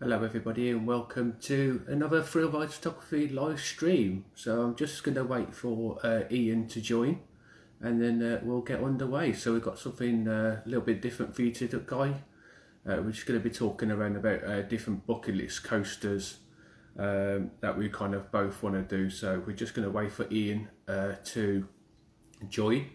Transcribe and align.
Hello, 0.00 0.22
everybody, 0.22 0.70
and 0.70 0.86
welcome 0.86 1.34
to 1.40 1.82
another 1.88 2.22
Thrill 2.22 2.50
Ride 2.50 2.70
Photography 2.70 3.26
live 3.26 3.58
stream. 3.58 4.26
So 4.36 4.62
I'm 4.62 4.76
just 4.76 5.02
going 5.02 5.16
to 5.16 5.24
wait 5.24 5.52
for 5.52 5.98
uh, 6.04 6.20
Ian 6.30 6.68
to 6.68 6.80
join, 6.80 7.18
and 7.80 8.00
then 8.00 8.22
uh, 8.22 8.38
we'll 8.44 8.60
get 8.60 8.80
underway. 8.80 9.32
So 9.32 9.54
we've 9.54 9.62
got 9.62 9.76
something 9.76 10.28
uh, 10.28 10.62
a 10.64 10.68
little 10.68 10.84
bit 10.84 11.02
different 11.02 11.34
for 11.34 11.42
you 11.42 11.50
today. 11.50 11.80
Guy. 11.84 12.14
Uh, 12.86 13.02
we're 13.02 13.10
just 13.10 13.26
going 13.26 13.40
to 13.40 13.42
be 13.42 13.52
talking 13.52 13.90
around 13.90 14.14
about 14.14 14.44
uh, 14.44 14.62
different 14.62 15.04
bucket 15.04 15.34
list 15.34 15.64
coasters 15.64 16.38
um, 16.96 17.50
that 17.60 17.76
we 17.76 17.88
kind 17.88 18.14
of 18.14 18.30
both 18.30 18.62
want 18.62 18.76
to 18.76 18.82
do. 18.82 19.10
So 19.10 19.42
we're 19.44 19.56
just 19.56 19.74
going 19.74 19.84
to 19.84 19.90
wait 19.90 20.12
for 20.12 20.32
Ian 20.32 20.68
uh, 20.86 21.14
to 21.24 21.66
join, 22.48 22.86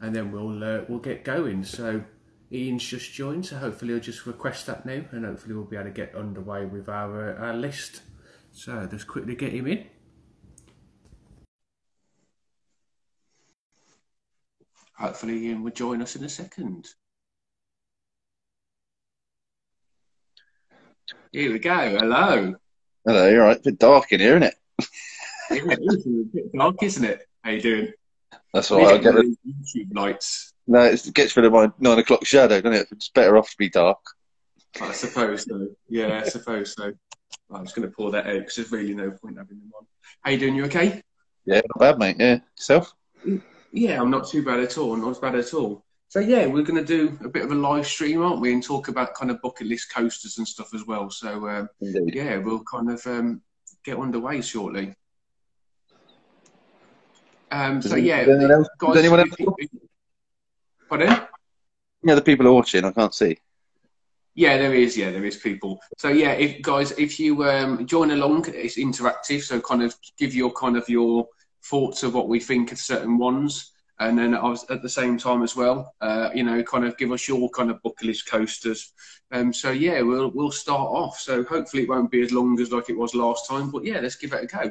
and 0.00 0.12
then 0.12 0.32
we'll 0.32 0.84
we'll 0.88 0.98
get 0.98 1.22
going. 1.22 1.62
So. 1.62 2.02
Ian's 2.50 2.84
just 2.84 3.12
joined, 3.12 3.44
so 3.46 3.56
hopefully 3.56 3.92
he'll 3.92 4.00
just 4.00 4.26
request 4.26 4.66
that 4.66 4.86
now, 4.86 5.04
and 5.12 5.24
hopefully 5.24 5.54
we'll 5.54 5.64
be 5.64 5.76
able 5.76 5.86
to 5.86 5.90
get 5.90 6.14
underway 6.14 6.64
with 6.64 6.88
our, 6.88 7.36
uh, 7.36 7.46
our 7.46 7.54
list. 7.54 8.02
So 8.52 8.88
let's 8.90 9.04
quickly 9.04 9.36
get 9.36 9.52
him 9.52 9.66
in. 9.66 9.84
Hopefully 14.94 15.46
Ian 15.46 15.62
will 15.62 15.70
join 15.70 16.02
us 16.02 16.16
in 16.16 16.24
a 16.24 16.28
second. 16.28 16.88
Here 21.30 21.52
we 21.52 21.58
go. 21.58 21.98
Hello. 21.98 22.54
Hello, 23.06 23.28
you're 23.28 23.44
right. 23.44 23.58
A 23.58 23.62
bit 23.62 23.78
dark 23.78 24.10
in 24.12 24.20
here, 24.20 24.36
isn't 24.36 24.42
it? 24.42 24.54
it 25.50 25.78
is 25.80 26.06
a 26.06 26.24
bit 26.34 26.52
dark, 26.52 26.82
isn't 26.82 27.04
it? 27.04 27.28
How 27.44 27.50
you 27.50 27.60
doing? 27.60 27.92
That's 28.52 28.70
all 28.70 28.80
right. 28.80 28.94
I'll 28.94 28.98
get 28.98 29.14
the 29.14 29.36
YouTube 29.46 29.94
lights. 29.94 30.54
No, 30.68 30.82
it 30.82 31.10
gets 31.14 31.34
rid 31.34 31.46
of 31.46 31.52
my 31.52 31.72
nine 31.78 31.98
o'clock 31.98 32.26
shadow, 32.26 32.60
doesn't 32.60 32.78
it? 32.78 32.88
It's 32.92 33.08
better 33.08 33.38
off 33.38 33.50
to 33.50 33.56
be 33.56 33.70
dark. 33.70 33.98
I 34.80 34.92
suppose 34.92 35.44
so. 35.44 35.68
Yeah, 35.88 36.22
I 36.24 36.28
suppose 36.28 36.74
so. 36.74 36.92
I'm 37.50 37.64
just 37.64 37.74
going 37.74 37.88
to 37.88 37.94
pour 37.94 38.10
that 38.10 38.26
out 38.26 38.40
because 38.40 38.56
there's 38.56 38.70
really 38.70 38.94
no 38.94 39.10
point 39.10 39.38
having 39.38 39.58
them 39.58 39.72
on. 39.78 39.86
How 40.20 40.30
you 40.30 40.38
doing? 40.38 40.54
You 40.54 40.66
okay? 40.66 41.02
Yeah, 41.46 41.62
not 41.74 41.78
bad, 41.78 41.98
mate. 41.98 42.16
Yeah, 42.18 42.40
yourself? 42.56 42.92
Yeah, 43.72 44.00
I'm 44.00 44.10
not 44.10 44.28
too 44.28 44.44
bad 44.44 44.60
at 44.60 44.76
all. 44.76 44.94
Not 44.94 45.18
bad 45.20 45.36
at 45.36 45.54
all. 45.54 45.84
So 46.08 46.20
yeah, 46.20 46.46
we're 46.46 46.62
going 46.62 46.84
to 46.84 46.84
do 46.84 47.18
a 47.24 47.28
bit 47.28 47.44
of 47.44 47.52
a 47.52 47.54
live 47.54 47.86
stream, 47.86 48.22
aren't 48.22 48.40
we, 48.40 48.52
and 48.52 48.62
talk 48.62 48.88
about 48.88 49.14
kind 49.14 49.30
of 49.30 49.40
bucket 49.40 49.68
list 49.68 49.92
coasters 49.92 50.36
and 50.36 50.46
stuff 50.46 50.74
as 50.74 50.86
well. 50.86 51.10
So 51.10 51.48
um, 51.48 51.68
yeah, 51.80 52.36
we'll 52.36 52.64
kind 52.64 52.90
of 52.90 53.06
um, 53.06 53.40
get 53.84 53.98
underway 53.98 54.42
shortly. 54.42 54.94
Um, 57.50 57.80
so 57.80 57.96
yeah, 57.96 58.24
guys, 58.78 58.96
anyone 58.96 59.20
else? 59.20 59.28
Pardon? 60.88 61.26
Yeah, 62.02 62.14
the 62.14 62.22
people 62.22 62.46
are 62.46 62.52
watching. 62.52 62.84
I 62.84 62.92
can't 62.92 63.14
see. 63.14 63.38
Yeah, 64.34 64.56
there 64.56 64.74
is. 64.74 64.96
Yeah, 64.96 65.10
there 65.10 65.24
is 65.24 65.36
people. 65.36 65.80
So 65.98 66.08
yeah, 66.10 66.32
if 66.32 66.62
guys, 66.62 66.92
if 66.92 67.18
you 67.18 67.44
um, 67.44 67.84
join 67.86 68.12
along, 68.12 68.46
it's 68.54 68.78
interactive. 68.78 69.42
So 69.42 69.60
kind 69.60 69.82
of 69.82 69.96
give 70.16 70.34
your 70.34 70.52
kind 70.52 70.76
of 70.76 70.88
your 70.88 71.26
thoughts 71.64 72.04
of 72.04 72.14
what 72.14 72.28
we 72.28 72.38
think 72.38 72.70
of 72.70 72.78
certain 72.78 73.18
ones, 73.18 73.72
and 73.98 74.16
then 74.16 74.34
at 74.34 74.82
the 74.82 74.88
same 74.88 75.18
time 75.18 75.42
as 75.42 75.56
well, 75.56 75.92
uh, 76.00 76.30
you 76.32 76.44
know, 76.44 76.62
kind 76.62 76.84
of 76.84 76.96
give 76.96 77.10
us 77.10 77.26
your 77.26 77.50
kind 77.50 77.70
of 77.70 77.82
bucket 77.82 78.06
list 78.06 78.30
coasters. 78.30 78.92
Um, 79.32 79.52
so 79.52 79.72
yeah, 79.72 80.00
we'll 80.02 80.30
we'll 80.30 80.52
start 80.52 80.88
off. 80.88 81.18
So 81.18 81.42
hopefully 81.42 81.82
it 81.82 81.88
won't 81.88 82.10
be 82.10 82.22
as 82.22 82.30
long 82.30 82.60
as 82.60 82.70
like 82.70 82.88
it 82.90 82.96
was 82.96 83.14
last 83.16 83.48
time, 83.48 83.72
but 83.72 83.84
yeah, 83.84 83.98
let's 83.98 84.16
give 84.16 84.32
it 84.32 84.44
a 84.44 84.46
go. 84.46 84.70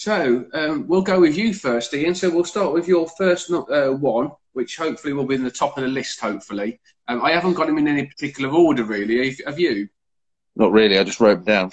So 0.00 0.46
um, 0.54 0.86
we'll 0.88 1.02
go 1.02 1.20
with 1.20 1.36
you 1.36 1.52
first, 1.52 1.92
Ian. 1.92 2.14
So 2.14 2.30
we'll 2.30 2.44
start 2.44 2.72
with 2.72 2.88
your 2.88 3.06
first 3.18 3.50
uh, 3.50 3.90
one, 3.90 4.30
which 4.54 4.78
hopefully 4.78 5.12
will 5.12 5.26
be 5.26 5.34
in 5.34 5.44
the 5.44 5.50
top 5.50 5.76
of 5.76 5.82
the 5.82 5.90
list. 5.90 6.20
Hopefully, 6.20 6.80
um, 7.06 7.22
I 7.22 7.32
haven't 7.32 7.52
got 7.52 7.66
them 7.66 7.76
in 7.76 7.86
any 7.86 8.06
particular 8.06 8.50
order, 8.50 8.84
really. 8.84 9.36
Have 9.44 9.60
you? 9.60 9.90
Not 10.56 10.72
really. 10.72 10.98
I 10.98 11.04
just 11.04 11.20
wrote 11.20 11.34
them 11.34 11.44
down. 11.44 11.72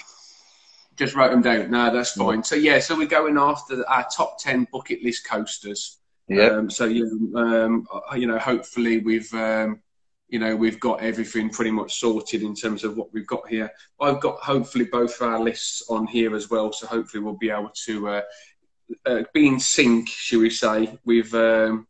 Just 0.96 1.14
wrote 1.14 1.30
them 1.30 1.40
down. 1.40 1.70
No, 1.70 1.90
that's 1.90 2.10
fine. 2.10 2.44
So 2.44 2.54
yeah, 2.54 2.80
so 2.80 2.98
we're 2.98 3.06
going 3.06 3.38
after 3.38 3.82
our 3.88 4.06
top 4.14 4.38
ten 4.38 4.68
bucket 4.70 5.02
list 5.02 5.26
coasters. 5.26 5.96
Yeah. 6.28 6.48
Um, 6.48 6.68
so 6.68 6.84
yeah, 6.84 7.06
um, 7.34 7.86
you 8.14 8.26
know, 8.26 8.38
hopefully 8.38 8.98
we've 8.98 9.32
um, 9.32 9.80
you 10.28 10.38
know 10.38 10.54
we've 10.54 10.80
got 10.80 11.00
everything 11.00 11.48
pretty 11.50 11.70
much 11.70 11.98
sorted 11.98 12.42
in 12.42 12.54
terms 12.54 12.84
of 12.84 12.96
what 12.96 13.12
we've 13.12 13.26
got 13.26 13.48
here. 13.48 13.70
I've 14.00 14.20
got 14.20 14.38
hopefully 14.38 14.84
both 14.84 15.20
our 15.22 15.40
lists 15.40 15.82
on 15.88 16.06
here 16.06 16.34
as 16.36 16.50
well, 16.50 16.72
so 16.72 16.86
hopefully 16.86 17.22
we'll 17.22 17.34
be 17.38 17.50
able 17.50 17.72
to 17.86 18.08
uh, 18.08 18.22
uh, 19.06 19.22
be 19.32 19.48
in 19.48 19.60
sync, 19.60 20.08
shall 20.08 20.40
we 20.40 20.50
say, 20.50 20.98
with 21.04 21.32
um, 21.34 21.86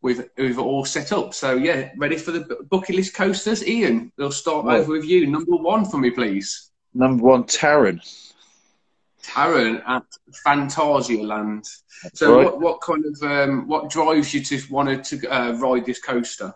we've 0.00 0.28
we've 0.36 0.58
all 0.58 0.84
set 0.84 1.12
up. 1.12 1.34
So 1.34 1.54
yeah, 1.54 1.90
ready 1.96 2.16
for 2.16 2.32
the 2.32 2.64
bucket 2.70 2.96
list 2.96 3.14
coasters, 3.14 3.66
Ian. 3.66 4.12
We'll 4.16 4.32
start 4.32 4.64
right. 4.64 4.80
over 4.80 4.92
with 4.92 5.04
you. 5.04 5.26
Number 5.26 5.56
one 5.56 5.84
for 5.84 5.98
me, 5.98 6.10
please. 6.10 6.70
Number 6.94 7.22
one, 7.22 7.44
Taron. 7.44 8.00
Taron 9.22 9.82
at 9.86 10.04
Phantasialand. 10.44 11.66
so 12.12 12.36
right. 12.36 12.44
what, 12.44 12.60
what 12.60 12.80
kind 12.80 13.04
of 13.06 13.22
um, 13.22 13.68
what 13.68 13.88
drives 13.88 14.34
you 14.34 14.42
to 14.42 14.60
want 14.70 15.04
to 15.04 15.28
uh, 15.28 15.52
ride 15.52 15.86
this 15.86 16.00
coaster? 16.00 16.52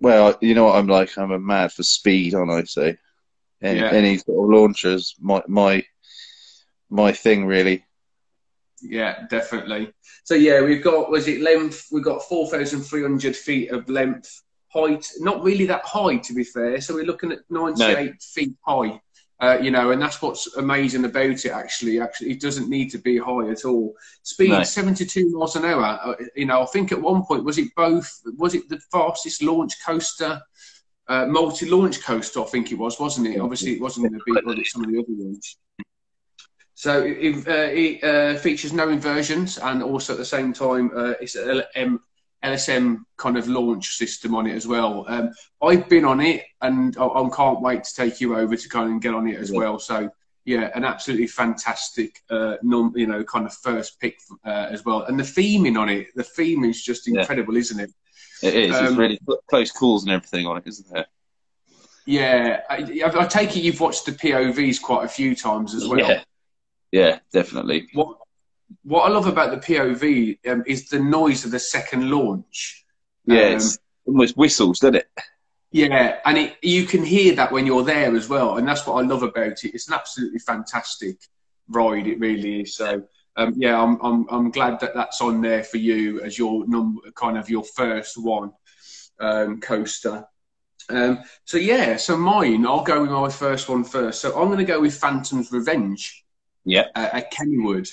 Well, 0.00 0.36
you 0.40 0.54
know 0.54 0.64
what 0.64 0.76
I'm 0.76 0.88
like. 0.88 1.16
I'm 1.16 1.32
a 1.32 1.38
mad 1.38 1.72
for 1.72 1.82
speed, 1.82 2.34
aren't 2.34 2.50
I? 2.50 2.64
So 2.64 2.94
any, 3.62 3.80
yeah. 3.80 3.90
any 3.90 4.18
sort 4.18 4.44
of 4.44 4.50
launchers, 4.58 5.14
my 5.20 5.42
my 5.48 5.84
my 6.90 7.12
thing 7.12 7.46
really. 7.46 7.84
Yeah, 8.82 9.26
definitely. 9.30 9.92
So 10.24 10.34
yeah, 10.34 10.60
we've 10.62 10.84
got 10.84 11.10
was 11.10 11.28
it 11.28 11.40
length? 11.40 11.86
We've 11.90 12.04
got 12.04 12.22
four 12.22 12.48
thousand 12.48 12.82
three 12.82 13.02
hundred 13.02 13.36
feet 13.36 13.70
of 13.70 13.88
length. 13.88 14.42
Height, 14.68 15.10
not 15.20 15.42
really 15.42 15.64
that 15.66 15.84
high 15.84 16.18
to 16.18 16.34
be 16.34 16.44
fair. 16.44 16.80
So 16.80 16.94
we're 16.94 17.06
looking 17.06 17.32
at 17.32 17.38
ninety-eight 17.48 18.10
no. 18.10 18.16
feet 18.20 18.54
high. 18.66 19.00
Uh, 19.38 19.58
you 19.60 19.70
know, 19.70 19.90
and 19.90 20.00
that's 20.00 20.22
what's 20.22 20.56
amazing 20.56 21.04
about 21.04 21.26
it. 21.26 21.46
Actually, 21.46 22.00
actually, 22.00 22.30
it 22.30 22.40
doesn't 22.40 22.70
need 22.70 22.90
to 22.90 22.96
be 22.96 23.18
high 23.18 23.50
at 23.50 23.66
all. 23.66 23.94
Speed 24.22 24.48
no. 24.48 24.62
seventy-two 24.62 25.30
miles 25.30 25.56
an 25.56 25.64
hour. 25.66 26.00
Uh, 26.02 26.14
you 26.34 26.46
know, 26.46 26.62
I 26.62 26.66
think 26.66 26.90
at 26.90 27.02
one 27.02 27.22
point 27.22 27.44
was 27.44 27.58
it 27.58 27.68
both? 27.76 28.10
Was 28.38 28.54
it 28.54 28.66
the 28.70 28.80
fastest 28.90 29.42
launch 29.42 29.74
coaster, 29.84 30.40
uh, 31.08 31.26
multi-launch 31.26 32.02
coaster? 32.02 32.40
I 32.40 32.44
think 32.44 32.72
it 32.72 32.78
was, 32.78 32.98
wasn't 32.98 33.26
it? 33.26 33.38
Obviously, 33.38 33.72
it 33.72 33.80
wasn't 33.82 34.10
the 34.10 34.20
big 34.24 34.66
some 34.66 34.84
of 34.84 34.90
the 34.90 34.98
other 34.98 35.06
ones. 35.08 35.58
So 36.72 37.02
it, 37.02 37.46
uh, 37.46 37.70
it 37.72 38.04
uh, 38.04 38.38
features 38.38 38.72
no 38.72 38.88
inversions, 38.88 39.58
and 39.58 39.82
also 39.82 40.14
at 40.14 40.18
the 40.18 40.24
same 40.24 40.54
time, 40.54 40.90
uh, 40.96 41.12
it's 41.20 41.34
an 41.34 41.62
LSM 42.46 43.04
kind 43.16 43.36
of 43.36 43.48
launch 43.48 43.96
system 43.96 44.34
on 44.34 44.46
it 44.46 44.54
as 44.54 44.66
well. 44.66 45.04
Um, 45.08 45.32
I've 45.62 45.88
been 45.88 46.04
on 46.04 46.20
it, 46.20 46.44
and 46.62 46.96
I, 46.96 47.04
I, 47.04 47.28
can't 47.34 47.60
wait 47.60 47.84
to 47.84 47.94
take 47.94 48.20
you 48.20 48.36
over 48.36 48.56
to 48.56 48.68
kind 48.68 48.94
of 48.94 49.00
get 49.00 49.14
on 49.14 49.26
it 49.26 49.38
as 49.38 49.50
yeah. 49.50 49.58
well. 49.58 49.78
So 49.78 50.10
yeah, 50.44 50.70
an 50.74 50.84
absolutely 50.84 51.26
fantastic, 51.26 52.22
uh, 52.30 52.56
non, 52.62 52.92
you 52.94 53.06
know, 53.06 53.24
kind 53.24 53.46
of 53.46 53.52
first 53.52 54.00
pick 54.00 54.18
uh, 54.44 54.68
as 54.70 54.84
well. 54.84 55.02
And 55.02 55.18
the 55.18 55.24
theming 55.24 55.78
on 55.78 55.88
it, 55.88 56.08
the 56.14 56.22
theme 56.22 56.64
is 56.64 56.82
just 56.82 57.08
incredible, 57.08 57.54
yeah. 57.54 57.60
isn't 57.60 57.80
it? 57.80 57.90
It 58.42 58.54
is. 58.54 58.76
Um, 58.76 58.86
it's 58.86 58.96
really 58.96 59.20
close 59.48 59.72
calls 59.72 60.04
and 60.04 60.12
everything 60.12 60.46
on 60.46 60.58
it, 60.58 60.64
isn't 60.66 60.88
there? 60.92 61.06
Yeah, 62.06 62.60
I, 62.70 62.76
I, 63.02 63.26
take 63.26 63.56
it 63.56 63.64
you've 63.64 63.80
watched 63.80 64.06
the 64.06 64.12
POVs 64.12 64.80
quite 64.80 65.04
a 65.04 65.08
few 65.08 65.34
times 65.34 65.74
as 65.74 65.88
well. 65.88 65.98
Yeah. 65.98 66.22
Yeah, 66.92 67.18
definitely. 67.32 67.88
What 67.94 68.18
what 68.82 69.02
I 69.02 69.08
love 69.12 69.26
about 69.26 69.50
the 69.50 69.74
POV 69.74 70.38
um, 70.48 70.64
is 70.66 70.88
the 70.88 70.98
noise 70.98 71.44
of 71.44 71.50
the 71.50 71.58
second 71.58 72.10
launch. 72.10 72.84
Yeah, 73.24 73.58
um, 73.60 73.68
almost 74.06 74.36
whistles, 74.36 74.80
doesn't 74.80 74.96
it? 74.96 75.08
Yeah, 75.72 76.20
and 76.24 76.38
it, 76.38 76.56
you 76.62 76.86
can 76.86 77.04
hear 77.04 77.34
that 77.34 77.52
when 77.52 77.66
you're 77.66 77.84
there 77.84 78.14
as 78.16 78.28
well, 78.28 78.56
and 78.56 78.66
that's 78.66 78.86
what 78.86 79.02
I 79.02 79.06
love 79.06 79.22
about 79.22 79.64
it. 79.64 79.74
It's 79.74 79.88
an 79.88 79.94
absolutely 79.94 80.38
fantastic 80.38 81.18
ride, 81.68 82.06
it 82.06 82.20
really 82.20 82.62
is. 82.62 82.74
So, 82.74 83.02
um, 83.36 83.54
yeah, 83.56 83.80
I'm, 83.80 83.98
I'm 84.00 84.26
I'm 84.30 84.50
glad 84.50 84.80
that 84.80 84.94
that's 84.94 85.20
on 85.20 85.40
there 85.40 85.64
for 85.64 85.76
you 85.76 86.22
as 86.22 86.38
your 86.38 86.66
number, 86.66 87.02
kind 87.12 87.36
of 87.36 87.50
your 87.50 87.64
first 87.64 88.16
one 88.16 88.52
um, 89.20 89.60
coaster. 89.60 90.26
Um, 90.88 91.24
so 91.44 91.58
yeah, 91.58 91.96
so 91.96 92.16
mine, 92.16 92.64
I'll 92.64 92.84
go 92.84 93.02
with 93.02 93.10
my 93.10 93.28
first 93.28 93.68
one 93.68 93.84
first. 93.84 94.20
So 94.20 94.40
I'm 94.40 94.46
going 94.46 94.58
to 94.58 94.64
go 94.64 94.80
with 94.80 94.94
Phantom's 94.94 95.50
Revenge 95.50 96.24
yeah, 96.64 96.86
at, 96.94 97.14
at 97.14 97.32
Kennywood. 97.32 97.90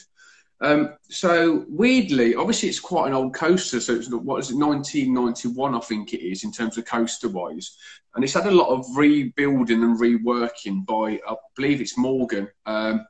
Um, 0.64 0.94
so 1.10 1.66
weirdly, 1.68 2.36
obviously 2.36 2.70
it's 2.70 2.80
quite 2.80 3.08
an 3.08 3.14
old 3.14 3.34
coaster. 3.34 3.82
So 3.82 3.96
it's 3.96 4.10
what 4.10 4.40
is 4.40 4.50
it, 4.50 4.56
1991, 4.56 5.76
I 5.76 5.80
think 5.82 6.14
it 6.14 6.26
is, 6.26 6.46
in 6.46 6.54
terms 6.54 6.78
of 6.78 6.86
coaster 6.86 7.28
wise, 7.28 7.76
and 8.16 8.24
it's 8.24 8.34
had 8.34 8.48
a 8.48 8.52
lot 8.52 8.70
of 8.70 8.86
rebuilding 8.96 9.84
and 9.84 10.00
reworking 10.00 10.86
by, 10.86 11.20
I 11.28 11.36
believe 11.56 11.82
it's 11.82 11.98
Morgan. 11.98 12.48
Um, 12.66 13.06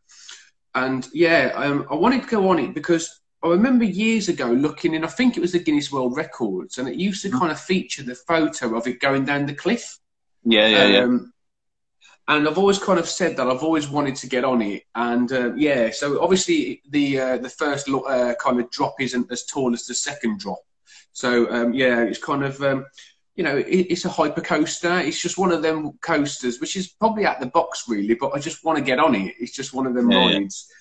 and 0.73 1.07
yeah, 1.13 1.51
um, 1.55 1.85
I 1.91 1.95
wanted 1.95 2.23
to 2.23 2.27
go 2.29 2.49
on 2.49 2.57
it 2.57 2.73
because 2.73 3.21
I 3.43 3.49
remember 3.49 3.85
years 3.85 4.29
ago 4.29 4.47
looking 4.47 4.95
in, 4.95 5.03
I 5.03 5.07
think 5.07 5.37
it 5.37 5.41
was 5.41 5.51
the 5.51 5.59
Guinness 5.59 5.91
World 5.91 6.17
Records, 6.17 6.79
and 6.79 6.87
it 6.87 6.95
used 6.95 7.21
to 7.21 7.29
mm-hmm. 7.29 7.37
kind 7.37 7.51
of 7.51 7.59
feature 7.59 8.01
the 8.01 8.15
photo 8.15 8.75
of 8.75 8.87
it 8.87 8.99
going 8.99 9.25
down 9.25 9.45
the 9.45 9.53
cliff. 9.53 9.99
Yeah, 10.43 10.67
yeah, 10.67 10.87
yeah 10.87 10.99
um, 11.03 11.32
and 12.27 12.47
I've 12.47 12.57
always 12.57 12.79
kind 12.79 12.99
of 12.99 13.09
said 13.09 13.35
that 13.37 13.47
I've 13.47 13.63
always 13.63 13.89
wanted 13.89 14.15
to 14.17 14.27
get 14.27 14.45
on 14.45 14.61
it, 14.61 14.83
and 14.95 15.31
uh, 15.31 15.53
yeah. 15.55 15.89
So 15.91 16.21
obviously 16.21 16.81
the 16.89 17.19
uh, 17.19 17.37
the 17.37 17.49
first 17.49 17.89
lo- 17.89 18.01
uh, 18.01 18.35
kind 18.35 18.59
of 18.59 18.69
drop 18.71 18.95
isn't 18.99 19.31
as 19.31 19.45
tall 19.45 19.73
as 19.73 19.85
the 19.85 19.93
second 19.93 20.39
drop. 20.39 20.59
So 21.11 21.51
um, 21.51 21.73
yeah, 21.73 22.01
it's 22.01 22.23
kind 22.23 22.43
of 22.43 22.61
um, 22.61 22.85
you 23.35 23.43
know, 23.43 23.57
it, 23.57 23.87
it's 23.89 24.05
a 24.05 24.09
hyper 24.09 24.41
coaster. 24.41 24.99
It's 24.99 25.21
just 25.21 25.37
one 25.37 25.51
of 25.51 25.61
them 25.61 25.93
coasters, 26.01 26.59
which 26.59 26.75
is 26.75 26.87
probably 26.87 27.25
at 27.25 27.39
the 27.39 27.47
box 27.47 27.85
really, 27.87 28.13
but 28.13 28.31
I 28.33 28.39
just 28.39 28.63
want 28.63 28.77
to 28.77 28.83
get 28.83 28.99
on 28.99 29.15
it. 29.15 29.35
It's 29.39 29.53
just 29.53 29.73
one 29.73 29.87
of 29.87 29.95
them 29.95 30.11
yeah, 30.11 30.17
rides. 30.19 30.67
Yeah. 30.69 30.75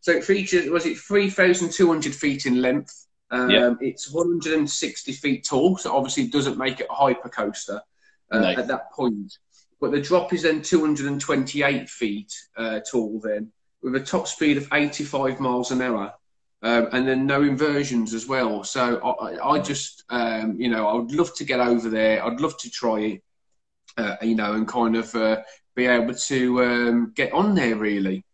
So 0.00 0.12
it 0.12 0.24
features, 0.24 0.68
was 0.68 0.84
it 0.84 0.98
3,200 0.98 2.14
feet 2.14 2.44
in 2.44 2.60
length? 2.60 3.06
Um, 3.30 3.50
yeah. 3.50 3.74
It's 3.80 4.12
160 4.12 5.12
feet 5.12 5.46
tall, 5.46 5.78
so 5.78 5.96
obviously 5.96 6.24
it 6.24 6.32
doesn't 6.32 6.58
make 6.58 6.80
it 6.80 6.86
a 6.90 6.94
hyper 6.94 7.30
coaster 7.30 7.80
uh, 8.30 8.38
no. 8.38 8.48
at 8.48 8.68
that 8.68 8.92
point. 8.92 9.38
But 9.84 9.90
the 9.90 10.00
drop 10.00 10.32
is 10.32 10.44
then 10.44 10.62
228 10.62 11.90
feet 11.90 12.32
uh, 12.56 12.80
tall 12.90 13.20
then, 13.22 13.52
with 13.82 13.94
a 13.96 14.00
top 14.00 14.26
speed 14.26 14.56
of 14.56 14.66
85 14.72 15.40
miles 15.40 15.72
an 15.72 15.82
hour. 15.82 16.14
Um, 16.62 16.88
and 16.92 17.06
then 17.06 17.26
no 17.26 17.42
inversions 17.42 18.14
as 18.14 18.26
well. 18.26 18.64
So 18.64 18.96
I, 19.02 19.56
I 19.56 19.58
just, 19.58 20.04
um, 20.08 20.58
you 20.58 20.70
know, 20.70 20.86
I 20.86 20.94
would 20.94 21.12
love 21.12 21.36
to 21.36 21.44
get 21.44 21.60
over 21.60 21.90
there. 21.90 22.24
I'd 22.24 22.40
love 22.40 22.56
to 22.60 22.70
try 22.70 23.00
it, 23.00 23.22
uh, 23.98 24.16
you 24.22 24.34
know, 24.34 24.54
and 24.54 24.66
kind 24.66 24.96
of 24.96 25.14
uh, 25.14 25.42
be 25.76 25.84
able 25.84 26.14
to 26.14 26.64
um, 26.64 27.12
get 27.14 27.34
on 27.34 27.54
there 27.54 27.76
really. 27.76 28.24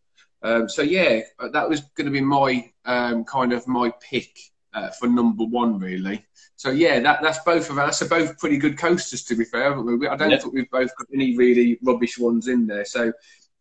Um, 0.45 0.69
so 0.69 0.83
yeah, 0.83 1.23
that 1.53 1.69
was 1.69 1.81
going 1.97 2.05
to 2.05 2.13
be 2.13 2.21
my 2.21 2.71
um, 2.85 3.25
kind 3.25 3.53
of 3.53 3.67
my 3.67 3.93
pick 4.01 4.39
uh, 4.73 4.91
for 4.91 5.09
number 5.09 5.45
one 5.45 5.79
really. 5.79 6.25
So 6.57 6.71
yeah, 6.71 7.01
that, 7.01 7.23
that's 7.23 7.39
both 7.45 7.71
of 7.71 7.79
us. 7.79 8.03
Are 8.03 8.09
both 8.09 8.39
pretty 8.39 8.59
good 8.59 8.77
coasters 8.77 9.25
to 9.25 9.35
be 9.35 9.45
fair. 9.45 9.73
I 9.73 10.17
don't 10.17 10.31
yeah. 10.31 10.39
think 10.39 10.53
we've 10.53 10.71
both 10.71 10.91
got 10.97 11.07
any 11.15 11.37
really 11.37 11.79
rubbish 11.83 12.19
ones 12.19 12.49
in 12.49 12.67
there. 12.67 12.85
So 12.85 13.13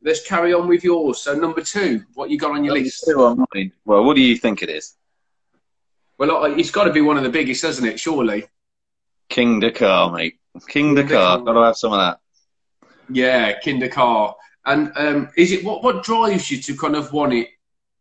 let's 0.03 0.25
carry 0.27 0.53
on 0.53 0.67
with 0.67 0.83
yours. 0.83 1.21
So 1.21 1.33
number 1.33 1.61
two, 1.61 2.03
what 2.13 2.29
you 2.29 2.37
got 2.37 2.51
on 2.51 2.63
your 2.63 2.73
list? 2.73 3.05
Two 3.07 3.23
on 3.23 3.45
mine. 3.53 3.71
Well, 3.85 4.03
what 4.03 4.15
do 4.15 4.21
you 4.21 4.35
think 4.35 4.61
it 4.61 4.69
is? 4.69 4.95
Well, 6.17 6.45
it's 6.59 6.71
got 6.71 6.83
to 6.83 6.91
be 6.91 7.01
one 7.01 7.17
of 7.17 7.23
the 7.23 7.29
biggest, 7.29 7.61
hasn't 7.61 7.87
it? 7.87 7.99
Surely. 7.99 8.45
Kingda 9.29 9.73
Ka, 9.73 10.09
mate. 10.09 10.39
King, 10.67 10.95
Kingda 10.95 11.07
Ka. 11.07 11.37
Got 11.37 11.53
to 11.53 11.61
have 11.61 11.77
some 11.77 11.93
of 11.93 11.99
that. 11.99 12.19
Yeah, 13.09 13.57
Kingda 13.59 13.89
Ka. 13.91 14.35
And 14.65 14.91
um, 14.95 15.29
is 15.37 15.51
it 15.51 15.63
what 15.63 15.83
what 15.83 16.03
drives 16.03 16.51
you 16.51 16.61
to 16.61 16.75
kind 16.75 16.95
of 16.95 17.13
want 17.13 17.33
it 17.33 17.47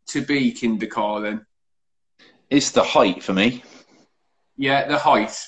to 0.08 0.22
be 0.22 0.52
Kingda 0.52 0.90
Ka 0.90 1.20
then? 1.20 1.46
It's 2.50 2.70
the 2.70 2.82
height 2.82 3.22
for 3.22 3.32
me. 3.32 3.62
Yeah, 4.56 4.88
the 4.88 4.98
height. 4.98 5.38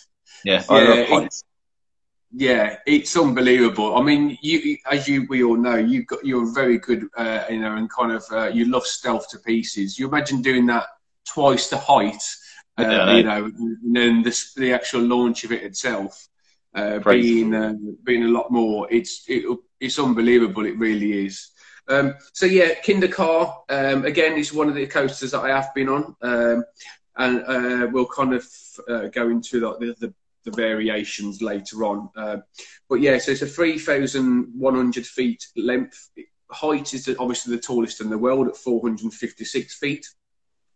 Yeah, 0.44 0.62
I 0.68 0.82
yeah, 0.82 0.88
love 0.88 1.08
height. 1.08 1.34
Yeah, 2.32 2.76
it's 2.86 3.16
unbelievable. 3.16 3.96
I 3.96 4.02
mean, 4.02 4.38
you, 4.40 4.76
as 4.90 5.08
you 5.08 5.26
we 5.28 5.42
all 5.42 5.56
know, 5.56 5.76
you've 5.76 6.06
got 6.06 6.24
you're 6.24 6.54
very 6.54 6.78
good, 6.78 7.08
uh, 7.16 7.44
you 7.50 7.58
know, 7.58 7.76
and 7.76 7.90
kind 7.90 8.12
of 8.12 8.24
uh, 8.30 8.46
you 8.46 8.66
love 8.66 8.86
stealth 8.86 9.28
to 9.30 9.38
pieces. 9.38 9.98
You 9.98 10.06
imagine 10.06 10.40
doing 10.40 10.66
that 10.66 10.86
twice 11.26 11.68
the 11.68 11.78
height, 11.78 12.22
uh, 12.78 12.82
yeah, 12.82 13.16
you 13.16 13.22
know, 13.24 13.44
and 13.46 13.96
then 13.96 14.22
the, 14.22 14.44
the 14.56 14.72
actual 14.72 15.00
launch 15.00 15.42
of 15.44 15.52
it 15.52 15.64
itself 15.64 16.28
uh, 16.74 16.98
being 17.00 17.54
uh, 17.54 17.74
being 18.04 18.24
a 18.24 18.28
lot 18.28 18.50
more. 18.50 18.86
It's 18.90 19.24
it, 19.26 19.44
it's 19.80 19.98
unbelievable. 19.98 20.66
It 20.66 20.78
really 20.78 21.26
is. 21.26 21.50
Um, 21.90 22.14
so 22.32 22.46
yeah, 22.46 22.74
Kingda 22.84 23.12
Ka 23.12 23.62
um, 23.68 24.04
again 24.04 24.38
is 24.38 24.54
one 24.54 24.68
of 24.68 24.74
the 24.74 24.86
coasters 24.86 25.32
that 25.32 25.40
I 25.40 25.48
have 25.48 25.74
been 25.74 25.88
on, 25.88 26.16
um, 26.22 26.64
and 27.16 27.44
uh, 27.46 27.88
we'll 27.90 28.06
kind 28.06 28.32
of 28.32 28.46
go 29.12 29.28
into 29.28 29.60
the, 29.60 29.96
the 29.98 30.14
the 30.44 30.50
variations 30.50 31.42
later 31.42 31.84
on. 31.84 32.08
Uh, 32.16 32.38
but 32.88 32.96
yeah, 32.96 33.18
so 33.18 33.32
it's 33.32 33.42
a 33.42 33.46
3,100 33.46 35.06
feet 35.06 35.46
length. 35.56 36.10
Height 36.50 36.94
is 36.94 37.08
obviously 37.18 37.54
the 37.54 37.62
tallest 37.62 38.00
in 38.00 38.10
the 38.10 38.18
world 38.18 38.48
at 38.48 38.56
456 38.56 39.78
feet, 39.78 40.06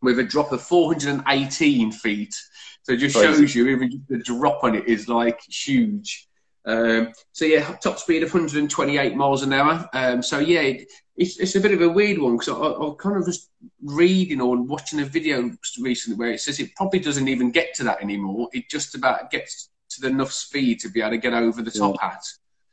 with 0.03 0.19
a 0.19 0.25
drop 0.25 0.53
of 0.53 0.63
418 0.63 1.93
feet. 1.93 2.35
So 2.83 2.93
it 2.93 2.99
just 2.99 3.17
Crazy. 3.17 3.41
shows 3.41 3.55
you 3.55 3.69
even 3.69 4.05
the 4.09 4.19
drop 4.19 4.63
on 4.63 4.75
it 4.75 4.87
is 4.87 5.09
like 5.09 5.41
huge. 5.43 6.29
Um, 6.67 7.13
so 7.33 7.45
yeah, 7.45 7.75
top 7.83 7.99
speed 7.99 8.23
of 8.23 8.33
128 8.33 9.17
miles 9.17 9.43
an 9.43 9.53
hour. 9.53 9.89
Um, 9.93 10.23
so 10.23 10.39
yeah, 10.39 10.61
it, 10.61 10.89
it's, 11.17 11.39
it's 11.39 11.57
a 11.57 11.61
bit 11.61 11.73
of 11.73 11.83
a 11.83 11.89
weird 11.89 12.19
one 12.19 12.37
because 12.37 12.49
I, 12.49 12.55
I, 12.55 12.95
kind 12.99 13.17
of 13.17 13.27
was 13.27 13.51
reading 13.83 14.41
or 14.41 14.61
watching 14.61 15.01
a 15.01 15.05
video 15.05 15.51
recently 15.81 16.19
where 16.19 16.33
it 16.33 16.41
says 16.41 16.59
it 16.61 16.75
probably 16.75 17.01
doesn't 17.01 17.29
even 17.29 17.51
get 17.51 17.75
to 17.75 17.85
that 17.85 18.03
anymore. 18.03 18.49
It 18.53 18.69
just 18.71 18.95
about 18.95 19.31
gets 19.31 19.71
to 19.91 20.01
the 20.01 20.09
enough 20.09 20.33
speed 20.33 20.81
to 20.81 20.89
be 20.89 21.01
able 21.01 21.11
to 21.11 21.19
get 21.19 21.35
over 21.35 21.63
the 21.63 21.71
top 21.71 21.97
yeah. 22.01 22.11
hat. 22.11 22.25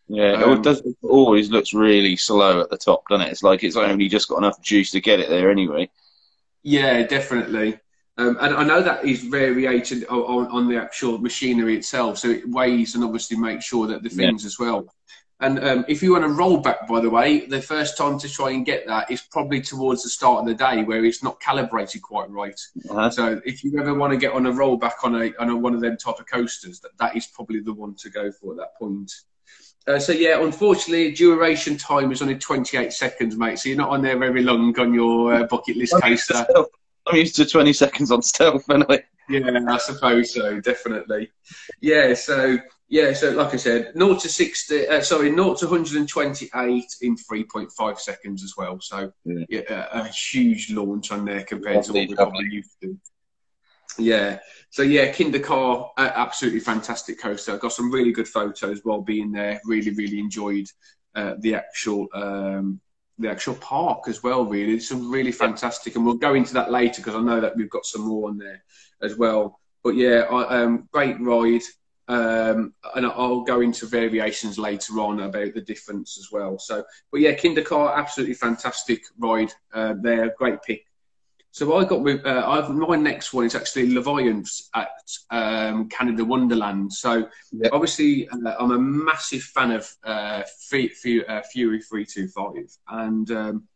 Yeah, 0.08 0.44
um, 0.44 0.58
it, 0.58 0.64
does, 0.64 0.82
it 0.82 0.96
always 1.04 1.50
looks 1.50 1.74
really 1.74 2.18
slow 2.18 2.62
at 2.62 2.70
the 2.70 2.78
top, 2.78 3.04
doesn't 3.08 3.28
it? 3.28 3.32
It's 3.32 3.44
like 3.44 3.64
it's 3.64 3.78
only 3.78 4.10
just 4.10 4.28
got 4.28 4.40
enough 4.40 4.62
juice 4.62 4.92
to 4.92 5.02
get 5.02 5.20
it 5.20 5.30
there 5.30 5.50
anyway. 5.50 5.90
Yeah, 6.64 7.04
definitely. 7.04 7.80
Um, 8.22 8.38
and 8.40 8.54
I 8.54 8.64
know 8.64 8.84
that 8.84 9.04
is 9.04 9.24
variated 9.24 10.06
on, 10.06 10.48
on, 10.48 10.70
the 10.70 10.78
actual 10.78 11.18
machinery 11.18 11.76
itself, 11.76 12.20
so 12.20 12.30
it 12.30 12.48
weighs 12.48 12.94
and 12.94 13.04
obviously 13.04 13.36
makes 13.36 13.66
sure 13.66 13.88
that 13.88 14.04
the 14.04 14.10
things 14.10 14.44
yeah. 14.44 14.48
as 14.48 14.60
well. 14.60 14.94
And 15.40 15.58
um, 15.64 15.86
if 15.88 16.04
you 16.04 16.12
want 16.12 16.26
to 16.26 16.30
roll 16.30 16.58
back, 16.58 16.88
by 16.88 17.02
the 17.02 17.10
way, 17.10 17.48
the 17.48 17.60
first 17.60 17.98
time 17.98 18.20
to 18.20 18.30
try 18.30 18.52
and 18.52 18.64
get 18.64 18.86
that 18.86 19.10
is 19.10 19.22
probably 19.22 19.60
towards 19.60 20.04
the 20.04 20.10
start 20.10 20.42
of 20.42 20.46
the 20.46 20.54
day 20.54 20.84
where 20.84 21.04
it's 21.04 21.24
not 21.24 21.40
calibrated 21.40 22.04
quite 22.04 22.30
right. 22.30 22.60
Uh-huh. 22.88 23.10
So 23.10 23.42
if 23.44 23.64
you 23.64 23.80
ever 23.80 23.96
want 23.96 24.14
to 24.14 24.18
get 24.18 24.34
on 24.34 24.46
a 24.46 24.52
roll 24.52 24.78
back 24.78 25.04
on 25.04 25.16
a 25.16 25.32
on 25.40 25.50
a, 25.50 25.58
one 25.58 25.74
of 25.74 25.82
them 25.82 25.98
type 25.98 26.20
of 26.20 26.28
coasters, 26.28 26.80
that, 26.82 26.96
that 27.00 27.18
is 27.18 27.26
probably 27.26 27.60
the 27.60 27.74
one 27.74 27.96
to 27.96 28.12
go 28.12 28.32
for 28.32 28.52
at 28.52 28.58
that 28.58 28.78
point. 28.78 29.12
Uh, 29.88 29.98
so 29.98 30.12
yeah, 30.12 30.40
unfortunately, 30.40 31.12
duration 31.12 31.76
time 31.76 32.12
is 32.12 32.22
only 32.22 32.38
28 32.38 32.94
seconds, 32.94 33.36
mate. 33.36 33.58
So 33.58 33.70
you're 33.70 33.80
not 33.80 33.90
on 33.90 34.04
there 34.04 34.20
very 34.20 34.44
long 34.44 34.80
on 34.80 34.94
your 34.94 35.34
uh, 35.34 35.44
bucket 35.46 35.76
list 35.76 35.96
coaster. 36.00 36.46
I'm 37.08 37.18
used 37.18 37.36
to 37.38 37.46
20 37.46 37.74
seconds 37.74 38.12
on 38.12 38.22
stealth, 38.22 38.70
anyway. 38.70 39.04
Yeah, 39.30 39.60
I 39.68 39.78
suppose 39.78 40.34
so, 40.34 40.60
definitely. 40.60 41.32
Yeah, 41.82 42.14
so 42.14 42.58
yeah, 42.90 43.14
so 43.14 43.32
like 43.32 43.54
I 43.54 43.58
said, 43.58 43.94
0 43.98 44.16
to 44.16 44.28
60, 44.28 44.88
uh, 44.88 45.02
sorry, 45.02 45.30
0 45.30 45.56
to 45.56 45.66
128 45.66 46.86
in 47.02 47.16
3.5 47.16 48.00
seconds 48.00 48.44
as 48.44 48.56
well. 48.58 48.82
So 48.82 49.12
yeah. 49.24 49.46
yeah 49.48 49.88
a, 49.94 50.02
a, 50.02 50.08
huge 50.10 50.72
launch 50.72 51.12
on 51.14 51.24
there 51.24 51.44
compared 51.44 51.86
to 51.86 51.94
what 51.94 52.10
we're 52.10 52.16
probably 52.16 52.50
used 52.52 52.76
to. 52.82 52.98
Yeah, 53.98 54.40
so 54.70 54.84
yeah, 54.84 55.12
Kingda 55.12 55.42
Ka, 55.42 55.92
uh, 55.98 56.12
absolutely 56.16 56.60
fantastic 56.60 57.20
coaster. 57.20 57.54
I 57.54 57.58
got 57.58 57.72
some 57.72 57.92
really 57.92 58.12
good 58.12 58.28
photos 58.28 58.82
while 58.84 59.02
being 59.02 59.32
there. 59.32 59.62
Really, 59.66 59.92
really 59.92 60.20
enjoyed 60.20 60.68
uh, 61.16 61.36
the 61.40 61.56
actual 61.56 62.08
um, 62.14 62.82
the 63.22 63.30
actual 63.30 63.56
park 63.56 64.08
as 64.08 64.24
well. 64.24 64.46
Really, 64.46 64.74
it's 64.74 64.92
really 64.92 65.32
fantastic, 65.32 65.96
and 65.96 66.06
we'll 66.06 66.16
go 66.16 66.34
into 66.34 66.54
that 66.54 66.72
later 66.72 67.02
because 67.02 67.16
I 67.16 67.22
know 67.22 67.42
that 67.42 67.56
we've 67.56 67.70
got 67.70 67.86
some 67.86 68.02
more 68.02 68.30
on 68.30 68.38
there 68.38 68.64
as 69.02 69.18
well. 69.18 69.60
But 69.84 69.96
yeah, 69.96 70.26
I, 70.32 70.62
um, 70.62 70.88
great 70.92 71.20
ride, 71.20 71.64
um, 72.08 72.74
and 72.96 73.06
I'll 73.06 73.42
go 73.42 73.62
into 73.62 73.86
variations 73.86 74.60
later 74.60 75.00
on 75.00 75.22
about 75.22 75.54
the 75.54 75.62
difference 75.62 76.18
as 76.18 76.32
well. 76.32 76.60
So, 76.60 76.84
but 77.12 77.22
yeah, 77.22 77.34
Kingda 77.34 77.66
Ka, 77.66 77.94
absolutely 77.96 78.36
fantastic 78.36 79.04
ride 79.18 79.54
uh, 79.74 79.96
there, 80.02 80.34
great 80.38 80.62
pick 80.64 80.86
so 81.52 81.76
I 81.76 81.84
got 81.84 82.02
with 82.02 82.26
uh, 82.26 82.44
I've 82.48 82.70
my 82.70 82.96
next 82.96 83.34
one 83.34 83.46
is 83.46 83.56
actually 83.56 83.94
Leviathan 83.94 84.46
at 84.74 84.88
um, 85.30 85.90
Canada 85.90 86.24
Wonderland. 86.24 86.94
So 86.94 87.28
yep. 87.52 87.72
obviously 87.74 88.30
uh, 88.30 88.56
I'm 88.60 88.72
a 88.72 88.80
massive 88.80 89.44
fan 89.44 89.72
of 89.72 89.88
uh, 90.04 90.44
Fury, 90.70 91.28
uh, 91.28 91.42
Fury 91.52 91.82
three 91.82 92.06
two 92.06 92.28
five, 92.30 92.70
and 92.88 93.30
um, 93.32 93.68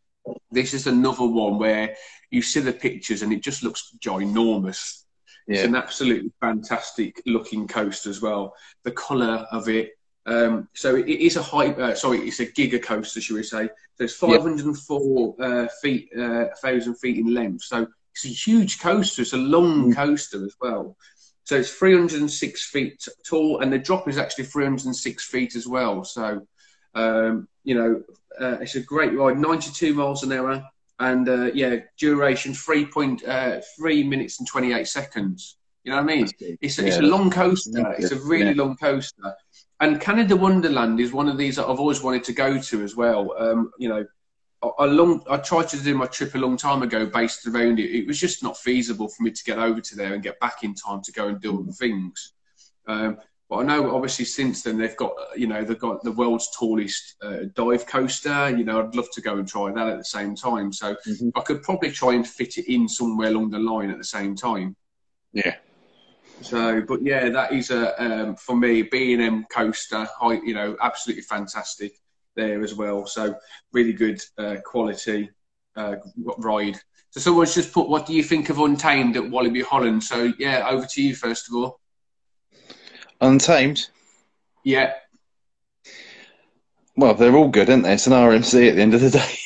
this 0.50 0.74
is 0.74 0.86
another 0.86 1.26
one 1.26 1.58
where 1.58 1.94
you 2.30 2.42
see 2.42 2.60
the 2.60 2.72
pictures 2.72 3.22
and 3.22 3.32
it 3.32 3.42
just 3.42 3.62
looks 3.62 3.96
ginormous. 4.00 5.02
Yeah. 5.46 5.58
It's 5.58 5.68
an 5.68 5.76
absolutely 5.76 6.32
fantastic 6.40 7.22
looking 7.24 7.68
coaster 7.68 8.10
as 8.10 8.20
well. 8.20 8.54
The 8.82 8.90
colour 8.90 9.46
of 9.52 9.68
it, 9.68 9.95
um, 10.26 10.68
so 10.74 10.96
it 10.96 11.08
is 11.08 11.36
a 11.36 11.42
high, 11.42 11.68
uh, 11.68 11.94
sorry, 11.94 12.18
it's 12.26 12.40
a 12.40 12.46
giga 12.46 12.82
coaster, 12.82 13.20
should 13.20 13.36
we 13.36 13.44
say? 13.44 13.68
So 13.96 14.04
it's 14.04 14.14
504 14.14 15.34
yep. 15.38 15.48
uh, 15.48 15.68
feet, 15.80 16.10
uh, 16.18 16.46
thousand 16.60 16.96
feet 16.96 17.18
in 17.18 17.32
length. 17.32 17.62
So 17.62 17.86
it's 18.12 18.24
a 18.24 18.28
huge 18.28 18.80
coaster. 18.80 19.22
It's 19.22 19.34
a 19.34 19.38
long 19.38 19.92
mm. 19.92 19.94
coaster 19.94 20.44
as 20.44 20.54
well. 20.60 20.96
So 21.44 21.56
it's 21.56 21.70
306 21.70 22.70
feet 22.70 23.06
tall, 23.24 23.60
and 23.60 23.72
the 23.72 23.78
drop 23.78 24.08
is 24.08 24.18
actually 24.18 24.46
306 24.46 25.24
feet 25.26 25.54
as 25.54 25.68
well. 25.68 26.02
So, 26.02 26.44
um, 26.96 27.46
you 27.62 27.76
know, 27.76 28.02
uh, 28.40 28.58
it's 28.60 28.74
a 28.74 28.80
great 28.80 29.12
ride. 29.14 29.38
92 29.38 29.94
miles 29.94 30.24
an 30.24 30.32
hour, 30.32 30.64
and 30.98 31.28
uh, 31.28 31.52
yeah, 31.54 31.76
duration 31.98 32.52
3.3 32.52 33.28
uh, 33.28 34.08
minutes 34.08 34.40
and 34.40 34.48
28 34.48 34.88
seconds. 34.88 35.56
You 35.84 35.92
know 35.92 35.98
what 35.98 36.10
I 36.10 36.16
mean? 36.16 36.28
It's 36.60 36.80
a, 36.80 36.82
yeah. 36.82 36.88
it's 36.88 36.96
a 36.96 37.02
long 37.02 37.30
coaster. 37.30 37.94
It's 37.96 38.10
a 38.10 38.18
really 38.18 38.50
yeah. 38.50 38.62
long 38.64 38.76
coaster 38.76 39.36
and 39.80 40.00
Canada 40.00 40.36
Wonderland 40.36 41.00
is 41.00 41.12
one 41.12 41.28
of 41.28 41.36
these 41.36 41.56
that 41.56 41.66
I've 41.66 41.80
always 41.80 42.02
wanted 42.02 42.24
to 42.24 42.32
go 42.32 42.58
to 42.58 42.82
as 42.82 42.96
well. 42.96 43.34
Um, 43.38 43.72
you 43.78 43.88
know, 43.88 44.06
a 44.78 44.86
long 44.86 45.22
I 45.28 45.36
tried 45.36 45.68
to 45.68 45.82
do 45.82 45.94
my 45.94 46.06
trip 46.06 46.34
a 46.34 46.38
long 46.38 46.56
time 46.56 46.82
ago 46.82 47.06
based 47.06 47.46
around 47.46 47.78
it. 47.78 47.90
It 47.90 48.06
was 48.06 48.18
just 48.18 48.42
not 48.42 48.56
feasible 48.56 49.08
for 49.08 49.22
me 49.22 49.30
to 49.30 49.44
get 49.44 49.58
over 49.58 49.80
to 49.80 49.96
there 49.96 50.14
and 50.14 50.22
get 50.22 50.40
back 50.40 50.62
in 50.62 50.74
time 50.74 51.02
to 51.02 51.12
go 51.12 51.28
and 51.28 51.40
do 51.40 51.60
other 51.60 51.72
things. 51.72 52.32
Um, 52.86 53.18
but 53.48 53.58
I 53.58 53.62
know 53.62 53.94
obviously 53.94 54.24
since 54.24 54.62
then 54.62 54.78
they've 54.78 54.96
got 54.96 55.12
you 55.36 55.46
know 55.46 55.62
they've 55.62 55.78
got 55.78 56.02
the 56.02 56.12
world's 56.12 56.48
tallest 56.56 57.16
uh, 57.22 57.44
dive 57.54 57.86
coaster. 57.86 58.56
You 58.56 58.64
know 58.64 58.82
I'd 58.82 58.94
love 58.94 59.10
to 59.12 59.20
go 59.20 59.36
and 59.36 59.46
try 59.46 59.70
that 59.72 59.88
at 59.88 59.98
the 59.98 60.04
same 60.04 60.34
time. 60.34 60.72
So 60.72 60.94
mm-hmm. 61.06 61.28
I 61.36 61.40
could 61.42 61.62
probably 61.62 61.90
try 61.90 62.14
and 62.14 62.26
fit 62.26 62.58
it 62.58 62.72
in 62.72 62.88
somewhere 62.88 63.28
along 63.28 63.50
the 63.50 63.58
line 63.58 63.90
at 63.90 63.98
the 63.98 64.04
same 64.04 64.34
time. 64.34 64.74
Yeah. 65.32 65.56
So, 66.42 66.82
but 66.82 67.02
yeah, 67.02 67.28
that 67.30 67.52
is 67.52 67.70
a 67.70 68.02
um, 68.02 68.36
for 68.36 68.56
me 68.56 68.82
B 68.82 69.14
and 69.14 69.22
M 69.22 69.46
coaster, 69.50 70.06
you 70.44 70.54
know, 70.54 70.76
absolutely 70.80 71.22
fantastic 71.22 71.94
there 72.34 72.62
as 72.62 72.74
well. 72.74 73.06
So, 73.06 73.36
really 73.72 73.92
good 73.92 74.20
uh, 74.38 74.56
quality 74.64 75.30
uh, 75.76 75.96
ride. 76.38 76.76
So, 77.10 77.20
someone's 77.20 77.54
just 77.54 77.72
put, 77.72 77.88
"What 77.88 78.06
do 78.06 78.12
you 78.12 78.22
think 78.22 78.50
of 78.50 78.58
Untamed 78.58 79.16
at 79.16 79.24
Walibi 79.24 79.62
Holland?" 79.62 80.04
So, 80.04 80.32
yeah, 80.38 80.68
over 80.68 80.86
to 80.86 81.02
you 81.02 81.14
first 81.14 81.48
of 81.48 81.54
all. 81.56 81.80
Untamed. 83.20 83.88
Yeah. 84.62 84.92
Well, 86.96 87.14
they're 87.14 87.36
all 87.36 87.48
good, 87.48 87.70
aren't 87.70 87.84
they? 87.84 87.94
It's 87.94 88.06
an 88.06 88.12
RMC 88.12 88.68
at 88.68 88.76
the 88.76 88.82
end 88.82 88.94
of 88.94 89.00
the 89.00 89.10
day. 89.10 89.38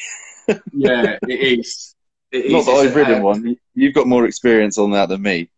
yeah, 0.73 1.19
it 1.23 1.59
is. 1.59 1.95
It 2.33 2.51
Not 2.51 2.61
is. 2.61 2.67
that 2.67 2.73
I've 2.73 2.97
ridden 2.97 3.17
um, 3.17 3.23
one. 3.23 3.57
You've 3.75 3.95
got 3.95 4.07
more 4.07 4.25
experience 4.27 4.79
on 4.79 4.93
that 4.93 5.09
than 5.09 5.23
me. 5.23 5.51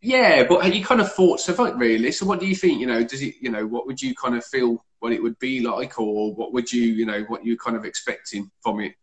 Yeah, 0.00 0.44
but 0.44 0.74
you 0.74 0.84
kind 0.84 1.00
of 1.00 1.12
thought 1.12 1.40
so, 1.40 1.60
like, 1.60 1.76
really. 1.76 2.12
So, 2.12 2.24
what 2.24 2.38
do 2.38 2.46
you 2.46 2.54
think? 2.54 2.80
You 2.80 2.86
know, 2.86 3.02
does 3.02 3.22
it? 3.22 3.34
You 3.40 3.50
know, 3.50 3.66
what 3.66 3.86
would 3.86 4.00
you 4.00 4.14
kind 4.14 4.36
of 4.36 4.44
feel 4.44 4.84
what 5.00 5.12
it 5.12 5.22
would 5.22 5.38
be 5.38 5.60
like, 5.60 5.98
or 5.98 6.34
what 6.34 6.52
would 6.52 6.72
you, 6.72 6.82
you 6.82 7.06
know, 7.06 7.22
what 7.22 7.44
you 7.44 7.56
kind 7.58 7.76
of 7.76 7.84
expecting 7.84 8.50
from 8.62 8.80
it? 8.80 8.94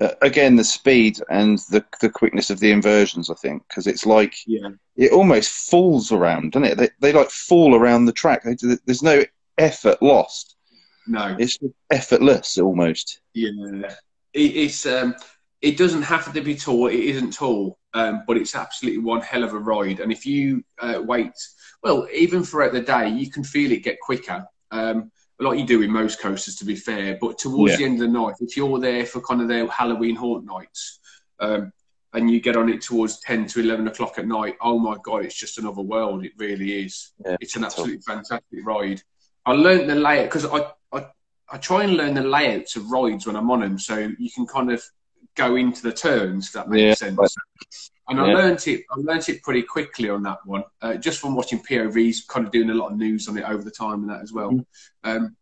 Uh, 0.00 0.10
again, 0.22 0.54
the 0.54 0.62
speed 0.62 1.20
and 1.28 1.58
the 1.70 1.84
the 2.00 2.08
quickness 2.08 2.50
of 2.50 2.60
the 2.60 2.70
inversions, 2.70 3.30
I 3.30 3.34
think, 3.34 3.66
because 3.68 3.88
it's 3.88 4.06
like 4.06 4.36
yeah. 4.46 4.68
it 4.96 5.10
almost 5.10 5.50
falls 5.50 6.12
around, 6.12 6.52
doesn't 6.52 6.68
it? 6.68 6.78
They, 6.78 6.88
they 7.00 7.12
like 7.12 7.30
fall 7.30 7.74
around 7.74 8.04
the 8.04 8.12
track. 8.12 8.44
There's 8.44 9.02
no 9.02 9.24
effort 9.56 10.00
lost. 10.00 10.56
No, 11.08 11.36
it's 11.38 11.58
effortless 11.90 12.58
almost. 12.58 13.20
Yeah, 13.34 13.50
it, 14.34 14.40
it's 14.40 14.86
um, 14.86 15.16
it 15.62 15.76
doesn't 15.76 16.02
have 16.02 16.32
to 16.32 16.40
be 16.42 16.54
tall. 16.54 16.86
It 16.86 17.00
isn't 17.00 17.32
tall, 17.32 17.77
um, 17.94 18.24
but 18.26 18.36
it's 18.36 18.54
absolutely 18.54 19.00
one 19.00 19.20
hell 19.20 19.44
of 19.44 19.52
a 19.52 19.58
ride. 19.58 20.00
And 20.00 20.12
if 20.12 20.26
you 20.26 20.64
uh, 20.80 21.00
wait, 21.02 21.32
well, 21.82 22.06
even 22.12 22.42
throughout 22.42 22.72
the 22.72 22.80
day, 22.80 23.08
you 23.08 23.30
can 23.30 23.44
feel 23.44 23.72
it 23.72 23.82
get 23.82 24.00
quicker. 24.00 24.46
Um, 24.70 25.10
like 25.40 25.58
you 25.58 25.64
do 25.64 25.82
in 25.82 25.90
most 25.90 26.20
coasters, 26.20 26.56
to 26.56 26.64
be 26.64 26.74
fair. 26.74 27.16
But 27.20 27.38
towards 27.38 27.72
yeah. 27.72 27.76
the 27.78 27.84
end 27.84 27.94
of 27.94 28.00
the 28.00 28.18
night, 28.18 28.34
if 28.40 28.56
you're 28.56 28.78
there 28.78 29.06
for 29.06 29.20
kind 29.20 29.40
of 29.40 29.48
their 29.48 29.68
Halloween 29.68 30.16
haunt 30.16 30.44
nights, 30.44 30.98
um, 31.38 31.72
and 32.12 32.30
you 32.30 32.40
get 32.40 32.56
on 32.56 32.68
it 32.68 32.80
towards 32.80 33.20
ten 33.20 33.46
to 33.46 33.60
eleven 33.60 33.86
o'clock 33.86 34.18
at 34.18 34.26
night, 34.26 34.56
oh 34.60 34.78
my 34.78 34.96
god, 35.02 35.24
it's 35.24 35.38
just 35.38 35.58
another 35.58 35.82
world. 35.82 36.24
It 36.24 36.32
really 36.38 36.84
is. 36.84 37.12
Yeah, 37.24 37.36
it's 37.40 37.56
an 37.56 37.64
absolutely 37.64 38.00
fantastic 38.00 38.64
ride. 38.64 39.02
I 39.46 39.52
learned 39.52 39.88
the 39.88 39.94
layout 39.94 40.24
because 40.24 40.46
I, 40.46 40.72
I 40.92 41.06
I 41.50 41.58
try 41.58 41.84
and 41.84 41.94
learn 41.94 42.14
the 42.14 42.22
layouts 42.22 42.76
of 42.76 42.90
rides 42.90 43.26
when 43.26 43.36
I'm 43.36 43.50
on 43.50 43.60
them, 43.60 43.78
so 43.78 43.96
you 44.18 44.30
can 44.30 44.46
kind 44.46 44.72
of 44.72 44.82
go 45.38 45.56
into 45.56 45.82
the 45.82 45.92
turns. 45.92 46.48
If 46.48 46.52
that 46.54 46.68
makes 46.68 46.82
yeah, 46.82 46.94
sense. 46.94 47.36
And 48.08 48.20
I 48.20 48.28
yeah. 48.28 48.34
learned 48.34 48.66
it. 48.66 48.84
I 48.90 48.96
learned 48.98 49.28
it 49.28 49.42
pretty 49.42 49.62
quickly 49.62 50.08
on 50.08 50.22
that 50.24 50.38
one, 50.44 50.64
uh, 50.82 50.94
just 50.94 51.20
from 51.20 51.34
watching 51.34 51.62
POVs, 51.62 52.26
kind 52.26 52.46
of 52.46 52.52
doing 52.52 52.70
a 52.70 52.74
lot 52.74 52.92
of 52.92 52.98
news 52.98 53.28
on 53.28 53.36
it 53.36 53.44
over 53.44 53.62
the 53.62 53.70
time 53.70 54.02
and 54.02 54.10
that 54.10 54.22
as 54.22 54.32
well. 54.32 54.50
Mm-hmm. 54.50 55.10
Um, 55.10 55.36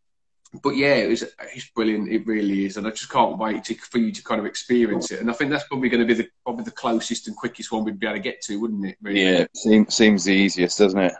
but 0.63 0.71
yeah, 0.71 0.95
it 0.95 1.09
was 1.09 1.23
it's 1.23 1.71
brilliant. 1.71 2.09
It 2.09 2.27
really 2.27 2.65
is, 2.65 2.77
and 2.77 2.87
I 2.87 2.91
just 2.91 3.11
can't 3.11 3.39
wait 3.39 3.65
to, 3.65 3.75
for 3.75 3.99
you 3.99 4.13
to 4.13 4.23
kind 4.23 4.41
of 4.41 4.47
experience 4.47 5.11
it. 5.11 5.21
And 5.21 5.31
I 5.31 5.35
think 5.35 5.51
that's 5.51 5.67
probably 5.69 5.89
going 5.89 6.07
to 6.07 6.15
be 6.15 6.23
the 6.23 6.29
probably 6.45 6.65
the 6.65 6.71
closest 6.71 7.29
and 7.29 7.37
quickest 7.37 7.73
one 7.73 7.85
we'd 7.85 7.99
be 7.99 8.07
able 8.07 8.17
to 8.17 8.23
get 8.23 8.41
to, 8.43 8.61
wouldn't 8.61 8.87
it? 8.87 8.97
Really? 9.03 9.23
Yeah, 9.23 9.47
seems 9.55 9.95
seems 9.95 10.25
the 10.25 10.33
easiest, 10.33 10.79
doesn't 10.79 10.99
it? 10.99 11.13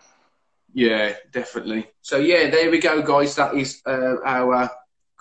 Yeah, 0.73 1.15
definitely. 1.33 1.87
So 2.03 2.19
yeah, 2.19 2.51
there 2.51 2.71
we 2.71 2.79
go, 2.79 3.03
guys. 3.03 3.35
That 3.37 3.55
is 3.55 3.83
uh, 3.87 4.17
our 4.25 4.71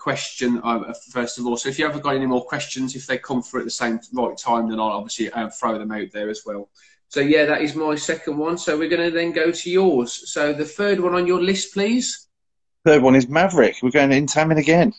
question 0.05 0.61
uh, 0.63 0.93
first 1.09 1.39
of 1.39 1.47
all. 1.47 1.57
So 1.57 1.67
if 1.67 1.79
you 1.79 1.85
haven't 1.85 2.03
got 2.03 2.15
any 2.15 2.27
more 2.27 2.45
questions, 2.45 2.95
if 2.95 3.07
they 3.07 3.17
come 3.17 3.41
through 3.41 3.61
at 3.61 3.65
the 3.65 3.71
same 3.71 3.99
right 4.13 4.37
time, 4.37 4.69
then 4.69 4.79
I'll 4.79 4.99
obviously 4.99 5.31
uh, 5.31 5.49
throw 5.49 5.79
them 5.79 5.91
out 5.91 6.11
there 6.13 6.29
as 6.29 6.43
well. 6.45 6.69
So 7.07 7.21
yeah, 7.21 7.45
that 7.45 7.63
is 7.63 7.75
my 7.75 7.95
second 7.95 8.37
one. 8.37 8.59
So 8.59 8.77
we're 8.77 8.87
going 8.95 9.09
to 9.09 9.09
then 9.09 9.31
go 9.31 9.49
to 9.49 9.69
yours. 9.69 10.31
So 10.31 10.53
the 10.53 10.63
third 10.63 10.99
one 10.99 11.15
on 11.15 11.25
your 11.25 11.41
list, 11.41 11.73
please. 11.73 12.27
Third 12.85 13.01
one 13.01 13.15
is 13.15 13.27
Maverick. 13.27 13.77
We're 13.81 13.89
going 13.89 14.11
to 14.11 14.21
Intamin 14.21 14.59
again. 14.59 14.93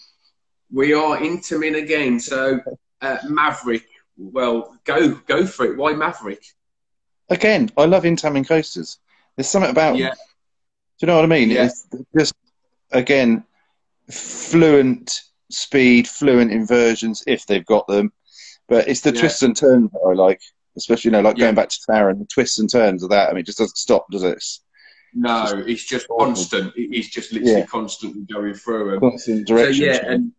We 0.72 0.92
are 0.92 1.18
Intamin 1.18 1.80
again. 1.80 2.18
So 2.18 2.58
uh, 3.00 3.18
Maverick. 3.28 3.86
Well, 4.18 4.76
go 4.82 5.14
go 5.14 5.46
for 5.46 5.66
it. 5.66 5.76
Why 5.76 5.92
Maverick? 5.92 6.42
Again, 7.28 7.70
I 7.76 7.84
love 7.84 8.02
Intamin 8.02 8.48
coasters. 8.48 8.98
There's 9.36 9.46
something 9.46 9.70
about. 9.70 9.98
Yeah. 9.98 10.14
Do 10.14 11.00
you 11.02 11.06
know 11.06 11.14
what 11.14 11.26
I 11.26 11.28
mean? 11.28 11.50
Yeah. 11.50 11.66
It's 11.66 11.86
just 12.18 12.34
again 12.90 13.44
fluent 14.10 15.22
speed, 15.50 16.08
fluent 16.08 16.52
inversions 16.52 17.22
if 17.26 17.46
they've 17.46 17.66
got 17.66 17.86
them. 17.86 18.12
But 18.68 18.88
it's 18.88 19.00
the 19.00 19.12
yeah. 19.12 19.20
twists 19.20 19.42
and 19.42 19.56
turns 19.56 19.90
that 19.92 20.00
I 20.00 20.12
like, 20.12 20.40
especially 20.76 21.10
you 21.10 21.12
know, 21.12 21.20
like 21.20 21.36
yeah. 21.36 21.46
going 21.46 21.54
back 21.54 21.68
to 21.68 21.78
Taron, 21.88 22.18
the 22.18 22.26
twists 22.26 22.58
and 22.58 22.70
turns 22.70 23.02
of 23.02 23.10
that. 23.10 23.28
I 23.28 23.32
mean, 23.32 23.40
it 23.40 23.46
just 23.46 23.58
doesn't 23.58 23.76
stop, 23.76 24.06
does 24.10 24.25
it? 24.25 24.36
It's, 24.36 24.62
no, 25.14 25.42
it's 25.42 25.50
just, 25.50 25.68
it's 25.68 25.84
just 25.84 26.08
constant. 26.08 26.72
It's 26.76 27.08
just 27.08 27.32
literally 27.32 27.60
yeah. 27.60 27.66
constantly 27.66 28.22
going 28.22 28.54
through 28.54 28.90
them. 28.90 29.00
Constant 29.00 29.46
direction. 29.46 29.84
So, 29.84 29.92
yeah, 29.92 30.12
and 30.12 30.32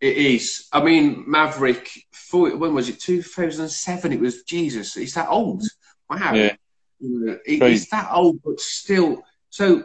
it 0.00 0.16
is. 0.16 0.68
I 0.72 0.82
mean, 0.82 1.24
Maverick. 1.26 1.90
When 2.32 2.74
was 2.74 2.88
it? 2.88 2.98
Two 2.98 3.22
thousand 3.22 3.68
seven. 3.68 4.12
It 4.12 4.18
was 4.20 4.42
Jesus. 4.42 4.96
It's 4.96 5.14
that 5.14 5.28
old. 5.28 5.62
Wow. 6.10 6.34
Yeah. 6.34 6.56
it's 7.00 7.90
that 7.90 8.08
old, 8.10 8.40
but 8.42 8.58
still. 8.58 9.22
So 9.50 9.84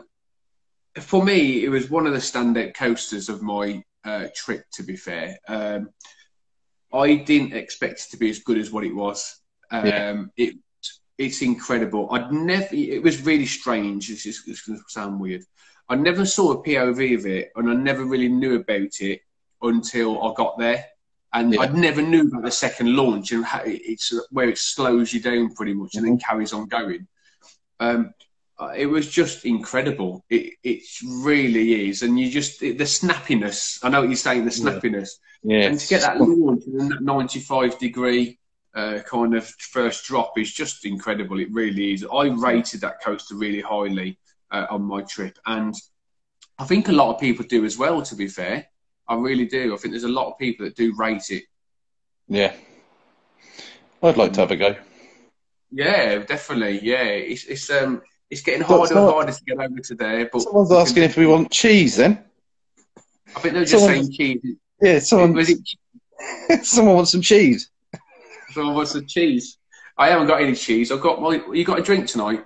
for 1.00 1.24
me, 1.24 1.64
it 1.64 1.70
was 1.70 1.90
one 1.90 2.08
of 2.08 2.14
the 2.14 2.20
standout 2.20 2.74
coasters 2.74 3.30
of 3.30 3.42
my 3.42 3.84
uh, 4.04 4.28
trip. 4.36 4.66
To 4.74 4.84
be 4.84 4.96
fair, 4.96 5.38
um, 5.48 5.90
I 6.94 7.16
didn't 7.16 7.54
expect 7.54 8.02
it 8.02 8.12
to 8.12 8.18
be 8.18 8.30
as 8.30 8.40
good 8.40 8.58
as 8.58 8.72
what 8.72 8.84
it 8.84 8.96
was. 8.96 9.40
Um, 9.72 9.86
yeah. 9.86 10.24
It 10.38 10.56
it's 11.18 11.42
incredible. 11.42 12.10
I'd 12.12 12.32
never. 12.32 12.74
It 12.74 13.04
was 13.04 13.22
really 13.22 13.46
strange. 13.46 14.10
It's, 14.10 14.24
just, 14.24 14.48
it's 14.48 14.62
going 14.62 14.80
to 14.80 14.86
sound 14.88 15.20
weird. 15.20 15.44
I 15.90 15.96
never 15.96 16.26
saw 16.26 16.54
a 16.54 16.64
POV 16.64 17.18
of 17.18 17.26
it, 17.26 17.52
and 17.56 17.70
I 17.70 17.74
never 17.74 18.06
really 18.06 18.30
knew 18.30 18.56
about 18.56 19.02
it 19.02 19.22
until 19.62 20.24
I 20.24 20.34
got 20.36 20.58
there. 20.58 20.86
And 21.34 21.54
yeah. 21.54 21.62
I 21.62 21.68
never 21.68 22.02
knew 22.02 22.28
about 22.28 22.44
the 22.44 22.52
second 22.52 22.96
launch 22.96 23.32
and 23.32 23.46
how 23.46 23.62
it's 23.64 24.14
where 24.32 24.50
it 24.50 24.58
slows 24.58 25.14
you 25.14 25.20
down 25.20 25.54
pretty 25.54 25.74
much 25.74 25.94
and 25.94 26.04
mm-hmm. 26.04 26.14
then 26.14 26.20
carries 26.20 26.54
on 26.54 26.68
going. 26.68 27.08
Um, 27.80 28.14
it 28.78 28.86
was 28.86 29.10
just 29.10 29.46
incredible. 29.46 30.24
It 30.30 30.54
it 30.64 30.84
really 31.06 31.90
is, 31.90 32.02
and 32.02 32.20
you 32.20 32.30
just 32.30 32.60
the 32.60 32.74
snappiness. 32.74 33.80
I 33.84 33.90
know 33.90 34.02
what 34.02 34.10
you're 34.10 34.16
saying, 34.16 34.46
the 34.46 34.52
snappiness. 34.52 35.10
Yeah. 35.44 35.68
And 35.68 35.80
to 35.80 35.88
get 35.88 36.02
that 36.02 36.20
launch 36.20 36.66
in 36.66 36.90
that 36.90 37.02
95 37.02 37.80
degree 37.80 38.38
uh, 38.76 39.00
kind 39.10 39.36
of 39.36 39.48
first 39.48 40.06
drop 40.06 40.38
is 40.38 40.52
just 40.52 40.86
incredible. 40.86 41.40
It 41.40 41.52
really 41.52 41.94
is. 41.94 42.06
I 42.12 42.28
rated 42.28 42.82
that 42.82 43.02
coaster 43.02 43.36
really 43.36 43.62
highly 43.62 44.20
uh, 44.52 44.68
on 44.70 44.84
my 44.84 45.02
trip, 45.04 45.38
and 45.46 45.74
I 46.58 46.66
think 46.66 46.90
a 46.90 46.94
lot 46.94 47.14
of 47.14 47.22
people 47.22 47.46
do 47.46 47.66
as 47.66 47.78
well. 47.78 48.02
To 48.02 48.16
be 48.16 48.28
fair, 48.28 48.68
I 49.08 49.16
really 49.16 49.46
do. 49.46 49.74
I 49.74 49.78
think 49.78 49.94
there's 49.94 50.04
a 50.04 50.10
lot 50.10 50.32
of 50.32 50.38
people 50.38 50.66
that 50.66 50.76
do 50.76 50.96
rate 50.98 51.30
it. 51.30 51.44
Yeah, 52.28 52.54
I'd 54.04 54.18
like 54.18 54.34
to 54.34 54.42
have 54.42 54.52
a 54.52 54.56
go. 54.56 54.76
Yeah, 55.72 56.18
definitely. 56.20 56.80
Yeah, 56.84 57.04
it's 57.04 57.46
it's 57.46 57.70
um 57.70 58.02
it's 58.30 58.42
getting 58.42 58.62
harder 58.62 58.94
and 58.94 59.10
harder 59.10 59.32
to 59.32 59.44
get 59.44 59.60
over 59.60 59.80
to 59.80 59.96
there. 59.96 60.30
But 60.32 60.42
someone's 60.42 60.72
asking 60.72 61.04
if 61.04 61.18
we 61.18 61.26
want 61.26 61.52
cheese. 61.52 61.96
Then 61.98 62.24
I 63.36 63.40
think 63.40 63.54
they're 63.54 63.66
just 63.66 63.86
saying 63.86 64.12
cheese. 64.12 64.42
Yeah, 64.82 65.00
someone. 65.00 65.36
It... 65.38 66.66
someone 66.66 66.96
wants 66.96 67.12
some 67.12 67.22
cheese. 67.22 67.70
Someone 68.52 68.76
wants 68.76 68.92
some 68.92 69.06
cheese. 69.06 69.58
I 69.98 70.10
haven't 70.10 70.28
got 70.28 70.42
any 70.42 70.56
cheese. 70.56 70.92
I've 70.92 71.02
got 71.02 71.22
my. 71.22 71.42
You 71.52 71.64
got 71.64 71.80
a 71.80 71.84
drink 71.84 72.08
tonight? 72.08 72.44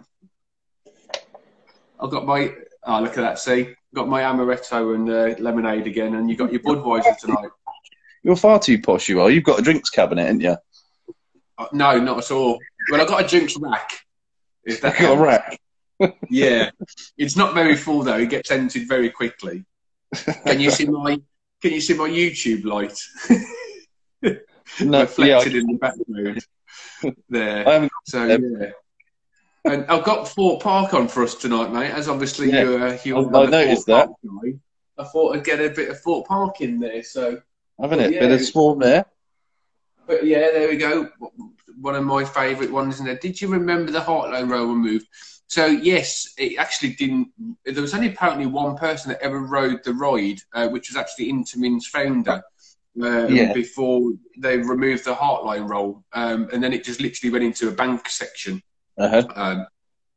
I've 1.99 2.09
got 2.09 2.25
my. 2.25 2.53
Oh, 2.85 2.99
look 2.99 3.17
at 3.17 3.21
that! 3.21 3.39
See, 3.39 3.61
I've 3.61 3.75
got 3.93 4.07
my 4.07 4.23
amaretto 4.23 4.95
and 4.95 5.09
uh, 5.09 5.41
lemonade 5.41 5.87
again, 5.87 6.15
and 6.15 6.29
you 6.29 6.35
got 6.35 6.51
your 6.51 6.61
Budweiser 6.61 7.17
tonight. 7.17 7.49
You're 8.23 8.35
far 8.35 8.59
too 8.59 8.81
posh, 8.81 9.09
you 9.09 9.21
are. 9.21 9.29
You've 9.29 9.43
got 9.43 9.59
a 9.59 9.61
drinks 9.61 9.89
cabinet, 9.89 10.23
haven't 10.23 10.41
you? 10.41 10.55
Uh, 11.57 11.67
no, 11.73 11.99
not 11.99 12.19
at 12.19 12.31
all. 12.31 12.57
Well, 12.89 13.01
I've 13.01 13.07
got 13.07 13.23
a 13.23 13.27
drinks 13.27 13.57
rack. 13.57 13.91
Is 14.65 14.79
that 14.79 14.97
got 14.97 15.17
a 15.17 15.21
rack? 15.21 15.59
Yeah, 16.29 16.71
it's 17.17 17.35
not 17.35 17.53
very 17.53 17.75
full 17.75 18.03
though. 18.03 18.17
It 18.17 18.29
gets 18.29 18.51
emptied 18.51 18.87
very 18.87 19.09
quickly. 19.09 19.63
Can 20.45 20.59
you 20.59 20.71
see 20.71 20.85
my 20.85 21.19
Can 21.61 21.71
you 21.71 21.81
see 21.81 21.93
my 21.93 22.09
YouTube 22.09 22.65
light? 22.65 22.97
no, 24.81 25.01
reflected 25.01 25.53
yeah, 25.53 25.59
in 25.59 25.67
the 25.67 25.77
background 25.79 26.45
there. 27.29 27.89
so 28.05 28.25
yeah. 28.25 28.71
And 29.65 29.85
I've 29.85 30.03
got 30.03 30.27
Thorpe 30.27 30.61
Park 30.61 30.93
on 30.93 31.07
for 31.07 31.23
us 31.23 31.35
tonight, 31.35 31.71
mate. 31.71 31.91
As 31.91 32.09
obviously 32.09 32.51
yeah. 32.51 32.63
you, 32.63 32.77
uh, 32.77 32.97
you 33.05 33.17
I, 33.17 33.43
I 33.43 33.45
noticed 33.45 33.87
that. 33.87 34.09
I 34.97 35.03
thought 35.05 35.35
I'd 35.35 35.45
get 35.45 35.61
a 35.61 35.69
bit 35.69 35.89
of 35.89 35.99
Thorpe 36.01 36.27
Park 36.27 36.59
in 36.61 36.79
there. 36.79 37.01
So 37.03 37.41
haven't 37.79 38.01
it? 38.01 38.13
Yeah, 38.13 38.21
bit 38.21 38.31
of 38.31 38.41
swarm 38.41 38.79
there. 38.79 39.05
But 40.05 40.25
yeah, 40.25 40.51
there 40.51 40.67
we 40.67 40.77
go. 40.77 41.09
One 41.79 41.95
of 41.95 42.03
my 42.03 42.25
favourite 42.25 42.71
ones 42.71 42.99
in 42.99 43.05
there. 43.05 43.17
Did 43.17 43.41
you 43.41 43.47
remember 43.47 43.91
the 43.91 43.99
Heartline 43.99 44.49
Rover 44.49 44.73
move? 44.73 45.07
So 45.47 45.65
yes, 45.67 46.33
it 46.37 46.57
actually 46.57 46.93
didn't. 46.93 47.29
There 47.65 47.81
was 47.81 47.93
only 47.93 48.07
apparently 48.07 48.45
one 48.45 48.75
person 48.75 49.09
that 49.09 49.21
ever 49.21 49.39
rode 49.39 49.83
the 49.83 49.93
ride, 49.93 50.39
uh, 50.53 50.67
which 50.69 50.89
was 50.89 50.97
actually 50.97 51.31
Intamin's 51.31 51.87
founder. 51.87 52.41
Um, 53.01 53.35
yeah. 53.35 53.53
Before 53.53 54.11
they 54.37 54.57
removed 54.57 55.05
the 55.05 55.15
Heartline 55.15 55.67
roll, 55.67 56.03
um, 56.13 56.47
and 56.53 56.63
then 56.63 56.73
it 56.73 56.83
just 56.83 57.01
literally 57.01 57.31
went 57.31 57.43
into 57.43 57.67
a 57.67 57.71
bank 57.71 58.07
section. 58.07 58.61
Uh-huh. 58.97 59.23
Um, 59.35 59.65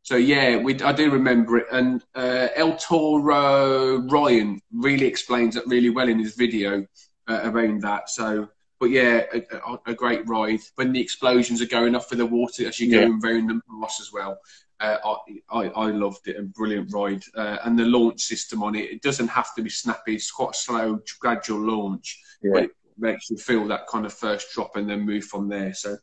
So 0.02 0.16
yeah, 0.16 0.58
we, 0.58 0.78
I 0.82 0.92
do 0.92 1.10
remember 1.10 1.56
it, 1.56 1.66
and 1.72 2.00
uh, 2.14 2.48
El 2.54 2.76
Toro 2.76 3.98
Ryan 4.08 4.60
really 4.72 5.06
explains 5.06 5.56
it 5.56 5.66
really 5.66 5.90
well 5.90 6.08
in 6.08 6.18
his 6.18 6.36
video 6.36 6.86
uh, 7.26 7.40
around 7.44 7.82
that. 7.82 8.08
So, 8.08 8.48
but 8.78 8.90
yeah, 8.90 9.24
a, 9.32 9.42
a, 9.56 9.78
a, 9.86 9.94
great 9.94 10.28
ride 10.28 10.60
when 10.76 10.92
the 10.92 11.00
explosions 11.00 11.60
are 11.60 11.66
going 11.66 11.96
off 11.96 12.08
for 12.08 12.14
the 12.14 12.26
water 12.26 12.68
as 12.68 12.78
you're 12.78 13.00
going 13.00 13.20
around 13.24 13.48
the 13.48 13.60
moss 13.68 14.00
as 14.00 14.12
well. 14.12 14.38
Uh, 14.78 14.96
I, 15.04 15.16
I, 15.50 15.68
I, 15.68 15.90
loved 15.90 16.28
it 16.28 16.36
and 16.36 16.52
brilliant 16.52 16.92
ride. 16.92 17.22
Uh, 17.34 17.56
and 17.64 17.78
the 17.78 17.84
launch 17.84 18.20
system 18.20 18.62
on 18.62 18.74
it, 18.74 18.90
it 18.90 19.02
doesn't 19.02 19.28
have 19.28 19.54
to 19.54 19.62
be 19.62 19.70
snappy. 19.70 20.16
It's 20.16 20.30
quite 20.30 20.50
a 20.50 20.58
slow, 20.58 21.00
gradual 21.18 21.60
launch, 21.60 22.20
yeah. 22.42 22.50
but 22.52 22.62
it 22.64 22.70
makes 22.98 23.30
you 23.30 23.38
feel 23.38 23.66
that 23.68 23.86
kind 23.86 24.04
of 24.04 24.12
first 24.12 24.52
drop 24.52 24.76
and 24.76 24.88
then 24.88 25.00
move 25.00 25.24
from 25.24 25.48
there. 25.48 25.72
So 25.72 25.96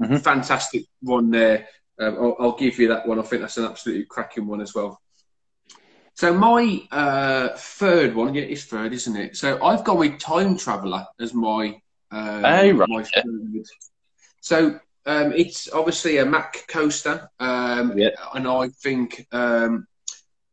mm-hmm. 0.00 0.16
fantastic 0.16 0.84
one 1.00 1.30
there. 1.30 1.68
Um, 1.98 2.16
I'll, 2.16 2.36
I'll, 2.38 2.56
give 2.56 2.78
you 2.78 2.88
that 2.88 3.08
one. 3.08 3.18
I 3.18 3.22
think 3.22 3.42
that's 3.42 3.56
an 3.56 3.64
absolutely 3.64 4.04
cracking 4.04 4.46
one 4.46 4.60
as 4.60 4.74
well. 4.74 5.00
So 6.14 6.34
my 6.34 6.82
uh, 6.90 7.50
third 7.56 8.14
one, 8.14 8.34
yeah, 8.34 8.42
it's 8.42 8.64
third, 8.64 8.92
isn't 8.92 9.16
it? 9.16 9.36
So 9.36 9.62
I've 9.64 9.84
gone 9.84 9.98
with 9.98 10.18
Time 10.18 10.56
Traveller 10.56 11.06
as 11.20 11.32
my 11.32 11.80
uh, 12.10 12.40
hey, 12.40 12.72
right. 12.72 12.88
my 12.88 13.02
third. 13.02 13.24
So 14.40 14.80
um, 15.08 15.32
it's 15.32 15.72
obviously 15.72 16.18
a 16.18 16.26
Mack 16.26 16.66
coaster, 16.68 17.30
um, 17.40 17.96
yeah. 17.96 18.10
and 18.34 18.46
I 18.46 18.68
think 18.68 19.26
um, 19.32 19.86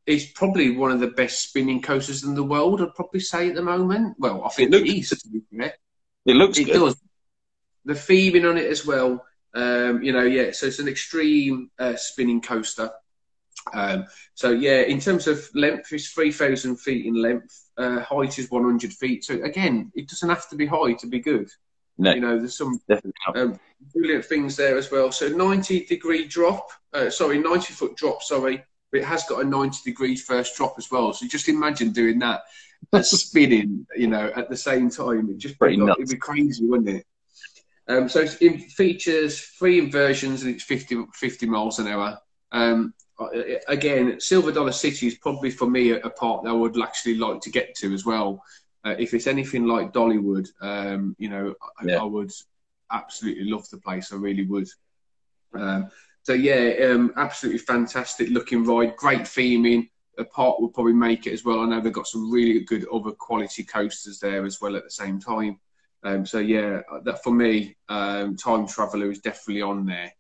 it's 0.06 0.32
probably 0.32 0.72
one 0.72 0.92
of 0.92 1.02
the 1.02 1.08
best 1.08 1.44
spinning 1.44 1.82
coasters 1.82 2.24
in 2.24 2.36
the 2.36 2.44
world. 2.44 2.82
I'd 2.82 2.96
probably 2.96 3.20
say 3.20 3.50
at 3.50 3.56
the 3.56 3.62
moment. 3.62 4.16
Well, 4.18 4.46
I 4.46 4.50
think 4.50 4.74
it, 4.74 4.78
looks, 4.78 4.90
it 4.90 4.98
is. 4.98 5.10
To 5.10 5.28
be 5.28 5.42
fair. 5.58 5.74
It 6.26 6.36
looks. 6.38 6.58
It 6.58 6.68
good. 6.68 6.74
does. 6.74 6.96
The 7.84 7.94
theming 7.96 8.50
on 8.50 8.58
it 8.58 8.72
as 8.72 8.86
well. 8.86 9.26
Um, 9.54 10.02
you 10.02 10.14
know, 10.14 10.24
yeah. 10.24 10.52
So 10.54 10.68
it's 10.68 10.80
an 10.80 10.88
extreme 10.88 11.70
uh, 11.78 11.98
spinning 11.98 12.40
coaster. 12.42 12.92
Um, 13.74 14.06
so 14.36 14.52
yeah, 14.52 14.82
in 14.84 15.02
terms 15.02 15.28
of 15.28 15.50
length, 15.54 15.92
it's 15.92 16.12
three 16.12 16.32
thousand 16.32 16.78
feet 16.78 17.06
in 17.06 17.16
length. 17.16 17.62
Uh, 17.78 18.00
height 18.00 18.40
is 18.40 18.50
one 18.50 18.64
hundred 18.64 18.94
feet. 18.94 19.26
So 19.26 19.34
again, 19.44 19.92
it 19.96 20.08
doesn't 20.08 20.30
have 20.30 20.48
to 20.52 20.56
be 20.56 20.66
high 20.66 20.94
to 20.94 21.08
be 21.08 21.20
good. 21.20 21.50
No. 21.98 22.14
You 22.14 22.22
know, 22.22 22.38
there's 22.38 22.58
some 22.58 22.80
um, 23.36 23.60
brilliant 23.94 24.26
things 24.26 24.56
there 24.56 24.78
as 24.78 24.92
well. 24.92 25.12
So 25.12 25.30
90 25.30 25.86
degree 25.86 26.26
drop, 26.26 26.70
uh, 26.94 27.10
sorry, 27.10 27.40
90 27.40 27.74
foot 27.74 27.96
drop, 27.96 28.22
sorry, 28.22 28.64
but 28.92 29.02
it 29.02 29.06
has 29.06 29.24
got 29.24 29.44
a 29.44 29.48
90 29.48 29.80
degree 29.86 30.16
first 30.16 30.58
drop 30.58 30.76
as 30.78 30.92
well. 30.92 31.14
So 31.14 31.28
just 31.28 31.48
imagine 31.48 31.92
doing 31.92 32.20
that, 32.20 32.44
spinning, 33.04 33.88
you 33.96 34.08
know, 34.08 34.32
at 34.36 34.50
the 34.50 34.58
same 34.58 34.90
time. 34.90 35.30
It 35.30 35.38
just 35.38 35.58
Pretty 35.58 35.82
it'd 35.82 36.10
be 36.10 36.18
crazy, 36.18 36.66
wouldn't 36.66 36.90
it? 36.90 37.06
Um, 37.88 38.10
so 38.10 38.26
it 38.42 38.72
features 38.72 39.40
three 39.40 39.80
inversions 39.80 40.42
and 40.44 40.56
it's 40.56 40.64
50, 40.64 41.06
50 41.14 41.46
miles 41.46 41.80
an 41.80 41.88
hour. 41.88 42.20
Um, 42.52 42.94
again, 43.68 44.20
Silver 44.20 44.52
Dollar 44.52 44.72
City 44.72 45.08
is 45.08 45.16
probably 45.16 45.52
for 45.52 45.70
me 45.70 45.92
a, 45.92 45.98
a 45.98 46.10
part 46.10 46.44
that 46.44 46.50
I 46.50 46.54
would 46.54 46.82
actually 46.82 47.16
like 47.16 47.42
to 47.42 47.52
get 47.52 47.76
to 47.76 47.94
as 47.94 48.06
well. 48.06 48.44
Uh, 48.86 48.96
if 49.00 49.16
it's 49.16 49.26
anything 49.26 49.66
like 49.66 49.92
Dollywood, 49.92 50.48
um, 50.62 51.16
you 51.18 51.28
know, 51.28 51.56
I, 51.80 51.86
yeah. 51.86 52.02
I, 52.02 52.04
would 52.04 52.32
absolutely 52.92 53.46
love 53.46 53.68
the 53.70 53.78
place. 53.78 54.14
I 54.14 54.16
really 54.16 54.46
would. 54.46 54.68
Um, 55.56 55.90
so 56.22 56.34
yeah, 56.34 56.92
um, 56.92 57.12
absolutely 57.18 57.60
fantastic 57.60 58.30
looking 58.30 58.64
ride, 58.64 58.96
great 58.96 59.22
theming. 59.22 59.90
A 60.18 60.24
part 60.24 60.62
will 60.62 60.70
probably 60.70 60.94
make 60.94 61.26
it 61.26 61.34
as 61.34 61.44
well. 61.44 61.62
I 61.62 61.66
know 61.66 61.82
they've 61.82 61.92
got 61.92 62.08
some 62.08 62.32
really 62.32 62.62
good 62.62 62.86
other 62.94 63.12
quality 63.12 63.64
coasters 63.64 64.20
there 64.20 64.46
as 64.46 64.62
well 64.62 64.76
at 64.76 64.84
the 64.84 64.92
same 64.92 65.20
time. 65.20 65.60
Um, 66.04 66.26
so 66.26 66.38
yeah, 66.38 66.82
that 67.04 67.24
for 67.24 67.34
me, 67.34 67.76
um, 67.90 68.36
Time 68.36 68.68
Traveller 68.68 69.10
is 69.10 69.20
definitely 69.20 69.64
on 69.64 69.86
there 69.86 70.14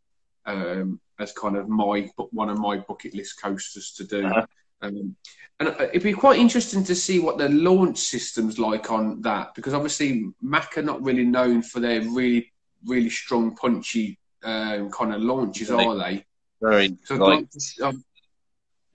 um, 0.45 1.00
as 1.19 1.31
kind 1.31 1.55
of 1.55 1.69
my 1.69 2.10
one 2.31 2.50
of 2.50 2.57
my 2.57 2.77
bucket 2.77 3.13
list 3.13 3.41
coasters 3.41 3.91
to 3.93 4.03
do. 4.03 4.25
Uh-huh. 4.25 4.45
Um, 4.86 5.15
and 5.60 5.70
uh, 5.70 5.88
it'd 5.89 6.04
be 6.04 6.13
quite 6.13 6.39
interesting 6.39 6.84
to 6.84 6.96
see 6.96 7.20
what 7.20 7.38
the 7.38 7.50
launch 7.50 7.98
system's 7.98 8.60
like 8.60 8.92
on 8.92 9.22
that, 9.22 9.56
because 9.56 9.74
obviously 9.74 10.32
Mack 10.42 10.77
are 10.77 10.84
not 10.84 11.01
really 11.01 11.24
known 11.24 11.62
for 11.62 11.80
their 11.80 12.01
really, 12.01 12.51
really 12.86 13.10
strong, 13.10 13.56
punchy 13.56 14.20
um, 14.44 14.91
kind 14.91 15.13
of 15.13 15.21
launches, 15.21 15.71
are 15.71 15.95
they? 15.95 16.26
Very 16.62 16.98
so 17.04 17.15
like, 17.15 17.48
um, 17.82 18.04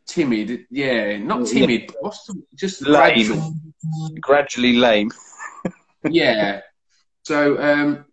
timid, 0.07 0.67
yeah, 0.71 1.17
not 1.19 1.47
timid. 1.47 1.83
Yeah. 1.83 1.97
What's 2.01 2.27
the, 2.27 2.43
just 2.55 2.83
lame, 2.83 3.27
gradual. 3.27 3.55
gradually 4.21 4.75
lame. 4.75 5.11
yeah. 6.11 6.61
So 7.23 7.61
um, 7.63 8.05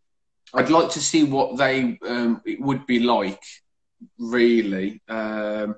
I'd 0.53 0.69
like 0.69 0.89
to 0.91 0.99
see 0.99 1.23
what 1.23 1.57
they 1.57 1.97
um, 2.05 2.41
it 2.45 2.61
would 2.61 2.85
be 2.85 2.99
like, 2.99 3.43
really, 4.17 5.01
um, 5.09 5.75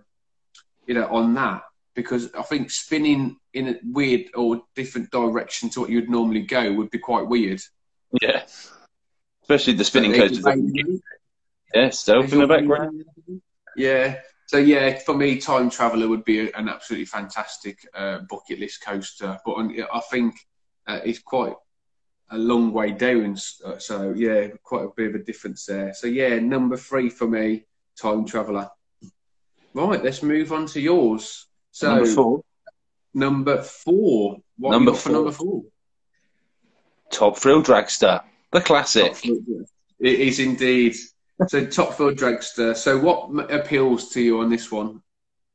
you 0.85 0.93
know, 0.93 1.07
on 1.07 1.33
that 1.35 1.63
because 2.01 2.33
I 2.33 2.43
think 2.43 2.71
spinning 2.71 3.37
in 3.53 3.67
a 3.67 3.75
weird 3.83 4.27
or 4.35 4.61
different 4.75 5.11
direction 5.11 5.69
to 5.71 5.81
what 5.81 5.89
you'd 5.89 6.09
normally 6.09 6.43
go 6.43 6.73
would 6.73 6.91
be 6.91 6.99
quite 6.99 7.27
weird. 7.27 7.61
Yeah, 8.21 8.43
especially 9.43 9.73
the 9.73 9.83
spinning 9.83 10.13
so 10.13 10.19
coasters. 10.19 11.01
Yeah, 11.73 11.89
stealth 11.89 12.31
in 12.31 12.39
the 12.39 12.47
background. 12.47 13.03
Yeah. 13.75 14.19
So 14.47 14.57
yeah, 14.57 14.97
for 14.97 15.15
me, 15.15 15.37
Time 15.37 15.69
Traveller 15.69 16.07
would 16.07 16.25
be 16.25 16.51
an 16.53 16.69
absolutely 16.69 17.05
fantastic 17.05 17.77
uh, 17.93 18.19
bucket 18.27 18.59
list 18.59 18.81
coaster, 18.83 19.37
but 19.45 19.53
I 19.93 19.99
think 20.09 20.33
uh, 20.87 21.01
it's 21.05 21.19
quite 21.19 21.53
a 22.31 22.37
long 22.37 22.71
way 22.73 22.93
down. 22.93 23.37
So 23.37 24.13
yeah, 24.15 24.47
quite 24.63 24.85
a 24.85 24.89
bit 24.95 25.09
of 25.09 25.21
a 25.21 25.23
difference 25.23 25.65
there. 25.65 25.93
So 25.93 26.07
yeah, 26.07 26.39
number 26.39 26.77
three 26.77 27.09
for 27.09 27.27
me, 27.27 27.65
Time 28.01 28.25
Traveller. 28.25 28.69
Right, 29.75 30.03
let's 30.03 30.23
move 30.23 30.51
on 30.51 30.65
to 30.67 30.81
yours. 30.81 31.45
So 31.71 31.93
number 31.93 32.05
four. 32.05 32.43
Number 33.13 33.61
four. 33.61 34.37
What 34.57 34.71
number 34.71 34.93
four. 34.93 35.11
number 35.11 35.31
four? 35.31 35.63
Top 37.11 37.37
Thrill 37.37 37.63
Dragster, 37.63 38.21
the 38.51 38.61
classic. 38.61 39.17
It 39.25 40.19
is 40.19 40.39
indeed. 40.39 40.95
so 41.47 41.65
Top 41.65 41.95
Thrill 41.95 42.11
Dragster. 42.11 42.75
So 42.75 42.99
what 42.99 43.51
appeals 43.51 44.09
to 44.09 44.21
you 44.21 44.41
on 44.41 44.49
this 44.49 44.71
one? 44.71 45.01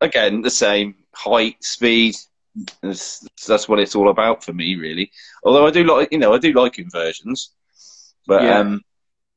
Again, 0.01 0.43
the 0.43 0.51
same 0.51 0.97
height, 1.15 1.63
speed. 1.63 2.17
That's, 2.83 3.69
what 3.69 3.81
it's 3.81 3.97
all 3.97 4.11
about 4.11 4.45
for 4.45 4.53
me, 4.53 4.77
really. 4.77 5.11
Although 5.43 5.67
I 5.67 5.71
do 5.71 5.85
like, 5.85 6.09
you 6.13 6.19
know, 6.19 6.35
I 6.35 6.39
do 6.39 6.53
like 6.53 6.79
inversions, 6.79 7.53
but 8.27 8.43
yeah. 8.43 8.59
um, 8.59 8.83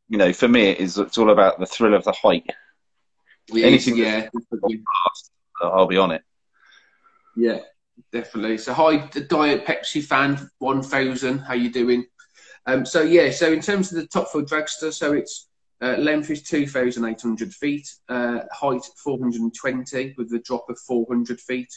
you 0.10 0.18
know, 0.18 0.34
for 0.34 0.48
me, 0.48 0.70
it's 0.70 0.98
it's 0.98 1.18
all 1.18 1.32
about 1.32 1.60
the 1.60 1.66
thrill 1.66 1.96
of 1.96 2.04
the 2.04 2.12
height. 2.12 2.46
Anything, 3.54 3.98
yeah, 3.98 4.30
fast, 4.52 5.32
I'll 5.62 5.88
be 5.88 5.98
on 5.98 6.12
it. 6.12 6.22
Yeah, 7.38 7.60
definitely. 8.12 8.58
So, 8.58 8.74
hi, 8.74 9.08
the 9.14 9.22
Diet 9.22 9.66
Pepsi 9.66 10.04
fan, 10.04 10.50
1000. 10.58 11.38
How 11.40 11.54
you 11.54 11.72
doing? 11.72 12.06
Um, 12.66 12.84
so, 12.86 13.04
yeah, 13.04 13.30
so 13.30 13.54
in 13.54 13.62
terms 13.62 13.92
of 13.92 14.02
the 14.02 14.08
Top 14.08 14.32
Thrill 14.32 14.44
Dragster, 14.44 14.92
so 14.92 15.14
it's 15.14 15.48
uh, 15.82 15.96
length 15.98 16.32
is 16.32 16.42
2,800 16.42 17.54
feet, 17.54 17.88
uh, 18.10 18.40
height 18.52 18.82
420 19.04 20.16
with 20.18 20.34
a 20.34 20.40
drop 20.40 20.68
of 20.70 20.80
400 20.80 21.40
feet. 21.40 21.72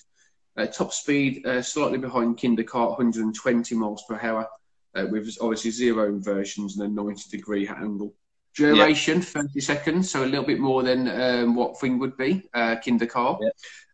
Uh, 0.57 0.67
top 0.67 0.93
speed 0.93 1.47
uh, 1.47 1.63
slightly 1.63 1.99
behind 1.99 2.41
kinder 2.41 2.63
Kingda 2.63 2.67
Ka, 2.69 2.89
120 2.89 3.75
miles 3.75 4.03
per 4.09 4.19
hour, 4.21 4.49
uh, 4.97 5.07
with 5.11 5.37
obviously 5.41 5.71
zero 5.71 6.09
inversions 6.09 6.79
and 6.79 6.91
a 6.91 7.03
90 7.03 7.31
degree 7.31 7.69
angle. 7.69 8.15
Duration 8.57 9.21
30 9.21 9.61
seconds, 9.61 10.11
so 10.11 10.25
a 10.25 10.27
little 10.27 10.45
bit 10.45 10.59
more 10.59 10.83
than 10.83 11.07
um, 11.09 11.55
what 11.55 11.79
thing 11.79 11.99
would 12.01 12.17
be 12.17 12.49
uh, 12.53 12.77
Kingda 12.85 13.09
Ka 13.09 13.39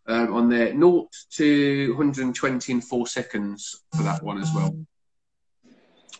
um, 0.08 0.34
on 0.34 0.48
there. 0.48 0.68
0 0.68 1.08
to 1.32 1.88
120 1.90 2.72
in 2.72 2.80
four 2.80 3.06
seconds 3.06 3.82
for 3.94 4.02
that 4.02 4.22
one 4.22 4.40
as 4.40 4.52
well. 4.54 4.76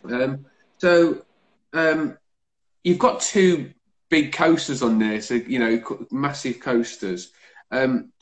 Um, 0.05 0.47
so 0.79 1.23
um, 1.73 2.19
you've 2.85 2.99
got 2.99 3.21
two 3.21 3.73
big 4.09 4.33
coasters 4.33 4.83
on 4.83 4.99
there, 4.99 5.21
so 5.21 5.35
you 5.35 5.59
know 5.59 6.07
massive 6.11 6.61
coasters. 6.61 7.31
Um, 7.71 8.13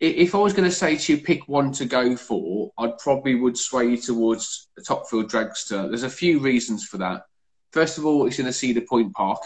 if 0.00 0.34
I 0.34 0.38
was 0.38 0.52
going 0.52 0.68
to 0.68 0.74
say 0.74 0.96
to 0.96 1.12
you 1.12 1.22
pick 1.22 1.48
one 1.48 1.72
to 1.72 1.84
go 1.84 2.16
for, 2.16 2.70
I'd 2.78 2.98
probably 2.98 3.34
would 3.34 3.58
sway 3.58 3.90
you 3.90 3.96
towards 3.96 4.68
the 4.76 4.82
Top 4.82 5.08
Thrill 5.08 5.24
Dragster. 5.24 5.88
There's 5.88 6.04
a 6.04 6.10
few 6.10 6.38
reasons 6.38 6.86
for 6.86 6.98
that. 6.98 7.22
First 7.72 7.98
of 7.98 8.06
all, 8.06 8.26
it's 8.26 8.38
in 8.38 8.46
a 8.46 8.52
Cedar 8.52 8.82
Point 8.82 9.12
Park. 9.12 9.40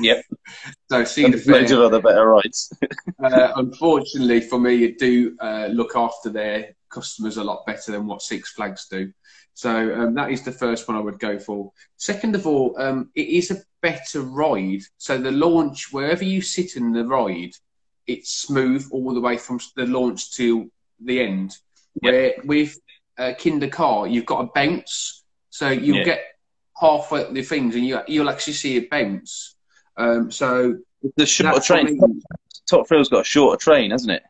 Yep. 0.00 0.24
so 0.90 1.04
Cedar 1.04 1.38
Fair. 1.38 1.60
Loads 1.60 1.70
of 1.72 1.80
other 1.80 2.00
better 2.00 2.26
rides. 2.26 2.72
uh, 3.22 3.52
unfortunately 3.56 4.40
for 4.40 4.58
me, 4.58 4.84
it 4.84 4.98
do 4.98 5.36
uh, 5.40 5.68
look 5.70 5.96
after 5.96 6.30
their 6.30 6.74
customers 6.88 7.36
a 7.36 7.44
lot 7.44 7.66
better 7.66 7.92
than 7.92 8.06
what 8.06 8.22
Six 8.22 8.52
Flags 8.52 8.86
do. 8.88 9.12
So 9.54 9.94
um, 9.94 10.14
that 10.14 10.30
is 10.30 10.42
the 10.42 10.52
first 10.52 10.86
one 10.86 10.96
I 10.96 11.00
would 11.00 11.18
go 11.18 11.38
for. 11.38 11.72
Second 11.96 12.34
of 12.34 12.46
all, 12.46 12.74
um, 12.78 13.10
it 13.14 13.28
is 13.28 13.50
a 13.50 13.62
better 13.80 14.20
ride. 14.20 14.82
So 14.98 15.16
the 15.16 15.32
launch, 15.32 15.92
wherever 15.92 16.24
you 16.24 16.42
sit 16.42 16.76
in 16.76 16.92
the 16.92 17.06
ride, 17.06 17.52
it's 18.06 18.30
smooth 18.30 18.86
all 18.90 19.14
the 19.14 19.20
way 19.20 19.38
from 19.38 19.58
the 19.74 19.86
launch 19.86 20.32
to 20.34 20.70
the 21.02 21.22
end. 21.22 21.56
Yep. 22.02 22.12
Where 22.12 22.34
with 22.44 22.78
uh, 23.18 23.32
Kingda 23.38 23.72
Ka, 23.72 24.04
you've 24.04 24.26
got 24.26 24.44
a 24.44 24.50
bounce, 24.54 25.24
so 25.50 25.70
you'll 25.70 26.04
get 26.04 26.22
halfway 26.78 27.32
the 27.32 27.42
things, 27.42 27.74
and 27.74 27.86
you 27.86 28.00
you'll 28.06 28.28
actually 28.28 28.52
see 28.52 28.76
it 28.76 28.90
bounce. 28.90 29.55
Um, 29.96 30.30
so 30.30 30.78
the 31.16 31.26
shorter 31.26 31.60
train, 31.60 32.22
Top 32.66 32.86
Thrill's 32.88 33.08
got 33.08 33.20
a 33.20 33.24
shorter 33.24 33.56
train, 33.56 33.90
hasn't 33.90 34.12
it? 34.12 34.22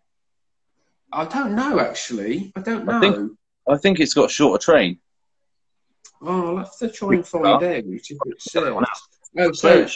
I 1.13 1.25
don't 1.25 1.55
know 1.55 1.81
actually. 1.81 2.53
I 2.57 2.61
don't 2.61 2.85
know. 2.85 2.99
I 2.99 3.01
think, 3.01 3.33
I 3.69 3.77
think 3.77 4.01
it's 4.01 4.15
got 4.15 4.27
a 4.27 4.33
shorter 4.33 4.63
train. 4.63 4.99
Oh, 6.23 6.49
I'll 6.49 6.57
have 6.59 6.77
to 6.79 6.89
try 6.91 7.15
and 7.15 7.27
find 7.27 7.47
out 7.47 7.63
if 7.63 7.85
it 8.11 8.41
says. 8.41 8.75
Oh, 9.39 9.53
so 9.53 9.87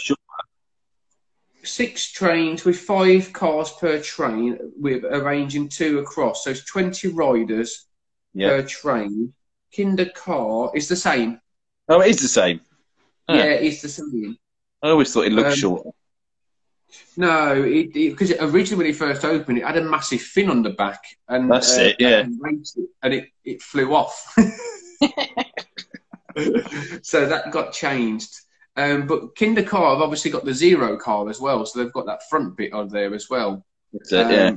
six 1.63 2.11
trains 2.11 2.65
with 2.65 2.79
five 2.79 3.33
cars 3.33 3.73
per 3.73 4.01
train, 4.01 4.59
with 4.79 5.05
arranging 5.05 5.69
two 5.69 5.99
across. 5.99 6.45
So 6.45 6.51
it's 6.51 6.65
twenty 6.65 7.09
riders 7.09 7.87
per 8.37 8.63
train. 8.63 9.33
Kingda 9.77 10.15
Ka 10.15 10.71
is 10.73 10.89
the 10.89 10.97
same. 10.97 11.41
Oh, 11.89 12.01
it 12.01 12.11
is 12.11 12.21
the 12.21 12.29
same. 12.29 12.61
Yeah, 13.29 13.45
it's 13.45 13.83
the 13.83 13.89
same. 13.89 14.37
I 14.83 14.89
always 14.89 15.13
thought 15.13 15.27
it 15.27 15.33
looked 15.33 15.51
um, 15.51 15.57
shorter. 15.57 15.91
No, 17.17 17.63
because 17.63 18.33
originally 18.41 18.85
when 18.85 18.91
it 18.91 18.97
first 18.97 19.25
opened, 19.25 19.59
it 19.59 19.65
had 19.65 19.77
a 19.77 19.83
massive 19.83 20.23
fin 20.23 20.51
on 20.51 20.63
the 20.63 20.71
back, 20.71 21.03
and 21.29 21.51
that's 21.51 21.77
uh, 21.79 21.83
it, 21.83 21.97
yeah, 21.99 22.27
and 23.03 23.15
it, 23.15 23.29
it 23.45 23.63
flew 23.63 23.95
off. 23.95 24.35
so 27.03 27.27
that 27.27 27.51
got 27.51 27.73
changed. 27.73 28.33
Um, 28.77 29.07
but 29.07 29.35
Kingda 29.35 29.67
Ka 29.67 29.95
have 29.95 30.03
obviously 30.03 30.31
got 30.31 30.45
the 30.45 30.55
zero 30.55 30.97
car 30.97 31.29
as 31.29 31.41
well, 31.41 31.67
so 31.67 31.79
they've 31.79 31.93
got 31.93 32.07
that 32.07 32.29
front 32.29 32.57
bit 32.57 32.73
on 32.73 32.89
there 32.89 33.15
as 33.15 33.29
well. 33.29 33.65
It, 33.93 34.13
um, 34.13 34.31
yeah. 34.31 34.53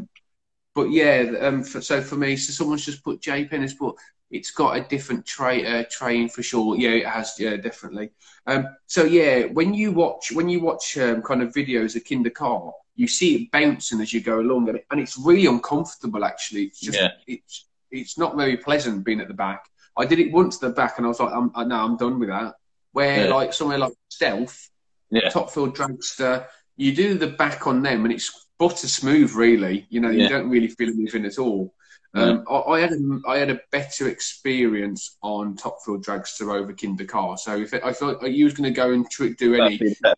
But 0.76 0.92
yeah, 0.92 1.34
um, 1.42 1.64
for, 1.64 1.82
so 1.82 2.02
for 2.02 2.16
me, 2.16 2.36
so 2.36 2.52
someone's 2.52 2.86
just 2.86 3.04
put 3.04 3.22
J 3.22 3.46
Pennis, 3.46 3.76
but 3.80 3.96
it's 4.34 4.50
got 4.50 4.76
a 4.76 4.82
different 4.82 5.26
tray 5.26 5.66
uh, 5.66 5.86
train 5.92 6.28
for 6.28 6.42
sure. 6.42 6.76
Yeah, 6.76 6.90
it 6.90 7.06
has. 7.06 7.36
Yeah, 7.38 7.56
definitely. 7.56 8.10
Um, 8.48 8.68
so 8.88 9.04
yeah, 9.04 9.44
when 9.46 9.74
you 9.76 9.92
watch 9.92 10.32
when 10.32 10.50
you 10.50 10.60
watch 10.60 10.98
um, 10.98 11.22
kind 11.22 11.44
of 11.44 11.54
videos 11.54 11.96
of 11.96 12.04
Kingda 12.04 12.34
Ka, 12.34 12.72
you 12.96 13.08
see 13.08 13.36
it 13.36 13.52
bouncing 13.52 14.02
as 14.02 14.12
you 14.12 14.22
go 14.22 14.40
along, 14.40 14.70
and, 14.70 14.80
it, 14.80 14.86
and 14.90 15.00
it's 15.00 15.18
really 15.18 15.46
uncomfortable. 15.46 16.26
Actually, 16.26 16.64
it's 16.64 16.82
just 16.82 17.00
yeah. 17.00 17.12
it's 17.28 17.66
it's 17.92 18.18
not 18.18 18.36
very 18.36 18.58
pleasant 18.58 19.06
being 19.06 19.22
at 19.22 19.28
the 19.28 19.36
back. 19.36 19.66
I 19.96 20.06
did 20.06 20.20
it 20.20 20.34
once 20.34 20.56
at 20.56 20.62
the 20.62 20.76
back, 20.76 20.98
and 20.98 21.06
I 21.06 21.10
was 21.10 21.20
like, 21.20 21.32
I'm, 21.32 21.52
I, 21.54 21.64
no, 21.64 21.76
I'm 21.76 21.98
done 21.98 22.20
with 22.20 22.30
that. 22.30 22.56
Where 22.92 23.28
yeah. 23.28 23.34
like 23.34 23.54
somewhere 23.54 23.78
like 23.78 23.94
Stealth, 24.10 24.70
yeah. 25.12 25.30
Top 25.30 25.52
Thrill 25.52 25.72
Dragster, 25.72 26.48
you 26.76 26.96
do 26.96 27.20
the 27.20 27.28
back 27.28 27.68
on 27.68 27.84
them, 27.84 28.04
and 28.04 28.12
it's 28.12 28.48
butter 28.58 28.88
smooth. 28.88 29.32
Really, 29.34 29.86
you 29.90 30.02
know, 30.02 30.10
you 30.10 30.28
don't 30.28 30.50
really 30.50 30.70
feel 30.70 30.90
anything 30.90 31.26
at 31.26 31.38
all. 31.38 31.76
Um, 32.16 32.46
I, 32.50 32.56
I, 32.56 32.80
had 32.80 32.92
a, 32.92 33.20
I 33.28 33.38
had 33.38 33.50
a 33.50 33.60
better 33.72 34.08
experience 34.08 35.18
on 35.24 35.56
Top 35.56 35.80
Thrill 35.84 36.00
Dragster 36.00 36.54
over 36.54 36.72
Kingda 36.72 37.08
Ka. 37.08 37.36
So 37.36 37.58
if 37.58 37.74
it, 37.74 37.84
I 37.84 37.92
thought 37.92 38.24
you 38.30 38.46
was 38.46 38.54
going 38.54 38.72
to 38.72 38.76
go 38.76 38.92
and 38.92 39.08
do 39.38 39.56
any, 39.56 39.80
uh, 40.04 40.14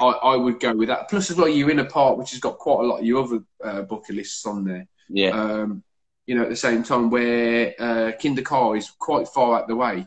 I, 0.00 0.04
I, 0.04 0.36
would 0.36 0.58
go 0.58 0.74
with 0.74 0.88
that. 0.88 1.08
Plus, 1.08 1.30
as 1.30 1.36
well, 1.36 1.48
you're 1.48 1.70
in 1.70 1.78
a 1.78 1.84
part 1.84 2.18
which 2.18 2.32
has 2.32 2.40
got 2.40 2.58
quite 2.58 2.80
a 2.80 2.86
lot 2.86 3.00
of 3.00 3.06
your 3.06 3.24
other 3.24 3.40
uh, 3.62 3.82
bucket 3.82 4.16
lists 4.16 4.44
on 4.44 4.64
there. 4.64 4.88
Yeah. 5.08 5.30
Um, 5.30 5.84
you 6.26 6.34
know, 6.34 6.42
at 6.42 6.50
the 6.50 6.56
same 6.56 6.82
time, 6.82 7.10
where 7.10 7.74
uh, 7.78 8.12
Kingda 8.20 8.44
Ka 8.44 8.72
is 8.72 8.90
quite 8.98 9.28
far 9.28 9.58
out 9.58 9.68
the 9.68 9.76
way 9.76 10.06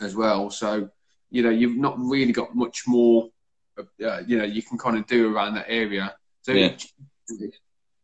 as 0.00 0.14
well. 0.14 0.48
So, 0.50 0.88
you 1.30 1.42
know, 1.42 1.50
you've 1.50 1.76
not 1.76 1.98
really 1.98 2.32
got 2.32 2.54
much 2.54 2.84
more, 2.86 3.30
uh, 3.78 4.20
you 4.26 4.38
know, 4.38 4.44
you 4.44 4.62
can 4.62 4.78
kind 4.78 4.96
of 4.96 5.06
do 5.06 5.34
around 5.34 5.54
that 5.54 5.66
area. 5.68 6.14
So, 6.42 6.52
yeah. 6.52 6.76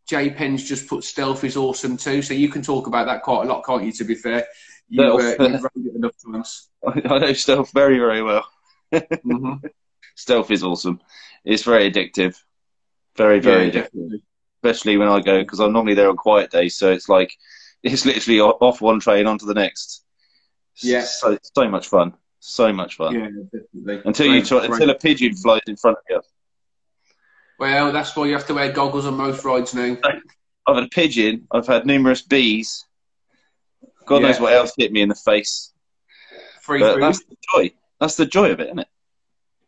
J 0.08 0.30
Penn's 0.30 0.64
just 0.66 0.88
put 0.88 1.04
stealth 1.04 1.44
is 1.44 1.56
awesome 1.56 1.96
too, 1.96 2.22
so 2.22 2.32
you 2.32 2.48
can 2.48 2.62
talk 2.62 2.86
about 2.86 3.06
that 3.06 3.22
quite 3.22 3.44
a 3.44 3.48
lot, 3.48 3.64
can't 3.64 3.84
you? 3.84 3.92
To 3.92 4.04
be 4.04 4.14
fair, 4.14 4.46
you, 4.88 5.02
uh, 5.02 5.18
you've 5.18 5.38
it 5.38 5.96
enough 5.96 6.14
times. 6.24 6.70
I 6.86 7.18
know 7.18 7.32
stealth 7.34 7.70
very, 7.72 7.98
very 7.98 8.22
well. 8.22 8.46
mm-hmm. 8.92 9.66
Stealth 10.16 10.50
is 10.50 10.64
awesome. 10.64 11.00
It's 11.44 11.62
very 11.62 11.88
addictive, 11.88 12.42
very, 13.16 13.38
very 13.38 13.66
yeah, 13.66 13.70
addictive. 13.70 13.84
Definitely. 13.84 14.22
Especially 14.64 14.96
when 14.96 15.08
I 15.08 15.20
go 15.20 15.40
because 15.40 15.60
I'm 15.60 15.72
normally 15.72 15.94
there 15.94 16.08
on 16.08 16.16
quiet 16.16 16.50
days, 16.50 16.76
so 16.76 16.90
it's 16.90 17.08
like 17.08 17.32
it's 17.82 18.06
literally 18.06 18.40
off 18.40 18.80
one 18.80 19.00
train 19.00 19.26
onto 19.26 19.46
the 19.46 19.54
next. 19.54 20.04
Yeah, 20.76 21.04
so 21.04 21.36
so 21.54 21.68
much 21.68 21.86
fun, 21.86 22.14
so 22.40 22.72
much 22.72 22.96
fun. 22.96 23.14
Yeah, 23.14 23.28
definitely. 23.52 24.02
Until 24.06 24.26
you 24.34 24.42
try, 24.42 24.64
until 24.64 24.90
a 24.90 24.94
pigeon 24.94 25.36
flies 25.36 25.60
in 25.66 25.76
front 25.76 25.98
of 25.98 26.04
you. 26.08 26.20
Well, 27.58 27.92
that's 27.92 28.14
why 28.14 28.26
you 28.26 28.32
have 28.34 28.46
to 28.46 28.54
wear 28.54 28.70
goggles 28.70 29.06
on 29.06 29.16
most 29.16 29.44
rides 29.44 29.74
now. 29.74 29.96
I've 30.04 30.76
had 30.76 30.84
a 30.84 30.88
pigeon. 30.88 31.46
I've 31.50 31.66
had 31.66 31.86
numerous 31.86 32.22
bees. 32.22 32.84
God 34.06 34.22
yeah. 34.22 34.28
knows 34.28 34.40
what 34.40 34.52
else 34.52 34.72
hit 34.76 34.92
me 34.92 35.02
in 35.02 35.08
the 35.08 35.14
face. 35.14 35.72
Free 36.62 36.80
but 36.80 36.94
food. 36.94 37.02
That's 37.02 37.24
the 37.24 37.36
joy. 37.52 37.70
That's 38.00 38.16
the 38.16 38.26
joy 38.26 38.52
of 38.52 38.60
it, 38.60 38.66
isn't 38.66 38.78
it? 38.80 38.88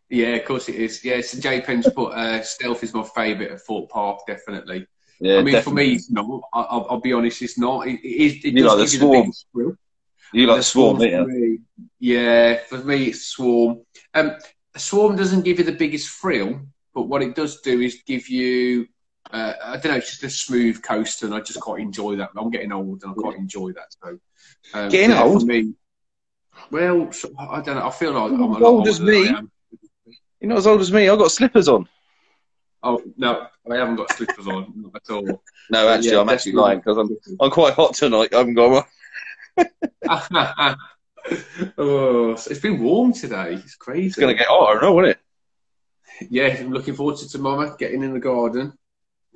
Yeah, 0.09 0.29
of 0.37 0.45
course 0.45 0.69
it 0.69 0.75
is. 0.75 1.05
Yeah, 1.05 1.21
so 1.21 1.41
J 1.41 1.61
Penn's 1.61 1.89
put 1.89 2.13
uh, 2.13 2.43
stealth 2.43 2.83
is 2.83 2.93
my 2.93 3.03
favourite 3.03 3.53
at 3.53 3.61
Thorpe 3.61 3.91
Park, 3.91 4.21
definitely. 4.27 4.87
Yeah, 5.21 5.39
I 5.39 5.43
mean, 5.43 5.55
definitely. 5.55 5.63
for 5.63 5.75
me, 5.75 5.95
it's 5.95 6.11
not. 6.11 6.41
I, 6.53 6.77
will 6.91 7.01
be 7.01 7.13
honest, 7.13 7.43
it's 7.43 7.59
not. 7.59 7.87
It, 7.87 8.01
it, 8.03 8.45
it 8.45 8.55
you 8.55 8.67
like 8.67 8.79
the 8.79 8.89
swarm. 8.89 9.33
You, 9.55 9.79
you 10.33 10.47
like 10.47 10.59
the 10.59 10.63
swarm, 10.63 11.01
yeah. 11.01 11.25
For 11.25 11.57
yeah, 12.01 12.59
for 12.69 12.79
me, 12.79 13.05
it's 13.05 13.27
swarm. 13.27 13.83
Um, 14.15 14.37
swarm 14.77 15.17
doesn't 15.17 15.43
give 15.45 15.59
you 15.59 15.65
the 15.65 15.73
biggest 15.73 16.09
thrill, 16.09 16.61
but 16.95 17.03
what 17.03 17.23
it 17.23 17.35
does 17.35 17.61
do 17.61 17.81
is 17.81 18.03
give 18.07 18.29
you, 18.29 18.87
uh, 19.31 19.55
I 19.63 19.77
don't 19.77 19.93
know, 19.93 19.99
it's 19.99 20.11
just 20.11 20.25
a 20.25 20.31
smooth 20.31 20.83
coaster, 20.83 21.27
and 21.27 21.35
I 21.35 21.41
just 21.41 21.61
quite 21.61 21.81
enjoy 21.81 22.17
that. 22.17 22.31
I'm 22.37 22.51
getting 22.51 22.73
old, 22.73 23.03
and 23.03 23.13
I 23.13 23.15
quite 23.15 23.37
enjoy 23.37 23.73
that. 23.73 23.95
So, 24.03 24.19
um, 24.75 24.89
getting 24.89 25.11
yeah, 25.11 25.23
old. 25.23 25.47
Me, 25.47 25.73
well, 26.71 27.11
I 27.39 27.61
don't 27.61 27.77
know. 27.77 27.87
I 27.87 27.91
feel 27.91 28.13
like 28.13 28.33
You're 28.33 28.43
I'm 28.43 28.57
as 28.57 28.63
old 28.63 28.89
as 28.89 29.01
me. 29.01 29.25
You're 30.41 30.49
not 30.49 30.59
as 30.59 30.67
old 30.67 30.81
as 30.81 30.93
me. 30.93 31.09
I've 31.09 31.19
got 31.19 31.31
slippers 31.31 31.69
on. 31.69 31.89
Oh 32.83 33.03
no, 33.17 33.47
I 33.71 33.77
haven't 33.77 33.97
got 33.97 34.11
slippers 34.13 34.47
on 34.47 34.73
not 34.75 34.97
at 34.97 35.11
all. 35.13 35.43
No, 35.71 35.89
actually, 35.89 36.13
yeah, 36.13 36.21
I'm 36.21 36.29
actually 36.31 36.53
lying 36.53 36.79
because 36.79 36.97
I'm 36.97 37.15
I'm 37.41 37.51
quite 37.51 37.75
hot 37.75 37.95
tonight. 37.95 38.33
I 38.33 38.39
haven't 38.39 38.55
got 38.55 38.71
one. 38.71 38.85
oh, 41.79 42.33
it's 42.33 42.59
been 42.59 42.83
warm 42.83 43.13
today. 43.13 43.55
It's 43.55 43.75
crazy. 43.77 44.07
It's 44.07 44.17
gonna 44.17 44.35
get 44.35 44.47
hotter, 44.49 44.81
know, 44.81 44.99
isn't 45.01 45.11
it? 45.11 45.19
Yeah, 46.29 46.57
I'm 46.59 46.73
looking 46.73 46.95
forward 46.95 47.17
to 47.19 47.29
tomorrow 47.29 47.75
getting 47.77 48.03
in 48.03 48.13
the 48.13 48.21
garden. 48.21 48.73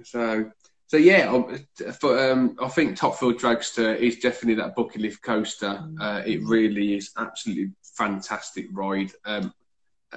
So, 0.02 0.50
so 0.86 0.96
yeah, 0.96 1.32
um, 1.32 1.58
for, 2.00 2.18
um, 2.30 2.56
I 2.60 2.68
think 2.68 2.96
Top 2.96 3.16
Thrill 3.18 3.32
Dragster 3.32 3.96
is 3.96 4.18
definitely 4.18 4.54
that 4.62 4.74
bucket 4.74 5.00
lift 5.00 5.22
coaster. 5.22 5.82
Uh, 6.00 6.22
it 6.26 6.42
really 6.44 6.94
is 6.94 7.10
absolutely 7.16 7.72
fantastic 7.82 8.66
ride, 8.72 9.12
um, 9.24 9.52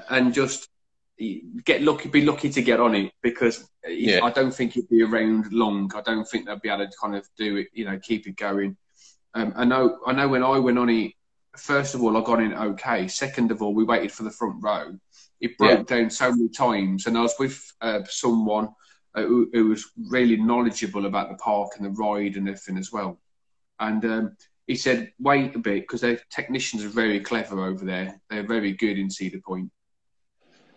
and 0.10 0.34
just 0.34 0.70
get 1.66 1.82
lucky, 1.82 2.10
be 2.10 2.26
lucky 2.26 2.50
to 2.50 2.62
get 2.62 2.80
on 2.80 2.96
it 2.96 3.12
because 3.24 3.68
yeah. 3.88 4.24
I 4.24 4.30
don't 4.30 4.54
think 4.54 4.78
it'd 4.78 4.90
be 4.90 5.04
around 5.04 5.52
long. 5.52 5.92
I 5.96 6.02
don't 6.02 6.26
think 6.26 6.46
they'll 6.46 6.60
be 6.60 6.70
able 6.70 6.86
to 6.86 6.98
kind 7.02 7.16
of 7.16 7.28
do 7.38 7.58
it, 7.58 7.68
you 7.74 7.86
know, 7.86 8.00
keep 8.00 8.28
it 8.28 8.36
going. 8.36 8.78
Um, 9.34 9.54
I 9.56 9.66
know, 9.66 10.00
I 10.06 10.14
know 10.14 10.28
when 10.28 10.44
I 10.44 10.60
went 10.60 10.78
on 10.78 10.90
it, 10.90 11.14
first 11.56 11.96
of 11.96 12.04
all, 12.04 12.18
I 12.18 12.24
got 12.24 12.42
in 12.42 12.54
okay. 12.54 13.08
Second 13.08 13.52
of 13.52 13.62
all, 13.62 13.74
we 13.74 13.84
waited 13.84 14.12
for 14.12 14.24
the 14.24 14.32
front 14.32 14.58
row 14.62 14.98
it 15.40 15.58
broke 15.58 15.90
yeah. 15.90 15.98
down 15.98 16.10
so 16.10 16.32
many 16.32 16.50
times. 16.50 17.06
And 17.06 17.18
I 17.18 17.22
was 17.22 17.36
with 17.40 17.72
uh, 17.82 18.02
someone 18.10 18.70
uh, 19.16 19.24
who, 19.24 19.50
who, 19.54 19.70
was 19.70 19.86
really 20.10 20.38
knowledgeable 20.38 21.06
about 21.06 21.30
the 21.30 21.38
park 21.38 21.72
and 21.78 21.86
the 21.86 21.92
ride 21.92 22.36
and 22.36 22.48
everything 22.48 22.78
as 22.78 22.92
well. 22.92 23.20
And 23.80 24.04
um, 24.06 24.38
he 24.66 24.76
said, 24.76 25.12
wait 25.20 25.56
a 25.56 25.60
bit, 25.60 25.84
because 25.84 26.02
their 26.02 26.20
technicians 26.30 26.84
are 26.84 26.90
very 26.90 27.20
clever 27.20 27.66
over 27.66 27.86
there. 27.86 28.20
They're 28.30 28.46
very 28.46 28.74
good 28.74 28.98
in 28.98 29.10
Cedar 29.10 29.42
Point. 29.46 29.72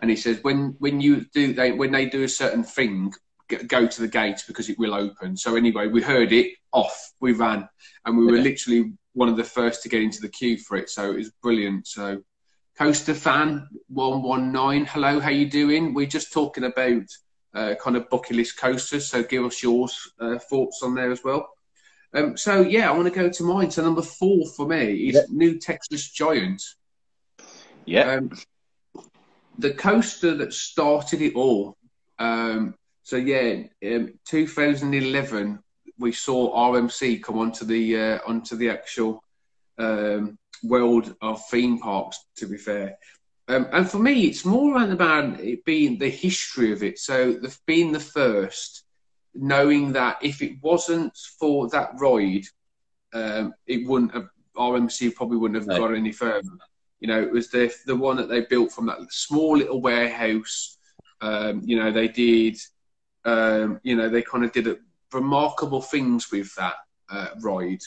And 0.01 0.11
he 0.11 0.17
says, 0.17 0.39
when, 0.43 0.77
when 0.79 1.01
you 1.01 1.27
do 1.35 1.53
they 1.53 1.73
when 1.73 1.93
they 1.93 2.07
do 2.07 2.23
a 2.23 2.29
certain 2.29 2.65
thing, 2.65 3.13
go 3.67 3.87
to 3.87 4.01
the 4.01 4.09
gate 4.09 4.43
because 4.47 4.69
it 4.69 4.79
will 4.79 4.95
open. 4.95 5.37
So 5.37 5.57
anyway, 5.57 5.89
we 5.89 6.01
heard 6.01 6.33
it 6.33 6.55
off, 6.73 7.13
we 7.21 7.33
ran, 7.33 7.69
and 8.05 8.17
we 8.17 8.25
were 8.25 8.39
literally 8.39 8.93
one 9.13 9.29
of 9.29 9.37
the 9.37 9.45
first 9.45 9.83
to 9.83 9.89
get 9.89 10.03
into 10.03 10.21
the 10.21 10.29
queue 10.29 10.57
for 10.57 10.77
it. 10.77 10.89
So 10.89 11.11
it 11.11 11.17
was 11.17 11.31
brilliant. 11.43 11.87
So 11.87 12.23
Coaster 12.81 13.13
fan 13.13 13.69
one 13.89 14.23
one 14.23 14.53
nine. 14.53 14.87
Hello, 14.87 15.21
how 15.21 15.29
you 15.29 15.51
doing? 15.51 15.93
We're 15.93 16.07
just 16.07 16.33
talking 16.33 16.65
about 16.65 17.03
uh, 17.53 17.75
kind 17.75 17.95
of 17.95 18.09
bucket 18.09 18.37
list 18.37 18.57
coasters. 18.57 19.07
So 19.07 19.23
give 19.23 19.45
us 19.45 19.63
your 19.63 19.87
uh, 20.19 20.39
thoughts 20.39 20.83
on 20.83 20.95
there 20.95 21.11
as 21.11 21.23
well. 21.23 21.51
Um, 22.15 22.39
so 22.39 22.63
yeah, 22.63 22.89
I 22.89 22.95
want 22.95 23.05
to 23.05 23.11
go 23.11 23.29
to 23.29 23.43
mine. 23.43 23.71
So 23.71 23.83
number 23.83 24.01
four 24.01 24.47
for 24.57 24.67
me 24.67 25.11
is 25.11 25.29
New 25.29 25.59
Texas 25.59 26.11
Giant. 26.11 26.63
Yeah. 27.85 28.13
Um, 28.15 28.31
the 29.59 29.75
coaster 29.75 30.35
that 30.37 30.55
started 30.55 31.21
it 31.21 31.35
all. 31.35 31.77
Um, 32.19 32.77
so 33.03 33.17
yeah, 33.17 33.65
um, 33.85 34.15
2011 34.25 35.59
we 35.99 36.13
saw 36.13 36.73
RMC 36.73 37.23
come 37.23 37.41
onto 37.41 37.67
the 37.67 38.01
uh, 38.01 38.19
onto 38.27 38.57
the 38.57 38.71
actual 38.71 39.23
um, 39.77 40.39
world 40.63 41.15
of 41.21 41.43
theme 41.51 41.79
parks, 41.79 42.19
to 42.37 42.47
be 42.47 42.57
fair. 42.57 42.97
Um, 43.49 43.67
and 43.73 43.91
for 43.91 43.99
me, 43.99 44.27
it's 44.27 44.45
more 44.45 44.75
around 44.75 44.93
about 44.93 45.41
it 45.41 45.65
being 45.65 45.99
the 45.99 46.09
history 46.09 46.73
of 46.73 46.83
it. 46.83 46.99
So, 46.99 47.33
the, 47.33 47.57
being 47.67 47.91
the 47.91 48.01
first, 48.01 48.85
knowing 49.35 49.93
that 49.93 50.19
if 50.23 50.41
it 50.41 50.63
wasn't 50.63 51.17
for 51.39 51.69
that 51.71 51.91
ride, 51.99 52.45
um, 53.13 53.55
it 53.67 53.87
wouldn't 53.89 54.15
have, 54.15 54.29
RMC 54.57 55.15
probably 55.15 55.39
wouldn't 55.39 55.59
have 55.59 55.67
no. 55.67 55.79
got 55.79 55.95
any 55.95 56.13
further. 56.13 56.49
You 57.01 57.09
know, 57.09 57.21
it 57.21 57.33
was 57.33 57.51
the 57.51 57.75
the 57.87 57.97
one 57.97 58.17
that 58.19 58.29
they 58.29 58.43
built 58.43 58.73
from 58.73 58.87
that 58.87 58.99
small 59.11 59.57
little 59.57 59.81
warehouse. 59.81 60.77
Um, 61.21 61.63
you 61.65 61.77
know, 61.77 61.91
they 61.91 62.09
did. 62.09 62.57
Um, 63.25 63.81
you 63.83 63.97
know, 63.97 64.09
they 64.09 64.23
kind 64.23 64.45
of 64.45 64.53
did 64.53 64.67
it 64.67 64.81
remarkable 65.13 65.83
things 65.83 66.31
with 66.31 66.55
that 66.55 66.75
uh, 67.09 67.29
ride. 67.41 67.83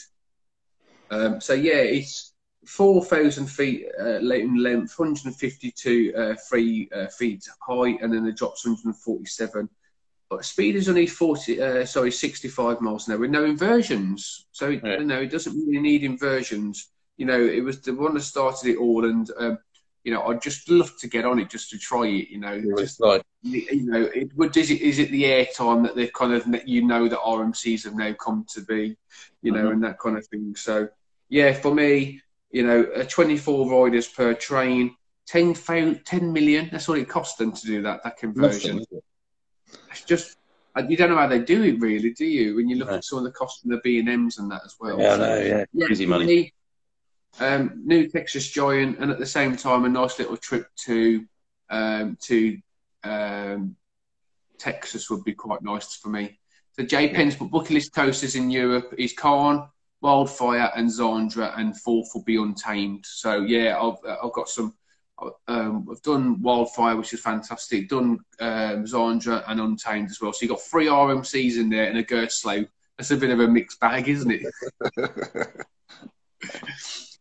Um, 1.10 1.40
so 1.40 1.54
yeah, 1.54 1.74
it's 1.74 2.33
4,000 2.66 3.46
feet 3.46 3.86
uh, 4.00 4.18
in 4.20 4.56
length, 4.56 4.98
152 4.98 6.12
uh, 6.16 6.20
uh, 6.20 7.06
feet 7.08 7.48
high, 7.60 7.98
and 8.00 8.12
then 8.12 8.26
it 8.26 8.36
drops 8.36 8.64
147. 8.64 9.68
But 10.30 10.44
speed 10.44 10.76
is 10.76 10.88
only 10.88 11.06
40, 11.06 11.60
uh, 11.60 11.86
sorry, 11.86 12.10
65 12.10 12.80
miles 12.80 13.06
an 13.06 13.14
hour 13.14 13.20
with 13.20 13.30
no 13.30 13.44
inversions. 13.44 14.46
So 14.52 14.68
yeah. 14.68 14.98
you 14.98 15.04
know 15.04 15.20
it 15.20 15.30
doesn't 15.30 15.56
really 15.56 15.80
need 15.80 16.02
inversions. 16.02 16.88
You 17.16 17.26
know, 17.26 17.40
it 17.40 17.62
was 17.62 17.80
the 17.80 17.94
one 17.94 18.14
that 18.14 18.22
started 18.22 18.70
it 18.70 18.78
all, 18.78 19.04
and 19.04 19.30
um, 19.38 19.58
you 20.02 20.12
know, 20.12 20.22
I'd 20.24 20.42
just 20.42 20.68
love 20.68 20.92
to 20.98 21.08
get 21.08 21.24
on 21.24 21.38
it 21.38 21.50
just 21.50 21.70
to 21.70 21.78
try 21.78 22.06
it. 22.06 22.28
You 22.28 22.38
know, 22.38 22.60
just 22.78 23.00
like 23.00 23.22
you 23.42 23.86
know, 23.86 24.02
it 24.02 24.34
would 24.36 24.56
is 24.56 24.70
it 24.70 24.80
is 24.80 24.98
it 24.98 25.10
the 25.10 25.26
air 25.26 25.46
time 25.54 25.82
that 25.84 25.94
they've 25.94 26.12
kind 26.12 26.32
of 26.32 26.46
you 26.66 26.84
know 26.84 27.08
that 27.08 27.18
RMCs 27.20 27.84
have 27.84 27.94
now 27.94 28.12
come 28.14 28.44
to 28.54 28.60
be, 28.62 28.96
you 29.42 29.52
know, 29.52 29.64
mm-hmm. 29.64 29.72
and 29.72 29.84
that 29.84 29.98
kind 29.98 30.18
of 30.18 30.26
thing. 30.26 30.56
So 30.56 30.88
yeah, 31.28 31.52
for 31.52 31.74
me, 31.74 32.20
you 32.54 32.64
know, 32.64 32.84
24 33.08 33.84
riders 33.84 34.06
per 34.06 34.32
train, 34.32 34.94
10, 35.26 35.54
10 36.04 36.32
million. 36.32 36.68
That's 36.70 36.86
what 36.86 37.00
it 37.00 37.08
cost 37.08 37.36
them 37.36 37.50
to 37.50 37.66
do 37.66 37.82
that 37.82 38.04
that 38.04 38.16
conversion. 38.16 38.78
Nothing, 38.78 39.00
it's 39.90 40.04
just 40.04 40.36
you 40.88 40.96
don't 40.96 41.10
know 41.10 41.16
how 41.16 41.26
they 41.26 41.40
do 41.40 41.64
it 41.64 41.80
really, 41.80 42.12
do 42.12 42.24
you? 42.24 42.54
When 42.54 42.68
you 42.68 42.76
look 42.76 42.90
at 42.90 43.04
some 43.04 43.18
of 43.18 43.24
the 43.24 43.32
costs 43.32 43.64
of 43.64 43.70
the 43.70 43.80
B 43.82 43.98
and 43.98 44.08
M's 44.08 44.38
and 44.38 44.50
that 44.52 44.62
as 44.64 44.76
well. 44.78 45.00
Yeah, 45.00 45.16
so, 45.16 45.18
no, 45.18 45.36
yeah, 45.36 45.64
yeah, 45.72 45.86
crazy 45.86 46.06
money. 46.06 46.54
Um, 47.40 47.82
new 47.84 48.08
Texas 48.08 48.48
Giant, 48.48 48.98
and 49.00 49.10
at 49.10 49.18
the 49.18 49.26
same 49.26 49.56
time, 49.56 49.84
a 49.84 49.88
nice 49.88 50.20
little 50.20 50.36
trip 50.36 50.68
to 50.84 51.24
um, 51.70 52.16
to 52.22 52.56
um, 53.02 53.74
Texas 54.58 55.10
would 55.10 55.24
be 55.24 55.34
quite 55.34 55.62
nice 55.62 55.96
for 55.96 56.08
me. 56.08 56.38
So 56.72 56.84
J 56.84 57.12
Penn's 57.12 57.34
bucket 57.34 57.70
list 57.70 57.92
coasters 57.92 58.36
in 58.36 58.48
Europe 58.50 58.94
is 58.96 59.12
Cannes, 59.12 59.64
Wildfire, 60.04 60.70
and 60.76 60.86
Zadra, 60.86 61.58
and 61.58 61.74
fourth 61.80 62.10
will 62.14 62.24
be 62.24 62.36
Untamed. 62.36 63.06
So 63.06 63.40
yeah, 63.40 63.80
I've 63.80 63.96
I've 64.22 64.32
got 64.32 64.50
some. 64.50 64.74
Um, 65.48 65.88
I've 65.90 66.02
done 66.02 66.42
Wildfire, 66.42 66.96
which 66.96 67.14
is 67.14 67.20
fantastic. 67.20 67.88
Done 67.88 68.18
um, 68.38 68.84
Zadra 68.84 69.42
and 69.48 69.60
Untamed 69.60 70.10
as 70.10 70.20
well. 70.20 70.34
So 70.34 70.40
you've 70.42 70.50
got 70.50 70.60
three 70.60 70.86
RMCs 70.86 71.56
in 71.56 71.70
there 71.70 71.88
and 71.88 71.96
a 71.96 72.04
Gerstlauer. 72.04 72.68
That's 72.98 73.12
a 73.12 73.16
bit 73.16 73.30
of 73.30 73.40
a 73.40 73.48
mixed 73.48 73.80
bag, 73.80 74.08
isn't 74.08 74.30
it? 74.30 74.46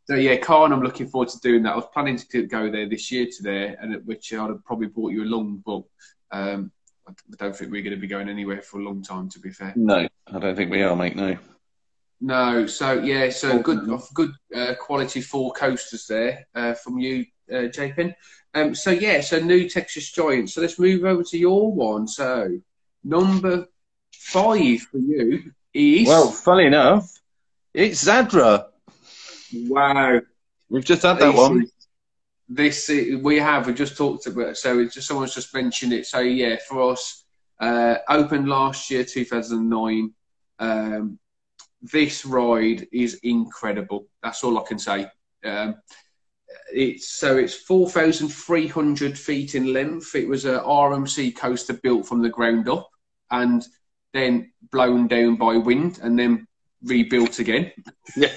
So 0.06 0.16
yeah, 0.16 0.36
Karnan, 0.36 0.74
I'm 0.74 0.84
looking 0.84 1.08
forward 1.08 1.30
to 1.30 1.40
doing 1.40 1.64
that. 1.64 1.72
I 1.72 1.76
was 1.78 1.88
planning 1.94 2.18
to 2.18 2.46
go 2.46 2.70
there 2.70 2.90
this 2.90 3.10
year 3.10 3.26
to 3.26 3.42
there, 3.42 3.78
and 3.80 4.06
which 4.06 4.34
I'd 4.34 4.50
have 4.50 4.66
probably 4.66 4.88
brought 4.88 5.14
you 5.14 5.24
along, 5.24 5.64
but 5.66 5.84
um, 6.38 6.74
I 7.08 7.14
don't 7.38 7.56
think 7.56 7.72
we're 7.72 7.84
going 7.84 7.96
to 7.96 8.02
be 8.02 8.08
going 8.08 8.28
anywhere 8.28 8.62
for 8.62 8.82
a 8.82 8.84
long 8.84 9.02
time. 9.02 9.30
To 9.30 9.40
be 9.40 9.50
fair, 9.50 9.72
no, 9.78 10.06
I 10.28 10.40
don't 10.40 10.58
think 10.58 10.72
we 10.72 10.84
are, 10.84 10.94
mate. 10.94 11.16
No. 11.16 11.38
No, 12.26 12.66
so 12.68 13.02
yeah, 13.02 13.30
so 13.32 13.60
good, 13.60 13.86
good 14.14 14.32
uh, 14.56 14.76
quality 14.80 15.20
four 15.20 15.52
coasters 15.52 16.08
there 16.08 16.48
uh, 16.56 16.74
from 16.74 16.98
you, 16.98 17.26
uh, 17.52 17.68
JPin. 17.68 18.16
Um, 18.54 18.74
so 18.74 18.92
yeah, 18.92 19.20
so 19.20 19.40
new 19.40 19.68
Texas 19.68 20.10
Giant. 20.10 20.50
So 20.50 20.62
let's 20.62 20.80
move 20.80 21.04
over 21.04 21.22
to 21.22 21.38
your 21.38 21.70
one. 21.74 22.08
So 22.08 22.60
number 23.04 23.68
five 24.14 24.80
for 24.84 25.00
you 25.00 25.52
is 25.74 26.08
well, 26.08 26.32
funny 26.32 26.68
enough, 26.68 27.12
it's 27.74 28.06
Zadra. 28.06 28.68
Wow. 29.54 30.22
We've 30.70 30.86
just 30.86 31.02
had 31.02 31.20
that 31.20 31.32
this, 31.32 31.38
one. 31.38 31.68
This 32.48 32.90
we 33.22 33.38
have. 33.40 33.68
We 33.68 33.74
just 33.74 33.98
talked 33.98 34.28
about. 34.28 34.56
So 34.56 34.80
it's 34.80 34.94
just 34.94 35.10
someone's 35.10 35.36
just 35.36 35.54
mentioned 35.54 35.92
it. 35.92 36.06
So 36.06 36.22
yeah, 36.22 36.56
for 36.70 36.94
us, 36.94 37.26
uh, 37.60 37.96
opened 38.08 38.48
last 38.48 38.90
year, 38.90 39.04
2009. 39.04 40.14
Um, 40.60 41.20
this 41.92 42.26
ride 42.26 42.88
is 42.92 43.20
incredible. 43.24 44.08
That's 44.22 44.44
all 44.44 44.58
I 44.58 44.64
can 44.64 44.80
say. 44.80 45.08
Um, 45.44 45.76
it's 46.72 47.10
so 47.10 47.38
it's 47.38 47.56
4,300 47.56 49.18
feet 49.18 49.56
in 49.56 49.74
length. 49.74 50.16
It 50.16 50.28
was 50.28 50.46
a 50.46 50.60
RMC 50.60 51.36
coaster 51.36 51.74
built 51.74 52.08
from 52.08 52.22
the 52.22 52.30
ground 52.30 52.70
up 52.70 52.90
and 53.32 53.66
then 54.14 54.52
blown 54.72 55.08
down 55.08 55.36
by 55.36 55.58
wind 55.58 56.00
and 56.02 56.18
then 56.18 56.48
rebuilt 56.84 57.40
again. 57.40 57.72
Yeah 58.16 58.32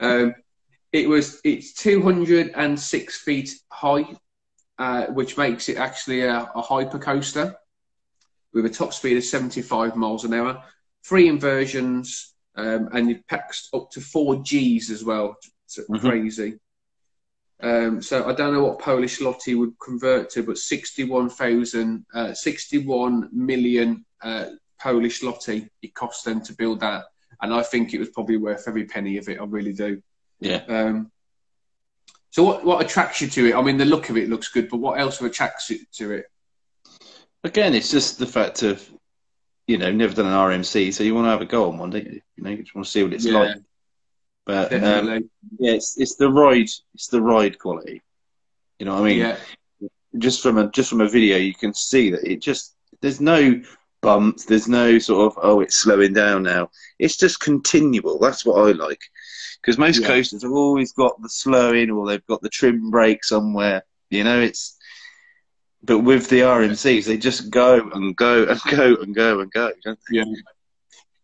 um, 0.00 0.34
it 0.92 1.08
was 1.08 1.40
it's 1.44 1.72
206 1.74 3.18
feet 3.20 3.54
high, 3.70 4.06
uh, 4.78 5.06
which 5.06 5.36
makes 5.36 5.68
it 5.68 5.76
actually 5.76 6.22
a, 6.22 6.50
a 6.54 6.62
hyper 6.62 6.98
coaster 6.98 7.54
with 8.52 8.66
a 8.66 8.70
top 8.70 8.94
speed 8.94 9.16
of 9.16 9.24
75 9.24 9.96
miles 9.96 10.24
an 10.24 10.34
hour, 10.34 10.62
three 11.08 11.28
inversions, 11.28 12.34
um, 12.56 12.88
and 12.92 13.10
it 13.10 13.26
packs 13.26 13.68
up 13.72 13.90
to 13.92 14.00
four 14.00 14.42
Gs 14.42 14.90
as 14.90 15.04
well. 15.04 15.36
It's 15.64 15.78
mm-hmm. 15.78 16.06
crazy. 16.06 16.58
Um, 17.60 18.00
so 18.00 18.28
I 18.28 18.34
don't 18.34 18.54
know 18.54 18.64
what 18.64 18.78
Polish 18.78 19.18
zloty 19.18 19.58
would 19.58 19.74
convert 19.80 20.30
to, 20.30 20.42
but 20.44 20.58
61,000, 20.58 22.06
uh, 22.14 22.32
61 22.32 23.30
million 23.32 24.04
uh, 24.22 24.50
Polish 24.80 25.22
zloty 25.22 25.68
it 25.82 25.94
cost 25.94 26.24
them 26.24 26.40
to 26.42 26.52
build 26.54 26.80
that 26.80 27.06
and 27.40 27.54
I 27.54 27.62
think 27.62 27.94
it 27.94 27.98
was 27.98 28.10
probably 28.10 28.36
worth 28.36 28.66
every 28.66 28.84
penny 28.84 29.16
of 29.18 29.28
it. 29.28 29.40
I 29.40 29.44
really 29.44 29.72
do. 29.72 30.02
Yeah. 30.40 30.62
Um, 30.68 31.10
so 32.30 32.42
what 32.42 32.64
what 32.64 32.84
attracts 32.84 33.20
you 33.20 33.28
to 33.28 33.46
it? 33.46 33.54
I 33.54 33.62
mean, 33.62 33.76
the 33.76 33.84
look 33.84 34.10
of 34.10 34.16
it 34.16 34.28
looks 34.28 34.48
good, 34.48 34.68
but 34.68 34.78
what 34.78 35.00
else 35.00 35.20
attracts 35.20 35.70
you 35.70 35.80
to 35.94 36.12
it? 36.12 36.26
Again, 37.44 37.74
it's 37.74 37.90
just 37.90 38.18
the 38.18 38.26
fact 38.26 38.62
of 38.62 38.88
you 39.68 39.78
know 39.78 39.92
never 39.92 40.14
done 40.14 40.26
an 40.26 40.32
RMC, 40.32 40.92
so 40.92 41.04
you 41.04 41.14
want 41.14 41.26
to 41.26 41.30
have 41.30 41.42
a 41.42 41.46
go 41.46 41.68
on 41.68 41.78
one, 41.78 41.90
don't 41.90 42.06
you? 42.06 42.20
You 42.36 42.42
know, 42.42 42.50
you 42.50 42.62
just 42.62 42.74
want 42.74 42.86
to 42.86 42.90
see 42.90 43.04
what 43.04 43.12
it's 43.12 43.26
yeah. 43.26 43.38
like. 43.38 43.56
But 44.46 44.72
um, 44.72 45.30
yeah, 45.58 45.72
it's 45.72 45.98
it's 46.00 46.16
the 46.16 46.30
ride, 46.30 46.70
it's 46.94 47.08
the 47.08 47.20
ride 47.20 47.58
quality. 47.58 48.02
You 48.78 48.86
know 48.86 48.94
what 48.94 49.02
I 49.02 49.04
mean? 49.04 49.18
Yeah. 49.18 49.36
Just 50.16 50.42
from 50.42 50.56
a 50.56 50.70
just 50.70 50.88
from 50.88 51.02
a 51.02 51.08
video, 51.08 51.36
you 51.36 51.54
can 51.54 51.74
see 51.74 52.10
that 52.10 52.24
it 52.24 52.40
just 52.40 52.74
there's 53.02 53.20
no 53.20 53.60
bumps. 54.00 54.46
There's 54.46 54.66
no 54.66 54.98
sort 54.98 55.30
of 55.30 55.38
oh, 55.42 55.60
it's 55.60 55.76
slowing 55.76 56.14
down 56.14 56.44
now. 56.44 56.70
It's 56.98 57.18
just 57.18 57.40
continual. 57.40 58.18
That's 58.18 58.46
what 58.46 58.66
I 58.66 58.72
like 58.72 59.02
because 59.60 59.76
most 59.76 60.00
yeah. 60.00 60.06
coasters 60.06 60.44
have 60.44 60.52
always 60.52 60.92
got 60.92 61.20
the 61.20 61.28
slowing 61.28 61.90
or 61.90 62.06
they've 62.06 62.26
got 62.26 62.40
the 62.40 62.48
trim 62.48 62.90
brake 62.90 63.24
somewhere. 63.24 63.82
You 64.08 64.24
know, 64.24 64.40
it's 64.40 64.77
but 65.82 66.00
with 66.00 66.28
the 66.28 66.40
RMCs, 66.40 67.06
they 67.06 67.16
just 67.16 67.50
go 67.50 67.90
and 67.92 68.16
go 68.16 68.44
and 68.44 68.60
go 68.70 68.96
and 68.96 69.14
go 69.14 69.40
and 69.40 69.52
go. 69.52 69.72
Yeah. 70.10 70.24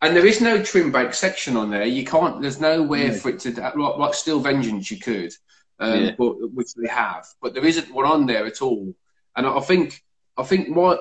And 0.02 0.14
there 0.14 0.26
is 0.26 0.40
no 0.40 0.62
trim 0.62 0.92
brake 0.92 1.14
section 1.14 1.56
on 1.56 1.70
there. 1.70 1.84
You 1.84 2.04
can't. 2.04 2.40
There's 2.40 2.60
nowhere 2.60 3.06
yeah. 3.06 3.14
for 3.14 3.30
it 3.30 3.40
to 3.40 3.52
like, 3.52 3.96
like 3.98 4.14
Steel 4.14 4.38
Vengeance. 4.40 4.90
You 4.90 4.98
could, 4.98 5.32
um, 5.78 6.04
yeah. 6.04 6.10
but 6.16 6.52
which 6.52 6.74
they 6.74 6.88
have, 6.88 7.26
but 7.40 7.54
there 7.54 7.64
isn't 7.64 7.92
one 7.92 8.06
on 8.06 8.26
there 8.26 8.46
at 8.46 8.62
all. 8.62 8.94
And 9.36 9.46
I 9.46 9.60
think 9.60 10.02
I 10.36 10.44
think 10.44 10.76
what 10.76 11.00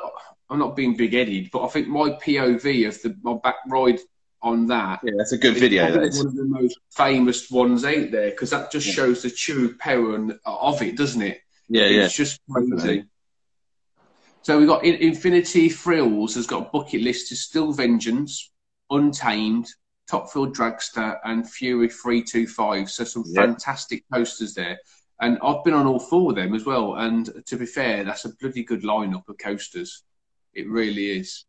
I'm 0.49 0.59
not 0.59 0.75
being 0.75 0.95
big 0.95 1.13
headed, 1.13 1.49
but 1.51 1.63
I 1.63 1.67
think 1.67 1.87
my 1.87 2.11
POV 2.11 2.87
of 2.87 3.01
the 3.01 3.15
my 3.21 3.35
back 3.43 3.55
ride 3.67 3.99
on 4.41 4.67
that. 4.67 4.99
Yeah, 5.03 5.13
that's 5.17 5.31
a 5.31 5.37
good 5.37 5.55
video. 5.55 5.91
That's 5.91 6.17
one 6.17 6.27
of 6.27 6.35
the 6.35 6.45
most 6.45 6.79
famous 6.91 7.49
ones 7.51 7.85
out 7.85 8.11
there 8.11 8.29
because 8.31 8.51
that 8.51 8.71
just 8.71 8.87
yeah. 8.87 8.93
shows 8.93 9.23
the 9.23 9.29
true 9.29 9.75
power 9.77 10.15
of 10.45 10.81
it, 10.81 10.97
doesn't 10.97 11.21
it? 11.21 11.41
Yeah, 11.69 11.83
it's 11.83 11.93
yeah. 11.93 12.05
It's 12.05 12.15
just 12.15 12.41
crazy. 12.49 13.05
So 14.43 14.60
we've 14.60 14.67
got 14.67 14.84
Infinity 14.84 15.69
Thrills 15.69 16.36
has 16.36 16.45
got 16.45 16.73
bucket 16.73 17.01
list 17.01 17.29
to 17.29 17.36
Steel 17.36 17.71
Vengeance, 17.71 18.51
Untamed, 18.89 19.69
Top 20.06 20.29
Thrill 20.29 20.51
Dragster, 20.51 21.17
and 21.23 21.49
Fury 21.49 21.88
325. 21.88 22.91
So 22.91 23.06
some 23.06 23.23
fantastic 23.34 24.03
posters 24.12 24.53
there. 24.53 24.77
And 25.21 25.39
I've 25.41 25.63
been 25.63 25.73
on 25.73 25.88
all 25.88 25.99
four 25.99 26.32
of 26.32 26.36
them 26.36 26.53
as 26.53 26.65
well. 26.65 26.95
And 26.95 27.29
to 27.45 27.56
be 27.56 27.65
fair, 27.65 28.03
that's 28.03 28.25
a 28.25 28.36
bloody 28.36 28.65
good 28.65 28.84
lineup 28.84 29.29
of 29.29 29.38
coasters. 29.38 30.03
It 30.53 30.67
really 30.67 31.19
is. 31.19 31.45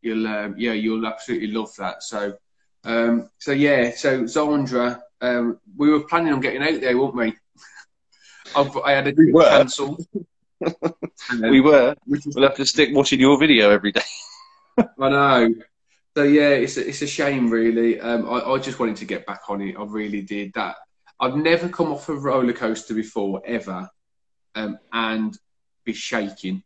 You'll 0.00 0.28
um, 0.28 0.54
yeah, 0.56 0.72
you'll 0.72 1.06
absolutely 1.06 1.48
love 1.48 1.74
that. 1.78 2.04
So 2.04 2.36
um, 2.84 3.28
so 3.38 3.50
yeah, 3.50 3.90
so 3.90 4.22
Zadra, 4.22 5.00
um, 5.20 5.58
we 5.76 5.90
were 5.90 6.04
planning 6.04 6.32
on 6.32 6.40
getting 6.40 6.62
out 6.62 6.80
there, 6.80 6.96
weren't 6.96 7.16
we? 7.16 7.34
I've, 8.56 8.76
i 8.76 8.92
had 8.92 9.08
a 9.08 9.14
we 9.16 9.32
cancelled. 9.32 10.06
We 11.40 11.60
were. 11.60 11.94
We'll 12.06 12.48
have 12.48 12.56
to 12.56 12.66
stick 12.66 12.90
watching 12.92 13.20
your 13.20 13.38
video 13.38 13.70
every 13.70 13.92
day. 13.92 14.02
I 14.78 15.08
know. 15.08 15.54
So 16.16 16.22
yeah, 16.22 16.50
it's 16.50 16.76
a, 16.76 16.88
it's 16.88 17.02
a 17.02 17.06
shame, 17.06 17.50
really. 17.50 18.00
Um, 18.00 18.28
I, 18.28 18.40
I 18.52 18.58
just 18.58 18.78
wanted 18.78 18.96
to 18.96 19.04
get 19.04 19.26
back 19.26 19.42
on 19.48 19.60
it. 19.60 19.76
I 19.78 19.84
really 19.84 20.22
did. 20.22 20.52
That 20.54 20.76
I've 21.20 21.36
never 21.36 21.68
come 21.68 21.92
off 21.92 22.08
a 22.08 22.14
roller 22.14 22.52
coaster 22.52 22.94
before 22.94 23.42
ever, 23.44 23.90
um, 24.54 24.78
and 24.92 25.36
be 25.84 25.92
shaking. 25.92 26.62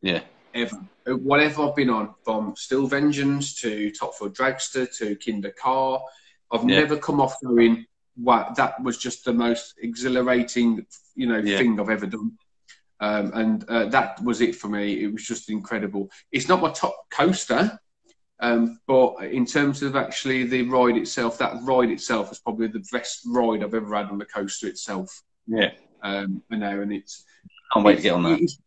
Yeah 0.00 0.20
ever. 0.54 0.80
Whatever 1.06 1.62
I've 1.62 1.76
been 1.76 1.90
on, 1.90 2.14
from 2.24 2.54
Steel 2.56 2.86
Vengeance 2.86 3.54
to 3.60 3.90
Top 3.90 4.14
Thrill 4.14 4.30
Dragster 4.30 4.86
to 4.98 5.16
Kingda 5.16 5.54
Ka, 5.56 6.00
I've 6.50 6.68
yeah. 6.68 6.80
never 6.80 6.96
come 6.96 7.20
off 7.20 7.36
going, 7.42 7.86
wow, 8.16 8.52
that 8.56 8.82
was 8.82 8.96
just 8.96 9.24
the 9.24 9.32
most 9.32 9.74
exhilarating, 9.82 10.86
you 11.14 11.26
know, 11.26 11.38
yeah. 11.38 11.58
thing 11.58 11.78
I've 11.78 11.90
ever 11.90 12.06
done. 12.06 12.38
Um, 13.04 13.26
and 13.34 13.64
uh, 13.68 13.84
that 13.96 14.22
was 14.28 14.40
it 14.40 14.54
for 14.60 14.68
me. 14.68 15.02
It 15.04 15.12
was 15.12 15.24
just 15.32 15.50
incredible. 15.50 16.10
It's 16.32 16.48
not 16.48 16.62
my 16.62 16.72
top 16.72 16.96
coaster, 17.10 17.62
Um, 18.40 18.62
but 18.86 19.10
in 19.38 19.44
terms 19.46 19.82
of 19.86 19.94
actually 20.04 20.40
the 20.54 20.62
ride 20.76 20.96
itself, 20.96 21.32
that 21.38 21.52
ride 21.62 21.90
itself 21.96 22.32
is 22.32 22.40
probably 22.46 22.68
the 22.68 22.84
best 22.92 23.16
ride 23.26 23.62
I've 23.62 23.74
ever 23.80 23.94
had 23.94 24.06
on 24.12 24.18
the 24.18 24.24
coaster 24.36 24.66
itself. 24.74 25.08
Yeah. 25.46 25.70
Um, 26.02 26.42
I 26.50 26.56
know, 26.56 26.80
and 26.82 26.92
it's. 26.98 27.14
Can't 27.72 27.84
wait 27.86 27.96
to 27.96 28.02
get 28.02 28.14
on 28.18 28.22
that. 28.24 28.40
It's, 28.40 28.58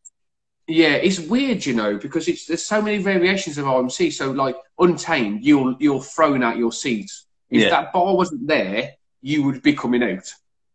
yeah, 0.68 0.96
it's 1.08 1.20
weird, 1.20 1.66
you 1.66 1.76
know, 1.82 1.98
because 2.06 2.28
it's 2.32 2.46
there's 2.48 2.64
so 2.76 2.82
many 2.82 2.98
variations 3.14 3.58
of 3.58 3.66
RMC. 3.66 4.12
So 4.14 4.26
like 4.32 4.58
Untamed, 4.86 5.44
you're 5.50 5.76
you're 5.80 6.02
thrown 6.16 6.44
out 6.44 6.58
your 6.64 6.74
seat. 6.84 7.10
If 7.50 7.62
Yeah. 7.64 7.70
that 7.76 7.94
bar 7.94 8.16
wasn't 8.22 8.48
there, 8.56 8.82
you 9.22 9.44
would 9.46 9.62
be 9.70 9.74
coming 9.84 10.04
out. 10.12 10.28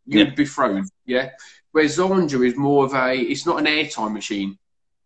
You 0.06 0.18
Yeah. 0.18 0.24
would 0.26 0.36
be 0.36 0.46
thrown. 0.46 0.88
Yeah. 1.14 1.30
Whereas 1.72 1.96
Zornger 1.96 2.46
is 2.46 2.56
more 2.56 2.84
of 2.84 2.94
a. 2.94 3.14
It's 3.14 3.46
not 3.46 3.58
an 3.58 3.66
airtime 3.66 4.12
machine. 4.12 4.58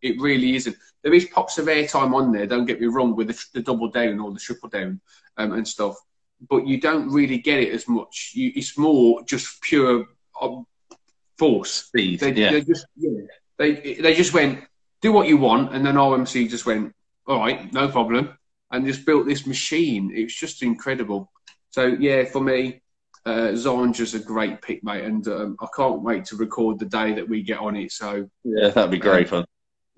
It 0.03 0.21
really 0.21 0.57
isn't. 0.57 0.77
There 1.03 1.15
is 1.15 1.27
pops 1.27 1.59
of 1.59 1.67
airtime 1.67 2.15
on 2.15 2.33
there. 2.33 2.47
Don't 2.47 2.67
get 2.67 2.81
me 2.81 2.89
wrong 2.89 3.17
with 3.17 3.29
the, 3.29 3.45
the 3.55 3.63
double 3.63 3.89
down 3.89 4.21
or 4.21 4.33
the 4.33 4.41
triple 4.41 4.69
down 4.69 5.01
um, 5.37 5.53
and 5.53 5.67
stuff, 5.67 5.97
but 6.49 6.67
you 6.67 6.81
don't 6.81 7.11
really 7.11 7.39
get 7.39 7.61
it 7.61 7.73
as 7.73 7.89
much. 7.89 8.33
You, 8.35 8.53
it's 8.55 8.77
more 8.77 9.23
just 9.25 9.61
pure 9.63 10.07
um, 10.41 10.67
force. 11.39 11.73
Speed. 11.73 12.21
They, 12.21 12.33
yeah. 12.33 12.59
just 12.61 12.87
yeah, 12.97 13.23
they 13.59 13.95
they 13.95 14.15
just 14.15 14.35
went 14.35 14.65
do 15.01 15.13
what 15.13 15.29
you 15.29 15.37
want, 15.37 15.75
and 15.75 15.87
then 15.87 15.95
RMC 15.95 16.49
just 16.49 16.67
went 16.67 16.93
all 17.27 17.39
right, 17.39 17.73
no 17.73 17.89
problem, 17.89 18.37
and 18.71 18.87
just 18.87 19.07
built 19.07 19.27
this 19.27 19.47
machine. 19.47 20.13
It 20.15 20.25
was 20.25 20.35
just 20.35 20.63
incredible. 20.63 21.31
So 21.71 21.87
yeah, 21.87 22.25
for 22.25 22.41
me, 22.41 22.83
uh, 23.27 23.51
Zonja's 23.53 24.15
a 24.15 24.19
great 24.21 24.63
pick, 24.63 24.83
mate, 24.85 25.05
and 25.05 25.27
um, 25.29 25.57
I 25.61 25.67
can't 25.77 26.01
wait 26.03 26.25
to 26.27 26.37
record 26.37 26.79
the 26.79 26.87
day 26.87 27.13
that 27.13 27.29
we 27.29 27.43
get 27.43 27.59
on 27.59 27.77
it. 27.77 27.93
So 27.93 28.31
yeah, 28.45 28.69
that'd 28.69 28.91
be 28.91 28.99
great 28.99 29.29
fun. 29.29 29.45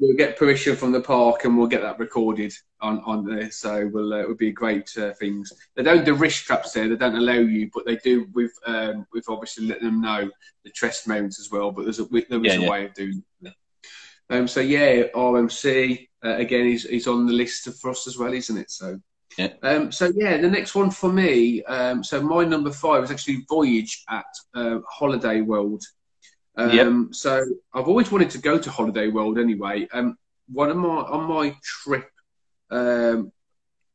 we'll 0.01 0.17
get 0.17 0.38
permission 0.38 0.75
from 0.77 0.93
the 0.93 1.01
park 1.01 1.45
and 1.45 1.57
we'll 1.59 1.67
get 1.67 1.83
that 1.83 1.99
recorded 1.99 2.53
on, 2.81 3.01
on 3.01 3.25
there. 3.25 3.51
So 3.51 3.91
we'll, 3.93 4.14
uh, 4.14 4.19
it 4.19 4.29
would 4.29 4.38
be 4.38 4.53
great 4.53 4.91
uh, 4.97 5.12
things. 5.14 5.53
They 5.77 5.83
don't 5.83 6.05
do 6.05 6.14
wrist 6.14 6.38
straps 6.38 6.73
there. 6.73 6.88
They 6.88 6.97
don't 6.97 7.17
allow 7.17 7.35
you, 7.35 7.69
but 7.75 7.85
they 7.85 7.97
do. 7.97 8.27
We've 8.33 8.53
um, 8.67 9.07
we've 9.12 9.29
obviously 9.29 9.67
let 9.67 9.81
them 9.83 10.01
know 10.01 10.31
the 10.64 10.71
chest 10.71 11.07
mounts 11.07 11.38
as 11.38 11.51
well. 11.51 11.71
But 11.71 11.83
there's 11.85 12.01
a 12.01 12.05
there 12.07 12.45
is 12.45 12.55
Yeah, 12.55 12.59
a 12.59 12.62
yeah. 12.62 12.71
way 12.71 12.85
of 12.87 12.95
doing. 12.95 13.23
it. 13.43 13.53
Um, 14.31 14.47
so 14.49 14.61
yeah, 14.61 15.05
RMC 15.14 16.09
uh, 16.25 16.37
again 16.37 16.67
is 16.67 16.85
is 16.87 17.07
on 17.07 17.27
the 17.27 17.33
list 17.33 17.69
for 17.81 17.91
us 17.91 18.07
as 18.07 18.17
well, 18.19 18.33
isn't 18.33 18.57
it? 18.57 18.71
So. 18.71 18.99
Yeah. 19.38 19.53
Um, 19.62 19.92
so 19.92 20.11
yeah, 20.16 20.37
the 20.38 20.51
next 20.51 20.74
one 20.74 20.90
for 20.90 21.12
me. 21.12 21.62
Um, 21.62 22.03
so 22.03 22.20
my 22.20 22.44
number 22.44 22.72
five 22.72 23.05
is 23.05 23.11
actually 23.12 23.46
Voyage 23.48 24.05
at 24.09 24.27
uh, 24.55 24.81
Holiday 24.90 25.40
World. 25.40 25.85
Um, 26.57 26.74
Yep. 26.74 27.14
So 27.14 27.44
I've 27.72 27.87
always 27.87 28.11
wanted 28.11 28.31
to 28.31 28.38
go 28.38 28.59
to 28.59 28.70
Holiday 28.70 29.07
World 29.09 29.38
anyway. 29.38 29.87
Um, 29.92 30.18
one 30.53 30.70
of 30.70 30.77
my 30.77 30.88
on 30.88 31.29
my 31.29 31.57
trip 31.62 32.11
um, 32.70 33.31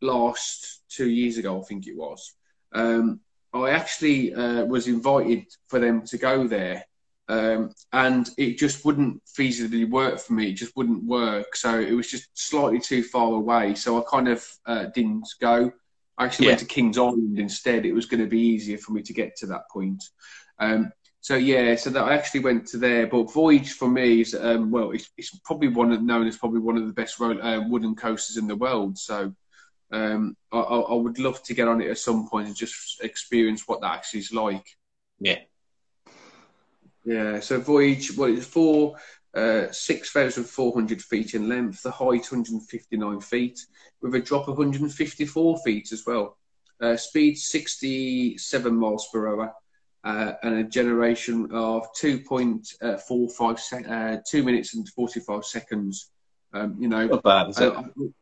last 0.01 0.81
two 0.87 1.09
years 1.09 1.37
ago, 1.37 1.59
I 1.59 1.63
think 1.65 1.87
it 1.87 1.97
was. 1.97 2.33
Um, 2.73 3.19
I 3.53 3.71
actually 3.71 4.33
uh, 4.33 4.63
was 4.63 4.87
invited 4.87 5.45
for 5.67 5.79
them 5.79 6.05
to 6.07 6.17
go 6.17 6.47
there, 6.47 6.85
um, 7.29 7.73
and 7.91 8.29
it 8.37 8.57
just 8.57 8.85
wouldn't 8.85 9.21
feasibly 9.25 9.89
work 9.89 10.19
for 10.19 10.33
me. 10.33 10.49
It 10.49 10.53
just 10.53 10.75
wouldn't 10.75 11.03
work. 11.03 11.55
So 11.55 11.79
it 11.79 11.93
was 11.93 12.09
just 12.09 12.27
slightly 12.33 12.79
too 12.79 13.03
far 13.03 13.33
away. 13.33 13.75
So 13.75 13.99
I 13.99 14.03
kind 14.09 14.27
of 14.27 14.47
uh, 14.65 14.85
didn't 14.93 15.27
go. 15.39 15.71
I 16.17 16.25
actually 16.25 16.47
went 16.47 16.59
to 16.59 16.65
Kings 16.65 16.97
Island 16.97 17.39
instead. 17.39 17.85
It 17.85 17.93
was 17.93 18.05
going 18.05 18.21
to 18.21 18.27
be 18.27 18.39
easier 18.39 18.77
for 18.77 18.91
me 18.91 19.01
to 19.01 19.13
get 19.13 19.35
to 19.37 19.47
that 19.47 19.69
point. 19.71 20.03
Um, 20.59 20.91
so 21.21 21.35
yeah, 21.35 21.75
so 21.75 21.89
that 21.89 22.03
I 22.03 22.13
actually 22.13 22.41
went 22.41 22.67
to 22.67 22.77
there. 22.77 23.07
But 23.07 23.31
Voyage 23.31 23.73
for 23.73 23.89
me 23.89 24.21
is 24.21 24.35
um, 24.35 24.69
well, 24.69 24.91
it's, 24.91 25.09
it's 25.17 25.39
probably 25.39 25.69
one 25.69 25.91
of, 25.93 26.03
known 26.03 26.27
as 26.27 26.37
probably 26.37 26.59
one 26.59 26.77
of 26.77 26.85
the 26.85 26.93
best 26.93 27.19
road, 27.19 27.39
uh, 27.41 27.63
wooden 27.67 27.95
coasters 27.95 28.37
in 28.37 28.47
the 28.47 28.57
world. 28.57 28.97
So 28.97 29.33
um, 29.91 30.35
I, 30.51 30.59
I 30.59 30.79
I 30.79 30.93
would 30.93 31.19
love 31.19 31.41
to 31.43 31.53
get 31.53 31.69
on 31.69 31.81
it 31.81 31.89
at 31.89 31.97
some 31.97 32.27
point 32.27 32.47
and 32.47 32.55
just 32.55 33.01
experience 33.01 33.63
what 33.67 33.79
that 33.81 33.93
actually 33.93 34.19
is 34.19 34.33
like. 34.33 34.65
Yeah. 35.19 35.39
Yeah. 37.05 37.39
So 37.39 37.59
Voyage, 37.59 38.15
well, 38.17 38.35
it's 38.35 38.45
four. 38.45 38.95
Uh, 39.35 39.71
6,400 39.71 41.01
feet 41.01 41.33
in 41.33 41.49
length, 41.49 41.81
the 41.81 41.89
height 41.89 42.31
159 42.31 43.19
feet, 43.19 43.65
with 43.99 44.13
a 44.13 44.19
drop 44.19 44.47
of 44.47 44.59
154 44.59 45.57
feet 45.65 45.91
as 45.91 46.05
well. 46.05 46.37
Uh, 46.79 46.95
speed 46.95 47.35
67 47.35 48.75
miles 48.75 49.07
per 49.11 49.27
hour, 49.27 49.51
uh, 50.03 50.33
and 50.43 50.59
a 50.59 50.63
generation 50.63 51.49
of 51.51 51.87
2.45 51.99 53.59
sec- 53.59 53.89
uh, 53.89 54.17
2 54.29 54.43
minutes 54.43 54.75
and 54.75 54.87
45 54.89 55.43
seconds. 55.43 56.11
Um, 56.53 56.75
you 56.79 56.87
know, 56.87 57.07
Not 57.07 57.23
bad, 57.23 57.49
is 57.49 57.59
it? 57.59 57.73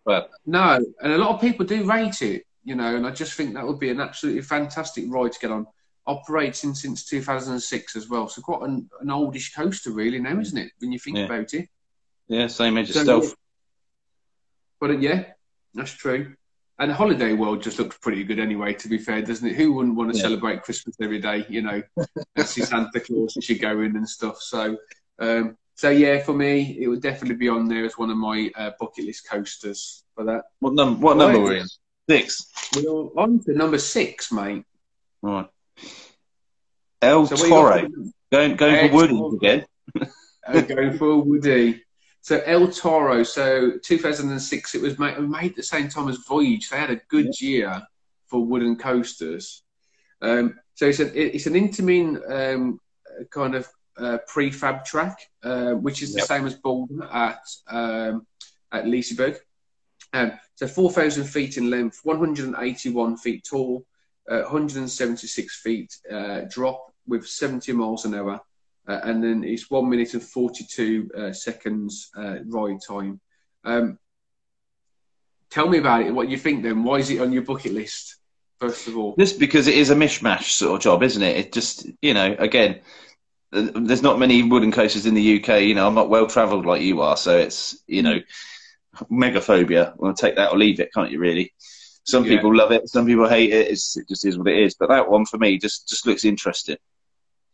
uh, 0.08 0.22
no, 0.46 0.80
and 1.02 1.12
a 1.12 1.18
lot 1.18 1.36
of 1.36 1.42
people 1.42 1.66
do 1.66 1.84
rate 1.84 2.22
it, 2.22 2.46
you 2.64 2.76
know, 2.76 2.96
and 2.96 3.06
I 3.06 3.12
just 3.12 3.34
think 3.34 3.54
that 3.56 3.68
would 3.68 3.80
be 3.80 3.90
an 3.90 4.00
absolutely 4.00 4.44
fantastic 4.44 5.04
ride 5.10 5.34
to 5.34 5.40
get 5.40 5.52
on. 5.52 5.68
Operating 6.08 6.74
since 6.74 7.06
2006 7.06 7.96
as 7.96 8.10
well, 8.10 8.28
so 8.28 8.42
quite 8.42 8.64
an, 8.68 8.90
an 9.02 9.12
oldish 9.12 9.54
coaster, 9.54 9.92
really, 9.92 10.20
now, 10.20 10.40
isn't 10.40 10.58
it? 10.58 10.72
When 10.80 10.92
you 10.92 10.98
think 11.00 11.18
Yeah. 11.18 11.26
about 11.26 11.54
it. 11.54 11.70
Yeah, 12.28 12.48
same 12.48 12.78
age 12.78 12.90
as 12.90 12.96
So, 12.96 13.04
Stealth. 13.04 13.36
But 14.80 14.90
uh, 14.92 14.98
yeah, 14.98 15.26
that's 15.76 15.92
true. 15.92 16.34
And 16.80 16.90
the 16.90 16.96
Holiday 16.96 17.34
World 17.34 17.62
just 17.62 17.78
looks 17.78 18.00
pretty 18.00 18.24
good 18.24 18.40
anyway, 18.40 18.74
to 18.74 18.88
be 18.90 18.98
fair, 18.98 19.22
doesn't 19.22 19.48
it? 19.48 19.56
Who 19.56 19.74
wouldn't 19.74 19.96
want 19.96 20.12
to 20.12 20.18
Yeah. 20.18 20.24
celebrate 20.24 20.64
Christmas 20.64 20.96
every 21.00 21.20
day, 21.20 21.46
you 21.48 21.62
know, 21.62 21.84
and 22.36 22.48
see 22.48 22.64
Santa 22.64 23.00
Claus 23.00 23.38
as 23.38 23.48
you 23.48 23.60
go 23.60 23.82
in 23.82 23.96
and 23.96 24.10
stuff. 24.10 24.42
So, 24.42 24.78
um, 25.20 25.56
so 25.76 25.92
yeah, 25.92 26.24
for 26.24 26.34
me, 26.34 26.78
it 26.82 26.88
would 26.88 27.02
definitely 27.04 27.36
be 27.36 27.50
on 27.50 27.68
there 27.68 27.86
as 27.86 28.00
one 28.00 28.10
of 28.10 28.18
my 28.18 28.50
uh, 28.56 28.72
bucket 28.80 29.06
list 29.06 29.30
coasters 29.30 30.04
for 30.16 30.24
that. 30.24 30.46
What, 30.60 30.74
num- 30.74 31.00
what 31.00 31.18
Right. 31.18 31.26
number 31.26 31.40
were 31.42 31.50
we 31.52 31.60
in? 31.60 31.68
Six. 32.10 32.48
We're 32.76 32.90
on 32.90 33.44
to 33.44 33.54
number 33.54 33.78
six, 33.78 34.32
mate. 34.32 34.64
Right. 35.22 35.48
El 37.02 37.26
So 37.28 37.36
what 37.36 37.44
you 37.46 37.50
got 37.50 37.82
Toro. 37.82 37.90
Going, 38.32 38.56
going 38.56 38.76
El 38.76 38.88
for 38.90 38.94
Woody 38.96 39.14
Toro. 39.14 39.36
again. 39.36 39.66
uh, 40.48 40.62
going 40.62 40.98
for 40.98 41.18
Woody. 41.22 41.84
So 42.22 42.40
El 42.46 42.68
Toro, 42.72 43.24
so 43.24 43.74
2006, 43.84 44.76
it 44.76 44.82
was 44.82 45.00
made, 45.00 45.20
made 45.20 45.52
at 45.52 45.56
the 45.56 45.64
same 45.64 45.90
time 45.90 46.08
as 46.08 46.18
Voyage. 46.28 46.70
They 46.70 46.78
had 46.78 46.92
a 46.92 47.02
good 47.10 47.40
year 47.42 47.82
for 48.28 48.46
wooden 48.46 48.76
coasters. 48.76 49.64
Um, 50.22 50.60
so 50.76 50.86
it's, 50.88 51.00
a, 51.00 51.36
it's 51.36 51.48
an 51.48 51.54
Intamin 51.54 52.22
um, 52.32 52.80
kind 53.32 53.56
of 53.56 53.68
uh, 53.98 54.20
prefab 54.32 54.86
track, 54.86 55.18
uh, 55.44 55.72
which 55.72 56.04
is 56.04 56.14
the 56.14 56.20
Yep. 56.20 56.28
same 56.28 56.46
as 56.46 56.54
Balder 56.56 57.04
at 57.12 57.42
um, 57.68 58.26
at 58.72 58.86
Liseberg. 58.86 59.38
Um, 60.14 60.34
so 60.56 60.68
4,000 60.68 61.24
feet 61.26 61.58
in 61.58 61.70
length, 61.70 62.00
181 62.04 63.18
feet 63.18 63.44
tall, 63.50 63.86
uh, 64.30 64.42
176 64.42 65.62
feet 65.62 65.96
uh, 66.12 66.42
drop 66.50 66.94
with 67.08 67.28
70 67.28 67.72
miles 67.74 68.06
an 68.06 68.16
hour. 68.16 68.40
Uh, 68.88 69.00
and 69.04 69.24
then 69.24 69.44
it's 69.44 69.70
one 69.70 69.90
minute 69.90 70.14
and 70.14 70.24
42 70.24 71.12
uh, 71.16 71.34
seconds 71.34 72.10
uh, 72.18 72.38
ride 72.46 72.80
time. 72.88 73.20
Um, 73.64 74.00
tell 75.50 75.68
me 75.68 75.78
about 75.78 76.02
it. 76.02 76.14
What 76.14 76.30
you 76.30 76.38
think 76.38 76.64
then? 76.64 76.84
Why 76.84 76.98
is 76.98 77.10
it 77.10 77.22
on 77.22 77.32
your 77.32 77.44
bucket 77.44 77.74
list, 77.74 78.18
first 78.60 78.88
of 78.88 78.98
all? 78.98 79.16
Just 79.20 79.40
because 79.40 79.68
it 79.68 79.76
is 79.76 79.92
a 79.92 79.96
mishmash 79.96 80.52
sort 80.52 80.76
of 80.76 80.82
job, 80.82 81.04
isn't 81.04 81.22
it? 81.22 81.38
It 81.38 81.54
just, 81.54 81.86
you 82.02 82.14
know, 82.14 82.36
again, 82.40 82.82
there's 83.52 84.02
not 84.02 84.18
many 84.18 84.44
wooden 84.44 84.72
coasters 84.72 85.06
in 85.06 85.14
the 85.14 85.42
UK. 85.44 85.62
You 85.62 85.76
know, 85.76 85.86
I'm 85.86 85.96
not 85.96 86.10
well 86.10 86.26
travelled 86.26 86.66
like 86.66 86.82
you 86.82 87.02
are, 87.02 87.18
so 87.18 87.38
it's, 87.38 87.78
you 87.86 88.02
know, 88.02 88.20
megaphobia. 89.12 89.94
Well, 89.98 90.14
take 90.14 90.38
that 90.38 90.52
or 90.52 90.58
leave 90.58 90.80
it, 90.80 90.94
can't 90.94 91.12
you? 91.12 91.20
Really. 91.20 91.54
Some 92.12 92.26
Yeah. 92.26 92.36
people 92.36 92.56
love 92.56 92.72
it, 92.72 92.88
some 92.90 93.06
people 93.06 93.28
hate 93.28 93.52
it. 93.54 93.68
It's, 93.72 93.98
it 93.98 94.08
just 94.08 94.26
is 94.26 94.38
what 94.38 94.48
it 94.48 94.60
is. 94.66 94.76
But 94.76 94.90
that 94.90 95.10
one 95.10 95.26
for 95.26 95.38
me 95.38 95.58
just 95.58 95.88
just 95.90 96.06
looks 96.06 96.26
interesting. 96.26 96.78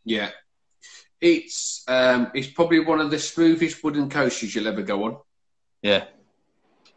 Yeah. 0.03 0.31
It's 1.19 1.83
um, 1.87 2.31
it's 2.35 2.47
probably 2.47 2.79
one 2.79 2.99
of 3.01 3.09
the 3.09 3.19
smoothest 3.19 3.83
wooden 3.83 4.09
coasters 4.09 4.53
you'll 4.53 4.67
ever 4.67 4.83
go 4.83 5.03
on. 5.05 5.17
Yeah, 5.81 6.05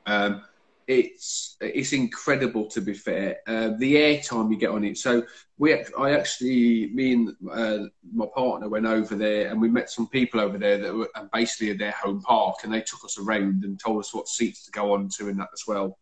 Um, 0.06 0.42
it's 0.86 1.56
it's 1.60 1.92
incredible 1.92 2.66
to 2.68 2.80
be 2.80 2.94
fair. 2.94 3.38
Uh, 3.46 3.70
the 3.78 3.94
airtime 3.94 4.50
you 4.50 4.58
get 4.58 4.70
on 4.70 4.84
it. 4.84 4.98
So 4.98 5.22
we, 5.56 5.74
I 5.74 6.12
actually, 6.12 6.90
me 6.92 7.12
and 7.12 7.36
uh, 7.50 7.78
my 8.12 8.26
partner 8.34 8.68
went 8.68 8.86
over 8.86 9.14
there, 9.14 9.48
and 9.48 9.60
we 9.60 9.68
met 9.70 9.90
some 9.90 10.06
people 10.08 10.40
over 10.40 10.58
there 10.58 10.78
that 10.78 10.94
were 10.94 11.08
basically 11.32 11.70
at 11.70 11.78
their 11.78 11.92
home 11.92 12.20
park, 12.22 12.56
and 12.64 12.72
they 12.72 12.80
took 12.80 13.04
us 13.04 13.18
around 13.18 13.64
and 13.64 13.78
told 13.78 14.00
us 14.00 14.12
what 14.12 14.28
seats 14.28 14.64
to 14.64 14.70
go 14.70 14.92
on 14.94 15.08
to 15.16 15.28
and 15.28 15.38
that 15.40 15.48
as 15.52 15.64
well. 15.66 15.98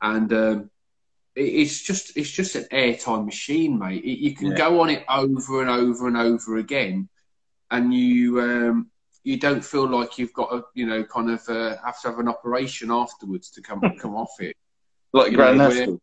And 0.00 0.32
um, 0.32 0.70
it's 1.40 1.82
just 1.82 2.16
it's 2.16 2.30
just 2.30 2.54
an 2.54 2.64
airtime 2.72 3.24
machine, 3.24 3.78
mate. 3.78 4.04
It, 4.04 4.18
you 4.18 4.34
can 4.34 4.48
Yeah. 4.50 4.56
go 4.58 4.80
on 4.80 4.90
it 4.90 5.04
over 5.08 5.60
and 5.60 5.70
over 5.70 6.06
and 6.08 6.16
over 6.16 6.56
again, 6.58 7.08
and 7.70 7.94
you 7.94 8.40
um, 8.40 8.90
you 9.24 9.38
don't 9.38 9.64
feel 9.64 9.88
like 9.88 10.18
you've 10.18 10.32
got 10.32 10.50
to, 10.50 10.64
you 10.74 10.86
know, 10.86 11.04
kind 11.04 11.30
of 11.30 11.46
uh, 11.48 11.76
have 11.84 12.00
to 12.02 12.08
have 12.08 12.18
an 12.18 12.28
operation 12.28 12.90
afterwards 12.90 13.50
to 13.50 13.62
come 13.62 13.80
come 14.00 14.14
off 14.14 14.32
it. 14.40 14.56
like 15.12 15.30
You 15.30 15.36
Grand 15.36 15.58
know, 15.58 15.98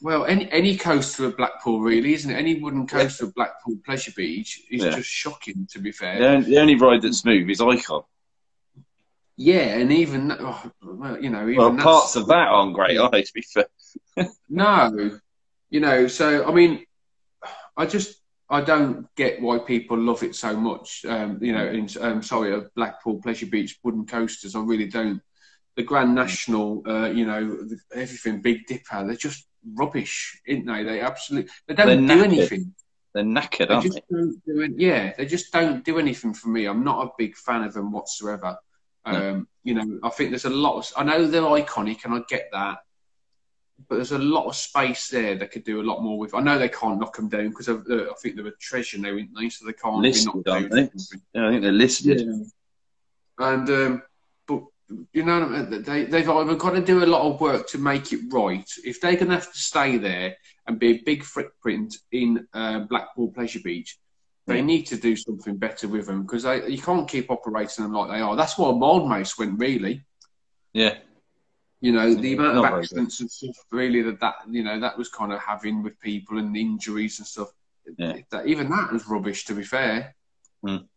Well, 0.00 0.24
any 0.26 0.50
any 0.50 0.76
coaster 0.76 1.26
at 1.28 1.36
Blackpool 1.36 1.80
really, 1.80 2.14
isn't 2.14 2.30
it? 2.30 2.34
Any 2.36 2.60
wooden 2.60 2.86
coaster 2.86 3.26
at 3.26 3.34
Blackpool 3.34 3.78
Pleasure 3.84 4.12
Beach 4.16 4.62
is 4.70 4.82
Yeah. 4.84 4.94
just 4.96 5.08
shocking. 5.08 5.66
To 5.72 5.78
be 5.78 5.92
fair, 5.92 6.18
The 6.18 6.26
only, 6.28 6.50
the 6.50 6.58
only 6.58 6.74
ride 6.76 7.02
that's 7.02 7.18
smooth 7.18 7.48
is 7.50 7.60
Icon. 7.60 8.02
Yeah, 9.40 9.78
and 9.78 9.92
even 9.92 10.32
oh, 10.32 10.70
well, 10.82 11.22
you 11.22 11.30
know, 11.30 11.48
even 11.48 11.56
well, 11.58 11.76
parts 11.76 12.16
of 12.16 12.26
that 12.26 12.48
aren't 12.48 12.74
great, 12.74 12.98
are 12.98 13.08
they? 13.08 13.22
To 13.22 13.32
be 13.32 13.42
fair, 13.42 13.66
no, 14.48 15.18
you 15.70 15.80
know. 15.80 16.06
So 16.06 16.46
I 16.46 16.52
mean, 16.52 16.84
I 17.76 17.86
just 17.86 18.20
I 18.50 18.60
don't 18.62 19.06
get 19.14 19.40
why 19.40 19.58
people 19.58 19.98
love 19.98 20.22
it 20.22 20.34
so 20.34 20.56
much. 20.56 21.04
Um, 21.06 21.38
you 21.42 21.52
know, 21.52 21.66
in, 21.66 21.88
um, 22.00 22.22
sorry, 22.22 22.54
uh, 22.54 22.62
Blackpool 22.74 23.20
Pleasure 23.20 23.46
Beach 23.46 23.78
wooden 23.82 24.06
coasters. 24.06 24.56
I 24.56 24.60
really 24.60 24.88
don't. 24.88 25.20
The 25.76 25.82
Grand 25.84 26.14
National, 26.14 26.82
uh, 26.88 27.08
you 27.10 27.24
know, 27.24 27.68
everything 27.94 28.40
Big 28.40 28.66
Dipper, 28.66 29.06
they're 29.06 29.14
just 29.14 29.46
rubbish, 29.74 30.40
aren't 30.48 30.66
they? 30.66 30.82
They 30.82 31.00
absolutely 31.00 31.50
they 31.66 31.74
don't 31.74 32.06
they're 32.06 32.16
do 32.16 32.24
anything. 32.24 32.74
They're 33.14 33.24
knackered, 33.24 33.68
they 33.68 33.74
aren't 33.74 33.86
just 33.86 34.00
they? 34.10 34.16
Don't 34.16 34.44
do 34.44 34.74
yeah, 34.76 35.12
they 35.16 35.26
just 35.26 35.52
don't 35.52 35.84
do 35.84 35.98
anything 35.98 36.34
for 36.34 36.48
me. 36.48 36.66
I'm 36.66 36.84
not 36.84 37.06
a 37.06 37.10
big 37.18 37.36
fan 37.36 37.62
of 37.62 37.74
them 37.74 37.92
whatsoever. 37.92 38.56
No. 39.06 39.30
Um, 39.30 39.48
you 39.64 39.74
know, 39.74 40.00
I 40.02 40.10
think 40.10 40.30
there's 40.30 40.44
a 40.44 40.50
lot. 40.50 40.78
Of, 40.78 40.92
I 40.96 41.04
know 41.04 41.26
they're 41.26 41.42
iconic, 41.42 42.04
and 42.04 42.14
I 42.14 42.20
get 42.28 42.48
that, 42.52 42.78
but 43.88 43.96
there's 43.96 44.12
a 44.12 44.18
lot 44.18 44.46
of 44.46 44.56
space 44.56 45.08
there 45.08 45.36
they 45.36 45.46
could 45.46 45.64
do 45.64 45.80
a 45.80 45.84
lot 45.84 46.02
more 46.02 46.18
with. 46.18 46.34
I 46.34 46.40
know 46.40 46.58
they 46.58 46.68
can't 46.68 46.98
knock 46.98 47.16
them 47.16 47.28
down 47.28 47.50
because 47.50 47.68
uh, 47.68 47.78
I 47.88 48.14
think 48.20 48.36
they're 48.36 48.46
a 48.46 48.56
treasure 48.56 48.98
now, 48.98 49.10
aren't 49.10 49.36
they? 49.36 49.48
So 49.48 49.66
they 49.66 49.72
can't 49.72 49.98
listed, 49.98 50.32
be 50.32 50.50
knocked 50.50 50.70
down. 50.70 50.90
Yeah, 51.34 51.46
I 51.46 51.50
think 51.50 51.62
they're 51.62 51.72
listed. 51.72 52.20
Yeah. 52.20 53.46
And 53.46 53.70
um, 53.70 54.02
but 54.46 54.62
you 55.12 55.24
know, 55.24 55.64
they 55.64 56.04
they've 56.04 56.28
either 56.28 56.56
got 56.56 56.70
to 56.70 56.80
do 56.80 57.04
a 57.04 57.06
lot 57.06 57.22
of 57.22 57.40
work 57.40 57.68
to 57.68 57.78
make 57.78 58.12
it 58.12 58.20
right. 58.30 58.68
If 58.84 59.00
they're 59.00 59.14
going 59.14 59.28
to 59.28 59.34
have 59.34 59.52
to 59.52 59.58
stay 59.58 59.96
there 59.96 60.36
and 60.66 60.78
be 60.78 60.88
a 60.88 61.02
big 61.02 61.22
footprint 61.22 61.96
in 62.10 62.46
uh, 62.52 62.80
Blackpool 62.80 63.30
Pleasure 63.30 63.60
Beach, 63.62 63.96
they 64.46 64.62
need 64.62 64.84
to 64.84 64.96
do 64.96 65.14
something 65.14 65.56
better 65.56 65.86
with 65.86 66.06
them 66.06 66.22
because 66.22 66.44
you 66.68 66.80
can't 66.80 67.08
keep 67.08 67.30
operating 67.30 67.84
them 67.84 67.92
like 67.92 68.10
they 68.10 68.20
are. 68.20 68.34
That's 68.34 68.56
why 68.58 68.70
Wild 68.70 69.08
Mouse 69.08 69.38
went 69.38 69.58
really. 69.58 70.04
Yeah. 70.72 70.96
You 71.80 71.92
know 71.92 72.12
the 72.12 72.34
amount 72.34 72.58
of 72.58 72.64
accidents 72.64 73.20
and 73.20 73.30
stuff 73.30 73.56
really 73.70 74.02
that 74.02 74.18
that 74.20 74.34
you 74.50 74.64
know 74.64 74.80
that 74.80 74.98
was 74.98 75.08
kind 75.08 75.32
of 75.32 75.40
having 75.40 75.82
with 75.82 75.98
people 76.00 76.38
and 76.38 76.56
injuries 76.56 77.18
and 77.18 77.26
stuff. 77.26 77.48
Yeah. 77.96 78.16
That, 78.30 78.46
even 78.46 78.68
that 78.70 78.92
was 78.92 79.06
rubbish 79.06 79.44
to 79.46 79.54
be 79.54 79.62
fair. 79.62 80.14
Mm. 80.64 80.88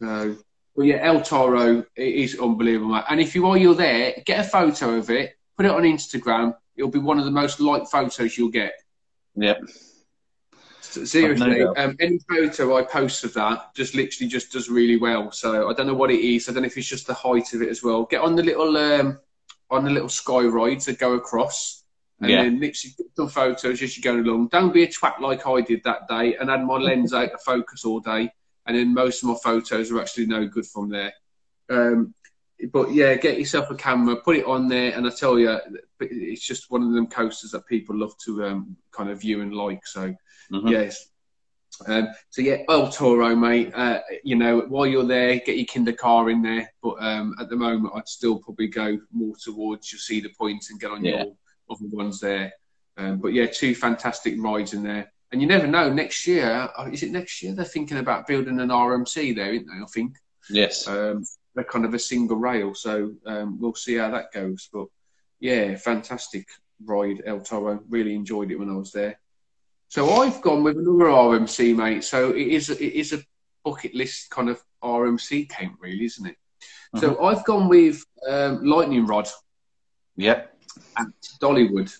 So, 0.00 0.36
well, 0.74 0.86
yeah, 0.86 0.98
El 1.02 1.22
Toro 1.22 1.84
is 1.96 2.38
unbelievable. 2.38 3.02
And 3.08 3.20
if 3.20 3.34
you 3.34 3.42
while 3.42 3.56
you're 3.56 3.74
there, 3.74 4.22
get 4.26 4.46
a 4.46 4.48
photo 4.48 4.96
of 4.96 5.10
it, 5.10 5.34
put 5.56 5.66
it 5.66 5.72
on 5.72 5.82
Instagram. 5.82 6.54
It'll 6.76 6.90
be 6.90 6.98
one 6.98 7.18
of 7.18 7.24
the 7.24 7.30
most 7.30 7.58
liked 7.58 7.90
photos 7.90 8.36
you'll 8.36 8.50
get. 8.50 8.74
Yep. 9.34 9.62
Seriously, 10.80 11.62
um, 11.62 11.96
any 12.00 12.18
photo 12.28 12.76
I 12.76 12.82
post 12.82 13.24
of 13.24 13.34
that 13.34 13.74
just 13.74 13.94
literally 13.94 14.28
just 14.28 14.52
does 14.52 14.68
really 14.68 14.96
well. 14.96 15.30
So 15.32 15.68
I 15.68 15.74
don't 15.74 15.86
know 15.86 15.94
what 15.94 16.10
it 16.10 16.20
is. 16.20 16.48
I 16.48 16.52
don't 16.52 16.62
know 16.62 16.66
if 16.66 16.78
it's 16.78 16.88
just 16.88 17.06
the 17.06 17.14
height 17.14 17.52
of 17.52 17.62
it 17.62 17.68
as 17.68 17.82
well. 17.82 18.04
Get 18.04 18.22
on 18.22 18.36
the 18.36 18.42
little 18.42 18.76
um, 18.76 19.18
on 19.70 19.84
the 19.84 19.90
little 19.90 20.08
sky 20.08 20.42
rides 20.42 20.86
that 20.86 20.98
go 20.98 21.14
across, 21.14 21.84
and 22.20 22.30
yeah. 22.30 22.42
then 22.42 22.60
literally 22.60 22.94
get 22.96 23.06
some 23.16 23.28
photos 23.28 23.82
as 23.82 23.96
you're 23.96 24.12
going 24.12 24.26
along. 24.26 24.48
Don't 24.48 24.72
be 24.72 24.84
a 24.84 24.88
twat 24.88 25.20
like 25.20 25.46
I 25.46 25.60
did 25.60 25.82
that 25.84 26.08
day 26.08 26.36
and 26.36 26.50
had 26.50 26.64
my 26.64 26.76
lens 26.76 27.12
out 27.12 27.32
of 27.32 27.40
focus 27.42 27.84
all 27.84 28.00
day, 28.00 28.30
and 28.66 28.76
then 28.76 28.94
most 28.94 29.22
of 29.22 29.28
my 29.28 29.36
photos 29.42 29.90
are 29.90 30.00
actually 30.00 30.26
no 30.26 30.46
good 30.46 30.66
from 30.66 30.88
there. 30.88 31.12
Um, 31.70 32.14
but 32.72 32.92
yeah, 32.92 33.14
get 33.14 33.38
yourself 33.38 33.70
a 33.70 33.76
camera, 33.76 34.16
put 34.16 34.36
it 34.36 34.46
on 34.46 34.68
there, 34.68 34.92
and 34.96 35.06
I 35.06 35.10
tell 35.10 35.38
you, 35.38 35.58
it's 36.00 36.44
just 36.44 36.70
one 36.70 36.82
of 36.82 36.92
them 36.92 37.06
coasters 37.06 37.52
that 37.52 37.66
people 37.66 37.96
love 37.96 38.16
to 38.24 38.44
um, 38.44 38.76
kind 38.90 39.10
of 39.10 39.20
view 39.20 39.42
and 39.42 39.54
like. 39.54 39.86
So 39.86 40.14
Mm-hmm. 40.52 40.68
Yes. 40.68 41.08
Um, 41.86 42.08
so 42.30 42.42
yeah, 42.42 42.58
El 42.68 42.90
Toro, 42.90 43.34
mate. 43.36 43.72
Uh, 43.74 44.00
you 44.24 44.36
know, 44.36 44.60
while 44.68 44.86
you're 44.86 45.06
there, 45.06 45.36
get 45.36 45.56
your 45.56 45.66
Kingda 45.66 45.96
Ka 45.96 46.26
in 46.26 46.42
there. 46.42 46.72
But 46.82 46.96
um, 47.00 47.34
at 47.40 47.48
the 47.48 47.56
moment, 47.56 47.94
I'd 47.94 48.08
still 48.08 48.38
probably 48.38 48.68
go 48.68 48.98
more 49.12 49.34
towards 49.36 49.92
your 49.92 50.00
Cedar 50.00 50.30
Point 50.36 50.64
and 50.70 50.80
get 50.80 50.90
on 50.90 51.04
yeah. 51.04 51.24
your 51.24 51.32
other 51.70 51.86
ones 51.90 52.20
there. 52.20 52.52
Um, 52.96 53.18
but 53.18 53.32
yeah, 53.32 53.46
two 53.46 53.74
fantastic 53.74 54.34
rides 54.38 54.74
in 54.74 54.82
there. 54.82 55.12
And 55.30 55.40
you 55.40 55.46
never 55.46 55.66
know. 55.66 55.92
Next 55.92 56.26
year, 56.26 56.68
uh, 56.76 56.88
is 56.90 57.02
it 57.02 57.12
next 57.12 57.42
year? 57.42 57.54
They're 57.54 57.64
thinking 57.64 57.98
about 57.98 58.26
building 58.26 58.60
an 58.60 58.70
RMC 58.70 59.36
there, 59.36 59.52
isn't 59.52 59.66
they? 59.66 59.82
I 59.82 59.86
think. 59.92 60.16
Yes. 60.50 60.88
Um, 60.88 61.24
they're 61.54 61.64
kind 61.64 61.84
of 61.84 61.94
a 61.94 61.98
single 61.98 62.36
rail, 62.36 62.74
so 62.74 63.12
um, 63.26 63.60
we'll 63.60 63.74
see 63.74 63.96
how 63.96 64.10
that 64.10 64.32
goes. 64.32 64.68
But 64.72 64.86
yeah, 65.40 65.76
fantastic 65.76 66.46
ride, 66.84 67.22
El 67.26 67.40
Toro. 67.40 67.80
Really 67.88 68.14
enjoyed 68.14 68.50
it 68.50 68.58
when 68.58 68.70
I 68.70 68.76
was 68.76 68.92
there. 68.92 69.18
So 69.88 70.20
I've 70.20 70.40
gone 70.42 70.62
with 70.62 70.76
another 70.76 71.10
RMC, 71.10 71.74
mate. 71.74 72.04
So 72.04 72.30
it 72.30 72.46
is 72.46 72.68
it 72.68 72.80
is 72.80 73.12
a 73.12 73.22
bucket 73.64 73.94
list 73.94 74.30
kind 74.30 74.48
of 74.48 74.62
RMC 74.82 75.48
camp, 75.48 75.78
really, 75.80 76.04
isn't 76.04 76.26
it? 76.26 76.36
Mm-hmm. 76.94 76.98
So 76.98 77.24
I've 77.24 77.44
gone 77.44 77.68
with 77.68 78.04
um, 78.28 78.64
Lightning 78.64 79.06
Rod. 79.06 79.28
Yep. 80.16 80.54
At 80.96 81.06
Dollywood. 81.40 81.96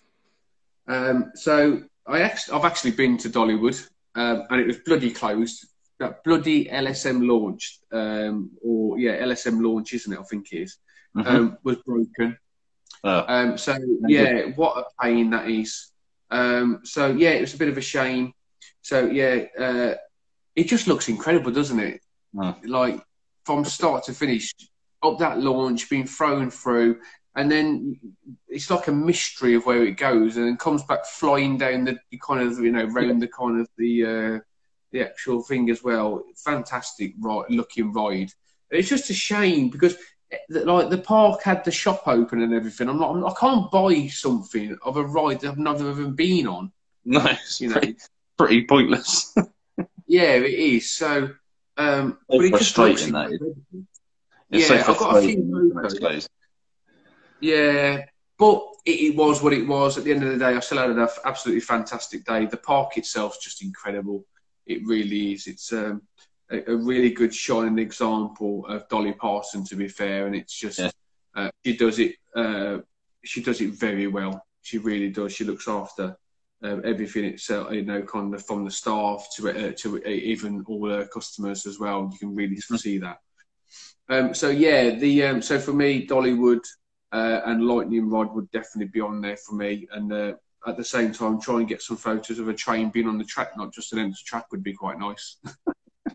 Um, 0.87 1.33
so 1.35 1.83
I 2.07 2.21
actually, 2.23 2.59
I've 2.59 2.65
actually 2.65 2.93
been 2.93 3.17
to 3.19 3.29
Dollywood, 3.29 3.89
um, 4.15 4.45
and 4.51 4.61
it 4.61 4.67
was 4.67 4.79
bloody 4.79 5.11
closed. 5.11 5.67
That 5.99 6.23
bloody 6.25 6.67
LSM 6.67 7.27
launch, 7.27 7.81
um, 7.93 8.51
or 8.63 8.99
yeah, 8.99 9.21
LSM 9.23 9.63
launch, 9.63 9.95
isn't 9.95 10.13
it? 10.13 10.19
I 10.19 10.23
think 10.23 10.53
it 10.53 10.63
is, 10.63 10.79
mm-hmm. 11.17 11.29
Um, 11.29 11.59
was 11.65 11.77
broken. 11.79 12.39
Oh. 13.05 13.25
Um, 13.27 13.59
so 13.59 13.77
yeah, 14.07 14.47
what 14.57 14.79
a 14.79 15.03
pain 15.03 15.31
that 15.31 15.49
is. 15.49 15.91
Um, 16.31 16.81
so 16.85 17.09
yeah, 17.11 17.31
it 17.31 17.41
was 17.41 17.55
a 17.55 17.59
bit 17.59 17.69
of 17.69 17.79
a 17.79 17.83
shame. 17.83 18.33
So 18.83 19.07
yeah, 19.07 19.45
uh, 19.59 19.95
it 20.55 20.65
just 20.65 20.87
looks 20.87 21.09
incredible, 21.09 21.53
doesn't 21.53 21.81
it? 21.81 22.01
Mm. 22.35 22.67
Like 22.67 23.03
from 23.45 23.65
start 23.65 24.05
to 24.05 24.13
finish, 24.13 24.55
up 25.03 25.19
that 25.19 25.39
launch, 25.39 25.89
being 25.89 26.07
thrown 26.07 26.51
through, 26.51 27.01
and 27.37 27.51
then 27.51 27.99
it's 28.49 28.71
like 28.71 28.89
a 28.89 28.93
mystery 28.93 29.55
of 29.55 29.65
where 29.65 29.85
it 29.85 29.97
goes, 29.97 30.37
and 30.37 30.47
then 30.47 30.57
comes 30.57 30.83
back 30.83 31.07
flying 31.07 31.57
down 31.57 31.85
the 31.85 31.99
kind 32.21 32.47
of 32.47 32.59
you 32.59 32.73
know 32.73 32.85
round 32.85 33.23
the 33.23 33.29
kind 33.29 33.61
of 33.61 33.69
the 33.79 34.05
uh, 34.05 34.39
the 34.93 35.03
actual 35.03 35.43
thing 35.43 35.71
as 35.71 35.83
well. 35.83 36.25
Fantastic 36.45 37.15
ride, 37.21 37.47
looking 37.51 37.93
ride. 37.93 38.33
It's 38.71 38.89
just 38.89 39.11
a 39.11 39.15
shame 39.15 39.71
because 39.71 39.97
like 40.51 40.91
the 40.91 40.99
park 40.99 41.43
had 41.43 41.65
the 41.65 41.71
shop 41.71 42.03
open 42.07 42.43
and 42.43 42.55
everything. 42.55 42.89
I'm 42.89 42.99
not. 42.99 43.11
I'm, 43.11 43.25
I 43.25 43.33
can't 43.39 43.71
buy 43.71 44.07
something 44.09 44.77
of 44.83 44.97
a 44.97 45.05
ride 45.05 45.41
that 45.41 45.51
I've 45.51 45.59
never 45.59 45.91
even 45.91 46.15
been 46.15 46.47
on. 46.47 46.73
Nice, 47.05 47.59
you 47.59 47.71
know, 47.71 47.81
pretty, 48.37 48.67
pointless. 48.67 49.35
yeah, 50.07 50.35
it 50.35 50.53
is. 50.53 50.91
So, 50.91 51.31
um, 51.79 52.19
so 52.31 52.39
but 52.39 52.51
frustrating 52.51 53.13
that 53.13 53.33
is. 53.33 53.41
It's 54.51 54.69
yeah, 54.69 54.83
so 54.83 54.93
I've 54.93 54.99
got 54.99 55.17
a 55.17 55.23
few. 55.23 56.21
Yeah, 57.41 58.05
but 58.39 58.63
it, 58.85 58.91
it, 58.91 59.17
was 59.17 59.43
what 59.43 59.55
it 59.55 59.67
was. 59.67 59.97
At 59.97 60.05
the 60.05 60.13
end 60.13 60.23
of 60.23 60.31
the 60.31 60.39
day, 60.39 60.55
I 60.55 60.61
still 60.61 60.79
had 60.79 60.91
an 60.91 61.09
absolutely 61.25 61.63
fantastic 61.63 62.27
day. 62.27 62.45
The 62.45 62.59
park 62.59 62.99
itself's 62.99 63.43
just 63.43 63.63
incredible. 63.63 64.27
It 64.67 64.87
really 64.87 65.33
is. 65.33 65.47
It's 65.47 65.73
um, 65.73 66.03
a, 66.51 66.73
a, 66.73 66.77
really 66.77 67.11
good 67.11 67.35
shining 67.35 67.79
example 67.79 68.67
of 68.67 68.89
Dolly 68.89 69.13
Parton, 69.13 69.65
to 69.65 69.77
be 69.77 69.89
fair. 69.89 70.27
And 70.27 70.35
it's 70.35 70.59
just 70.59 70.79
yeah. 70.79 70.91
uh, 71.35 71.51
she 71.65 71.77
does 71.77 71.99
it. 71.99 72.17
Uh, 72.35 72.79
she 73.25 73.43
does 73.43 73.61
it 73.61 73.75
very 73.75 74.07
well. 74.07 74.45
She 74.63 74.79
really 74.79 75.11
does. 75.11 75.33
She 75.33 75.45
looks 75.45 75.69
after 75.69 76.17
uh, 76.63 76.79
everything 76.85 77.25
itself. 77.25 77.73
You 77.73 77.83
know, 77.83 78.03
kind 78.03 78.35
of 78.35 78.45
from 78.45 78.65
the 78.65 78.71
staff 78.71 79.29
to 79.37 79.51
uh, 79.51 79.73
to 79.79 80.03
uh, 80.05 80.09
even 80.09 80.65
all 80.67 80.89
her 80.89 81.07
customers 81.07 81.67
as 81.67 81.79
well. 81.79 82.09
You 82.13 82.19
can 82.19 82.35
really 82.35 82.57
mm-hmm. 82.57 82.77
see 82.77 82.99
that. 82.99 83.19
Um, 84.09 84.33
so 84.33 84.49
yeah, 84.49 84.91
the 84.91 85.25
um, 85.25 85.43
so 85.43 85.59
for 85.59 85.73
me, 85.73 86.07
Dollywood 86.07 86.65
uh, 87.13 87.43
and 87.45 87.67
Lightning 87.67 88.09
Rod 88.09 88.35
would 88.35 88.51
definitely 88.51 88.91
be 88.91 89.01
on 89.01 89.21
there 89.21 89.37
for 89.37 89.55
me. 89.55 89.87
And 89.93 90.13
at 90.67 90.77
the 90.77 90.85
same 90.85 91.13
time, 91.13 91.41
try 91.41 91.59
and 91.59 91.69
get 91.69 91.83
some 91.83 91.97
photos 91.97 92.39
of 92.39 92.49
a 92.49 92.55
train 92.55 92.91
being 92.91 93.07
on 93.07 93.19
the 93.19 93.25
track, 93.25 93.57
not 93.57 93.73
just 93.73 93.93
an 93.93 93.99
empty 93.99 94.21
track, 94.27 94.47
would 94.51 94.63
be 94.63 94.73
quite 94.73 94.99
nice. 94.99 95.37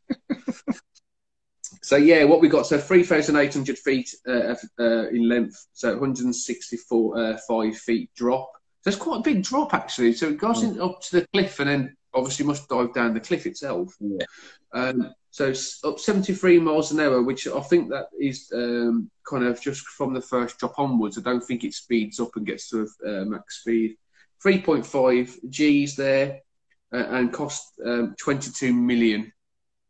so 1.82 1.96
yeah, 1.96 2.24
what 2.24 2.42
we 2.42 2.48
got 2.48 2.68
so 2.68 2.78
three 2.78 3.04
thousand 3.04 3.36
eight 3.38 3.54
hundred 3.54 3.78
feet 3.78 4.14
uh, 4.28 4.56
uh, 4.80 5.08
in 5.10 5.28
length, 5.28 5.68
so 5.74 5.92
one 5.94 6.10
hundred 6.10 6.26
and 6.26 6.36
sixty-four 6.36 7.18
uh, 7.18 7.38
five 7.48 7.78
feet 7.78 8.10
drop. 8.16 8.52
So 8.82 8.90
it's 8.90 8.98
quite 8.98 9.20
a 9.20 9.24
big 9.24 9.44
drop 9.44 9.74
actually. 9.74 10.14
So 10.14 10.30
it 10.30 10.38
goes 10.38 10.64
in, 10.64 10.80
up 10.82 11.02
to 11.02 11.20
the 11.20 11.28
cliff 11.34 11.60
and 11.60 11.70
then 11.70 11.98
obviously 12.14 12.46
must 12.46 12.68
dive 12.70 12.94
down 12.94 13.14
the 13.14 13.20
cliff 13.20 13.46
itself. 13.46 13.96
Yeah. 14.00 14.26
Um, 14.74 15.14
so 15.32 15.52
up 15.84 16.00
73 16.00 16.60
miles 16.60 16.92
an 16.92 17.00
hour, 17.00 17.24
which 17.24 17.48
I 17.48 17.60
think 17.62 17.90
that 17.90 18.08
is 18.20 18.52
um, 18.54 19.10
kind 19.28 19.44
of 19.44 19.60
just 19.60 19.82
from 19.82 20.14
the 20.14 20.22
first 20.22 20.60
drop 20.60 20.78
onwards. 20.78 21.18
I 21.18 21.22
don't 21.22 21.44
think 21.44 21.64
it 21.64 21.74
speeds 21.74 22.20
up 22.20 22.36
and 22.36 22.46
gets 22.46 22.70
to 22.70 22.88
uh, 23.06 23.26
max 23.26 23.62
speed. 23.62 23.98
3.5 24.46 25.50
G's 25.50 25.96
there 25.96 26.42
uh, 26.94 27.06
and 27.10 27.34
cost 27.34 27.74
um, 27.84 28.14
22 28.20 28.74
million 28.74 29.32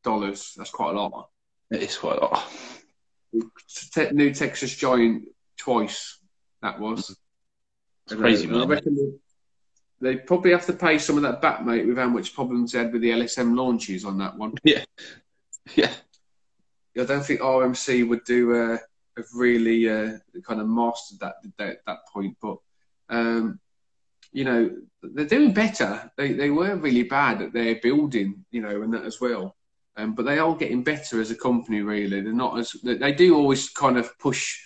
dollars. 0.03 0.53
That's 0.57 0.71
quite 0.71 0.95
a 0.95 0.99
lot. 0.99 1.29
It 1.71 1.81
is 1.81 1.97
quite 1.97 2.17
a 2.17 2.25
lot. 2.25 2.51
New 4.11 4.33
Texas 4.33 4.75
Giant 4.75 5.23
twice. 5.57 6.19
That 6.61 6.79
was. 6.79 7.17
It's 8.05 8.15
crazy, 8.15 8.47
man. 8.47 8.61
I 8.61 8.65
reckon 8.65 9.19
they, 10.01 10.17
probably 10.17 10.51
have 10.51 10.65
to 10.65 10.73
pay 10.73 10.99
some 10.99 11.15
of 11.15 11.23
that 11.23 11.41
back, 11.41 11.65
mate, 11.65 11.87
with 11.87 11.97
how 11.97 12.09
much 12.09 12.35
problems 12.35 12.71
they 12.71 12.79
had 12.79 12.91
with 12.91 13.01
the 13.01 13.11
LSM 13.11 13.57
launches 13.57 14.05
on 14.05 14.17
that 14.19 14.37
one. 14.37 14.53
Yeah. 14.63 14.83
Yeah. 15.75 15.91
I 16.99 17.05
don't 17.05 17.25
think 17.25 17.39
RMC 17.39 18.07
would 18.07 18.23
do 18.25 18.53
uh, 18.53 18.77
have 19.17 19.25
really 19.33 19.89
uh, 19.89 20.17
kind 20.45 20.61
of 20.61 20.67
mastered 20.67 21.19
that 21.21 21.35
that, 21.57 21.77
that 21.87 21.99
point. 22.11 22.37
But 22.41 22.57
um, 23.09 23.59
you 24.31 24.43
know, 24.43 24.69
they're 25.01 25.25
doing 25.25 25.53
better. 25.53 26.11
They 26.17 26.33
they 26.33 26.49
were 26.49 26.75
really 26.75 27.03
bad 27.03 27.41
at 27.41 27.53
their 27.53 27.75
building, 27.75 28.45
you 28.51 28.61
know, 28.61 28.81
and 28.81 28.93
that 28.93 29.05
as 29.05 29.21
well. 29.21 29.55
Um, 29.95 30.15
but 30.15 30.25
they 30.25 30.39
are 30.39 30.55
getting 30.55 30.83
better 30.83 31.21
as 31.21 31.31
a 31.31 31.35
company. 31.35 31.81
Really, 31.81 32.21
they're 32.21 32.33
not 32.33 32.57
as 32.57 32.75
they 32.83 33.13
do 33.13 33.35
always 33.35 33.69
kind 33.69 33.97
of 33.97 34.17
push 34.17 34.59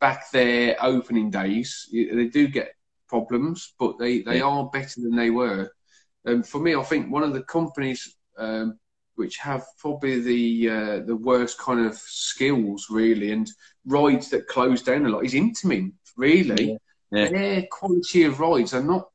back 0.00 0.30
their 0.32 0.76
opening 0.82 1.30
days. 1.30 1.88
They 1.92 2.26
do 2.26 2.48
get 2.48 2.74
problems, 3.08 3.74
but 3.78 3.98
they 3.98 4.22
they 4.22 4.38
yeah. 4.38 4.44
are 4.44 4.70
better 4.70 5.00
than 5.00 5.14
they 5.14 5.30
were. 5.30 5.70
And 6.24 6.46
for 6.46 6.60
me, 6.60 6.74
I 6.74 6.82
think 6.82 7.10
one 7.10 7.22
of 7.22 7.32
the 7.32 7.42
companies 7.44 8.16
um, 8.38 8.78
which 9.14 9.36
have 9.36 9.64
probably 9.78 10.20
the 10.20 10.70
uh, 10.70 11.00
the 11.06 11.16
worst 11.16 11.58
kind 11.58 11.86
of 11.86 11.94
skills 11.94 12.86
really, 12.90 13.32
and 13.32 13.48
rides 13.84 14.30
that 14.30 14.48
close 14.48 14.82
down 14.82 15.06
a 15.06 15.08
lot 15.08 15.24
is 15.24 15.34
Intamin. 15.34 15.92
Really, 16.16 16.72
yeah. 16.72 16.76
Yeah. 17.12 17.28
their 17.30 17.66
quality 17.70 18.24
of 18.24 18.40
rides 18.40 18.74
are 18.74 18.82
not 18.82 19.10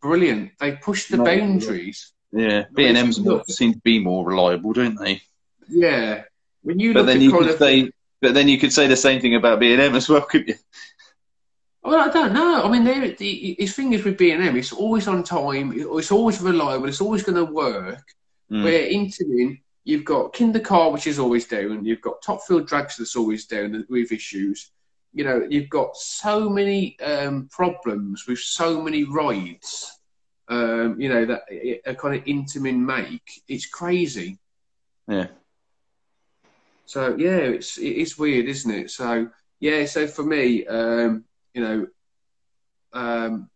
brilliant. 0.00 0.52
They 0.58 0.76
push 0.76 1.08
the 1.08 1.18
boundaries. 1.18 2.12
Yeah, 2.32 2.64
B 2.74 2.86
and 2.86 2.96
M's 2.96 3.20
seem 3.48 3.72
to 3.72 3.80
be 3.80 3.98
more 3.98 4.24
reliable, 4.24 4.72
don't 4.72 4.98
they? 5.00 5.22
Yeah. 5.68 6.24
When 6.62 6.78
you 6.78 6.92
but 6.92 7.06
then 7.06 7.20
you 7.20 7.30
could 7.30 7.58
say, 7.58 7.90
but 8.20 8.34
then 8.34 8.48
you 8.48 8.58
could 8.58 8.72
say 8.72 8.86
the 8.86 8.96
same 8.96 9.20
thing 9.20 9.34
about 9.34 9.60
B 9.60 9.72
and 9.72 9.80
M 9.80 9.94
as 9.94 10.08
well, 10.08 10.22
could 10.22 10.48
you? 10.48 10.54
Well, 11.82 12.08
I 12.08 12.12
don't 12.12 12.34
know. 12.34 12.64
I 12.64 12.70
mean, 12.70 12.84
the, 12.84 13.56
his 13.58 13.74
thing 13.74 13.92
is 13.92 14.04
with 14.04 14.18
B 14.18 14.32
and 14.32 14.42
M, 14.42 14.56
it's 14.56 14.72
always 14.72 15.08
on 15.08 15.22
time. 15.22 15.72
It's 15.74 16.12
always 16.12 16.40
reliable. 16.40 16.88
It's 16.88 17.00
always 17.00 17.22
going 17.22 17.36
to 17.36 17.50
work. 17.50 18.04
Mm. 18.50 18.64
Where 18.64 18.86
Intamin, 18.88 19.60
you've 19.84 20.04
got 20.04 20.34
Kingda 20.34 20.62
Ka, 20.62 20.90
which 20.90 21.06
is 21.06 21.18
always 21.18 21.46
down. 21.46 21.84
You've 21.84 22.02
got 22.02 22.20
Top 22.20 22.40
Thrill 22.46 22.60
Drags 22.60 22.96
that's 22.96 23.16
always 23.16 23.46
down 23.46 23.86
with 23.88 24.12
issues. 24.12 24.70
You 25.14 25.24
know, 25.24 25.46
you've 25.48 25.70
got 25.70 25.96
so 25.96 26.50
many 26.50 26.98
um, 27.00 27.48
problems 27.50 28.26
with 28.26 28.38
so 28.38 28.82
many 28.82 29.04
rides 29.04 29.97
um, 30.48 31.00
you 31.00 31.08
know, 31.08 31.24
that 31.26 31.42
a 31.86 31.94
kind 31.94 32.16
of 32.16 32.24
Intamin 32.24 32.78
make. 32.78 33.42
It's 33.48 33.66
crazy. 33.66 34.38
Yeah. 35.06 35.28
So 36.86 37.16
yeah, 37.16 37.36
it's 37.36 37.76
it 37.76 37.96
is 37.96 38.18
weird, 38.18 38.46
isn't 38.46 38.70
it? 38.70 38.90
So 38.90 39.28
yeah, 39.60 39.84
so 39.84 40.06
for 40.06 40.22
me, 40.22 40.66
um, 40.66 41.24
you 41.52 41.62
know, 41.62 41.86
um, 42.92 43.50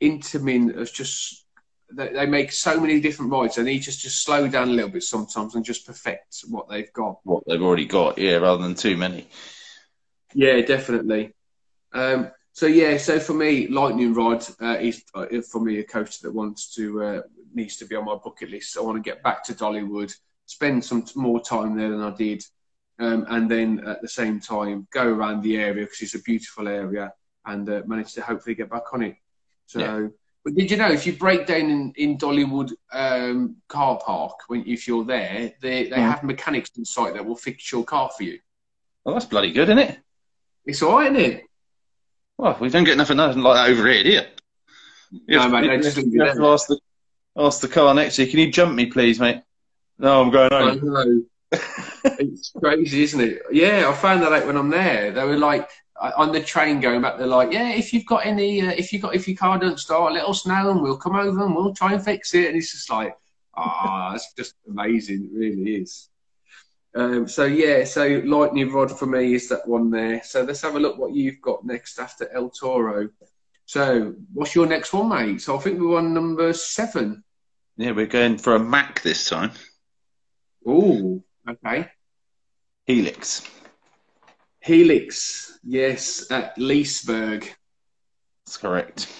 Intamin 0.00 0.76
has 0.76 0.90
just 0.90 1.44
they, 1.92 2.08
they, 2.08 2.26
make 2.26 2.52
so 2.52 2.80
many 2.80 3.00
different 3.00 3.30
rides. 3.30 3.56
They 3.56 3.62
need 3.62 3.80
to 3.80 3.96
just 3.96 4.24
slow 4.24 4.48
down 4.48 4.68
a 4.68 4.72
little 4.72 4.90
bit 4.90 5.02
sometimes 5.02 5.54
and 5.54 5.64
just 5.64 5.86
perfect 5.86 6.44
what 6.48 6.68
they've 6.68 6.92
got. 6.92 7.18
What 7.24 7.44
they've 7.46 7.62
already 7.62 7.86
got, 7.86 8.18
yeah, 8.18 8.36
rather 8.36 8.62
than 8.62 8.74
too 8.74 8.96
many. 8.96 9.28
Yeah, 10.34 10.60
definitely. 10.62 11.34
Um, 11.92 12.30
so 12.56 12.64
yeah, 12.64 12.96
so 12.96 13.20
for 13.20 13.34
me, 13.34 13.68
Lightning 13.68 14.14
Rod 14.14 14.42
uh, 14.62 14.78
is 14.80 15.04
uh, 15.14 15.26
for 15.42 15.60
me 15.60 15.78
a 15.80 15.84
coaster 15.84 16.26
that 16.26 16.34
wants 16.34 16.74
to 16.76 17.02
uh, 17.02 17.22
needs 17.52 17.76
to 17.76 17.84
be 17.84 17.94
on 17.96 18.06
my 18.06 18.14
bucket 18.14 18.48
list. 18.48 18.78
I 18.78 18.80
want 18.80 18.96
to 18.96 19.10
get 19.10 19.22
back 19.22 19.44
to 19.44 19.52
Dollywood, 19.52 20.10
spend 20.46 20.82
some 20.82 21.04
more 21.16 21.38
time 21.38 21.76
there 21.76 21.90
than 21.90 22.00
I 22.00 22.16
did, 22.16 22.42
um, 22.98 23.26
and 23.28 23.50
then 23.50 23.86
at 23.86 24.00
the 24.00 24.08
same 24.08 24.40
time 24.40 24.88
go 24.90 25.06
around 25.06 25.42
the 25.42 25.58
area 25.58 25.84
because 25.84 26.00
it's 26.00 26.14
a 26.14 26.22
beautiful 26.22 26.66
area 26.66 27.12
and 27.44 27.68
uh, 27.68 27.82
manage 27.84 28.14
to 28.14 28.22
hopefully 28.22 28.54
get 28.54 28.70
back 28.70 28.94
on 28.94 29.02
it. 29.02 29.16
So, 29.66 29.78
yeah. 29.78 30.08
but 30.42 30.54
did 30.54 30.70
you 30.70 30.78
know 30.78 30.90
if 30.90 31.06
you 31.06 31.12
break 31.12 31.44
down 31.44 31.68
in, 31.68 31.92
in 31.96 32.16
Dollywood 32.16 32.72
um, 32.90 33.56
car 33.68 34.00
park 34.02 34.38
when 34.46 34.66
if 34.66 34.88
you're 34.88 35.04
there, 35.04 35.52
they 35.60 35.88
they 35.90 35.96
mm. 35.96 36.10
have 36.10 36.24
mechanics 36.24 36.70
on 36.78 36.86
site 36.86 37.12
that 37.12 37.26
will 37.26 37.36
fix 37.36 37.70
your 37.70 37.84
car 37.84 38.08
for 38.16 38.22
you. 38.22 38.38
Well, 39.04 39.14
that's 39.14 39.26
bloody 39.26 39.52
good, 39.52 39.68
isn't 39.68 39.78
it? 39.78 39.98
It's 40.64 40.80
all 40.80 40.96
right, 40.96 41.14
isn't 41.14 41.32
it? 41.32 41.45
Well, 42.38 42.56
we 42.60 42.68
don't 42.68 42.84
get 42.84 42.96
nothing, 42.96 43.16
like 43.16 43.34
that 43.34 43.70
over 43.70 43.88
here, 43.88 44.02
do 44.02 44.10
you? 44.10 44.20
you 45.26 45.38
no, 45.38 45.48
mate, 45.48 45.82
just 45.82 45.96
you 45.96 46.22
have 46.22 46.36
to 46.36 46.46
ask 46.46 46.68
the, 46.68 46.78
ask 47.36 47.60
the 47.60 47.68
car 47.68 47.94
next 47.94 48.16
to 48.16 48.24
you, 48.24 48.30
can 48.30 48.40
you 48.40 48.52
jump 48.52 48.74
me, 48.74 48.86
please, 48.86 49.18
mate? 49.18 49.42
No, 49.98 50.22
I'm 50.22 50.30
going 50.30 50.78
home. 50.80 51.26
it's 52.04 52.52
crazy, 52.58 53.04
isn't 53.04 53.20
it? 53.20 53.42
Yeah, 53.50 53.88
I 53.88 53.94
found 53.94 54.22
that 54.22 54.32
out 54.32 54.46
when 54.46 54.56
I'm 54.56 54.68
there. 54.68 55.12
They 55.12 55.24
were 55.24 55.38
like 55.38 55.70
on 55.98 56.32
the 56.32 56.40
train 56.40 56.80
going 56.80 57.00
back. 57.00 57.18
They're 57.18 57.26
like, 57.26 57.52
"Yeah, 57.52 57.70
if 57.70 57.92
you've 57.92 58.04
got 58.06 58.26
any, 58.26 58.60
uh, 58.60 58.72
if 58.72 58.92
you 58.92 58.98
got, 58.98 59.14
if 59.14 59.26
your 59.26 59.36
car 59.36 59.58
doesn't 59.58 59.78
start, 59.78 60.12
let 60.12 60.26
us 60.26 60.46
know, 60.46 60.70
and 60.70 60.82
we'll 60.82 60.96
come 60.96 61.16
over 61.16 61.44
and 61.44 61.54
we'll 61.54 61.74
try 61.74 61.92
and 61.94 62.04
fix 62.04 62.34
it." 62.34 62.48
And 62.48 62.56
it's 62.56 62.72
just 62.72 62.90
like, 62.90 63.16
ah, 63.54 64.10
oh, 64.10 64.14
it's 64.14 64.32
just 64.34 64.54
amazing. 64.68 65.30
It 65.32 65.38
really 65.38 65.76
is. 65.76 66.08
Um, 66.96 67.28
so 67.28 67.44
yeah, 67.44 67.84
so 67.84 68.22
lightning 68.24 68.72
rod 68.72 68.90
for 68.98 69.04
me 69.04 69.34
is 69.34 69.50
that 69.50 69.68
one 69.68 69.90
there. 69.90 70.22
So 70.24 70.42
let's 70.42 70.62
have 70.62 70.76
a 70.76 70.80
look 70.80 70.96
what 70.96 71.14
you've 71.14 71.42
got 71.42 71.64
next 71.64 71.98
after 71.98 72.26
El 72.34 72.48
Toro. 72.48 73.10
So 73.66 74.14
what's 74.32 74.54
your 74.54 74.66
next 74.66 74.94
one, 74.94 75.10
mate? 75.10 75.42
So 75.42 75.56
I 75.56 75.60
think 75.60 75.78
we're 75.78 75.98
on 75.98 76.14
number 76.14 76.54
seven. 76.54 77.22
Yeah, 77.76 77.90
we're 77.90 78.06
going 78.06 78.38
for 78.38 78.54
a 78.54 78.58
Mac 78.58 79.02
this 79.02 79.28
time. 79.28 79.52
Oh, 80.66 81.22
okay. 81.46 81.90
Helix. 82.86 83.46
Helix, 84.60 85.58
yes, 85.62 86.30
at 86.30 86.56
Liseberg. 86.56 87.46
That's 88.46 88.56
correct. 88.56 89.12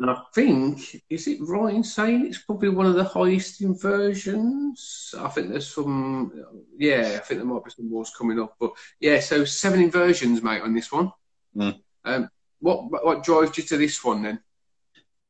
And 0.00 0.10
I 0.10 0.20
think, 0.32 1.02
is 1.10 1.26
it 1.26 1.40
right 1.40 1.74
in 1.74 1.82
saying 1.82 2.26
it's 2.26 2.38
probably 2.38 2.68
one 2.68 2.86
of 2.86 2.94
the 2.94 3.02
highest 3.02 3.60
inversions? 3.62 5.12
I 5.18 5.28
think 5.28 5.50
there's 5.50 5.74
some, 5.74 6.32
yeah, 6.78 7.16
I 7.16 7.18
think 7.18 7.40
there 7.40 7.44
might 7.44 7.64
be 7.64 7.70
some 7.72 7.90
more 7.90 8.04
coming 8.16 8.38
up. 8.38 8.54
But 8.60 8.70
yeah, 9.00 9.18
so 9.18 9.44
seven 9.44 9.82
inversions, 9.82 10.40
mate, 10.40 10.62
on 10.62 10.72
this 10.72 10.92
one. 10.92 11.12
Mm. 11.56 11.80
Um, 12.04 12.30
what 12.60 12.90
what 12.90 13.24
drives 13.24 13.56
you 13.58 13.64
to 13.64 13.76
this 13.76 14.02
one 14.04 14.22
then? 14.22 14.40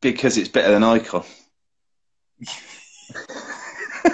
Because 0.03 0.37
it's 0.37 0.51
better 0.51 0.73
than 0.73 0.85
Icon. 0.85 1.25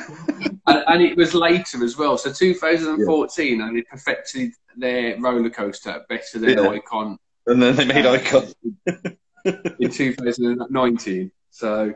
and, 0.67 0.85
and, 0.87 1.03
it 1.03 1.17
was 1.17 1.35
later 1.35 1.85
as 1.85 1.97
well. 1.99 2.17
So 2.17 2.33
2014, 2.33 3.59
yeah. 3.59 3.67
and 3.67 3.77
they 3.77 3.83
perfected 3.83 4.53
their 4.77 5.21
roller 5.21 5.51
coaster 5.51 6.05
better 6.09 6.39
than 6.39 6.59
yeah. 6.59 6.69
Icon. 6.71 7.19
And 7.47 7.63
then 7.63 7.77
they 7.77 7.85
made 7.85 8.07
Icon. 8.07 8.47
in 9.45 9.91
2019. 9.91 11.31
So, 11.51 11.95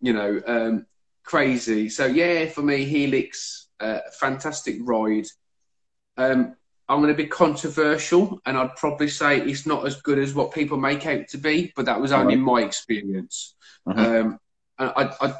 you 0.00 0.12
know, 0.12 0.40
um, 0.46 0.86
crazy. 1.22 1.88
So, 1.88 2.06
yeah, 2.06 2.46
for 2.46 2.62
me, 2.62 2.84
Helix, 2.84 3.68
uh, 3.80 4.00
fantastic 4.18 4.76
ride. 4.80 5.26
Um, 6.16 6.56
I'm 6.88 7.00
going 7.00 7.12
to 7.12 7.16
be 7.16 7.26
controversial, 7.26 8.40
and 8.44 8.58
I'd 8.58 8.76
probably 8.76 9.08
say 9.08 9.40
it's 9.40 9.66
not 9.66 9.86
as 9.86 10.00
good 10.02 10.18
as 10.18 10.34
what 10.34 10.52
people 10.52 10.76
make 10.76 11.06
out 11.06 11.28
to 11.28 11.38
be, 11.38 11.72
but 11.74 11.86
that 11.86 12.00
was 12.00 12.12
only 12.12 12.36
my 12.36 12.60
experience. 12.60 13.54
Uh-huh. 13.86 14.20
Um, 14.20 14.38
I, 14.78 15.10
I, 15.20 15.34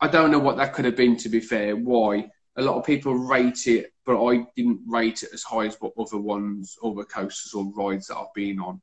I 0.00 0.08
don't 0.08 0.30
know 0.30 0.38
what 0.38 0.56
that 0.58 0.74
could 0.74 0.84
have 0.84 0.96
been, 0.96 1.16
to 1.18 1.28
be 1.28 1.40
fair. 1.40 1.74
Why? 1.74 2.30
A 2.56 2.62
lot 2.62 2.76
of 2.76 2.86
people 2.86 3.14
rate 3.14 3.66
it, 3.66 3.92
but 4.04 4.24
I 4.24 4.46
didn't 4.54 4.80
rate 4.86 5.22
it 5.24 5.30
as 5.34 5.42
high 5.42 5.66
as 5.66 5.76
what 5.80 5.92
other 5.98 6.18
ones, 6.18 6.78
other 6.82 7.04
coasters 7.04 7.52
or 7.52 7.72
rides 7.74 8.06
that 8.06 8.16
I've 8.16 8.32
been 8.34 8.60
on. 8.60 8.80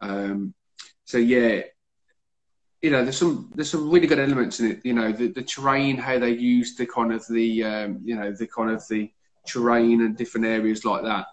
Um, 0.00 0.54
so 1.04 1.18
yeah, 1.18 1.62
you 2.82 2.90
know, 2.90 3.02
there's 3.02 3.18
some 3.18 3.50
there's 3.54 3.70
some 3.70 3.90
really 3.90 4.06
good 4.06 4.18
elements 4.18 4.60
in 4.60 4.70
it. 4.70 4.80
You 4.84 4.92
know, 4.92 5.12
the, 5.12 5.28
the 5.28 5.42
terrain, 5.42 5.96
how 5.96 6.18
they 6.18 6.30
use 6.30 6.76
the 6.76 6.86
kind 6.86 7.12
of 7.12 7.26
the 7.28 7.64
um, 7.64 8.00
you 8.04 8.16
know 8.16 8.32
the 8.32 8.46
kind 8.46 8.70
of 8.70 8.86
the 8.88 9.10
terrain 9.46 10.02
and 10.02 10.16
different 10.16 10.46
areas 10.46 10.84
like 10.84 11.02
that. 11.02 11.26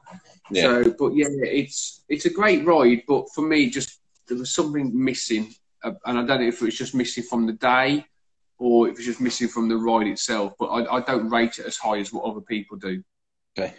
Yeah. 0.50 0.64
So, 0.64 0.96
but 0.98 1.16
yeah, 1.16 1.28
it's 1.30 2.04
it's 2.10 2.26
a 2.26 2.30
great 2.30 2.66
ride. 2.66 3.04
But 3.08 3.30
for 3.34 3.42
me, 3.42 3.70
just 3.70 4.00
there 4.28 4.38
was 4.38 4.54
something 4.54 4.92
missing, 4.94 5.54
uh, 5.84 5.92
and 6.06 6.20
I 6.20 6.26
don't 6.26 6.42
know 6.42 6.48
if 6.48 6.62
it 6.62 6.66
was 6.66 6.78
just 6.78 6.96
missing 6.96 7.24
from 7.24 7.46
the 7.46 7.54
day 7.54 8.06
or 8.58 8.88
if 8.88 8.96
it's 8.96 9.06
just 9.06 9.20
missing 9.20 9.48
from 9.48 9.68
the 9.68 9.76
ride 9.76 10.08
itself. 10.08 10.54
But 10.60 10.68
I, 10.68 10.98
I 10.98 11.00
don't 11.02 11.30
rate 11.30 11.60
it 11.60 11.66
as 11.66 11.78
high 11.78 11.98
as 12.00 12.14
what 12.14 12.26
other 12.26 12.42
people 12.42 12.78
do. 12.78 13.04
Okay. 13.58 13.74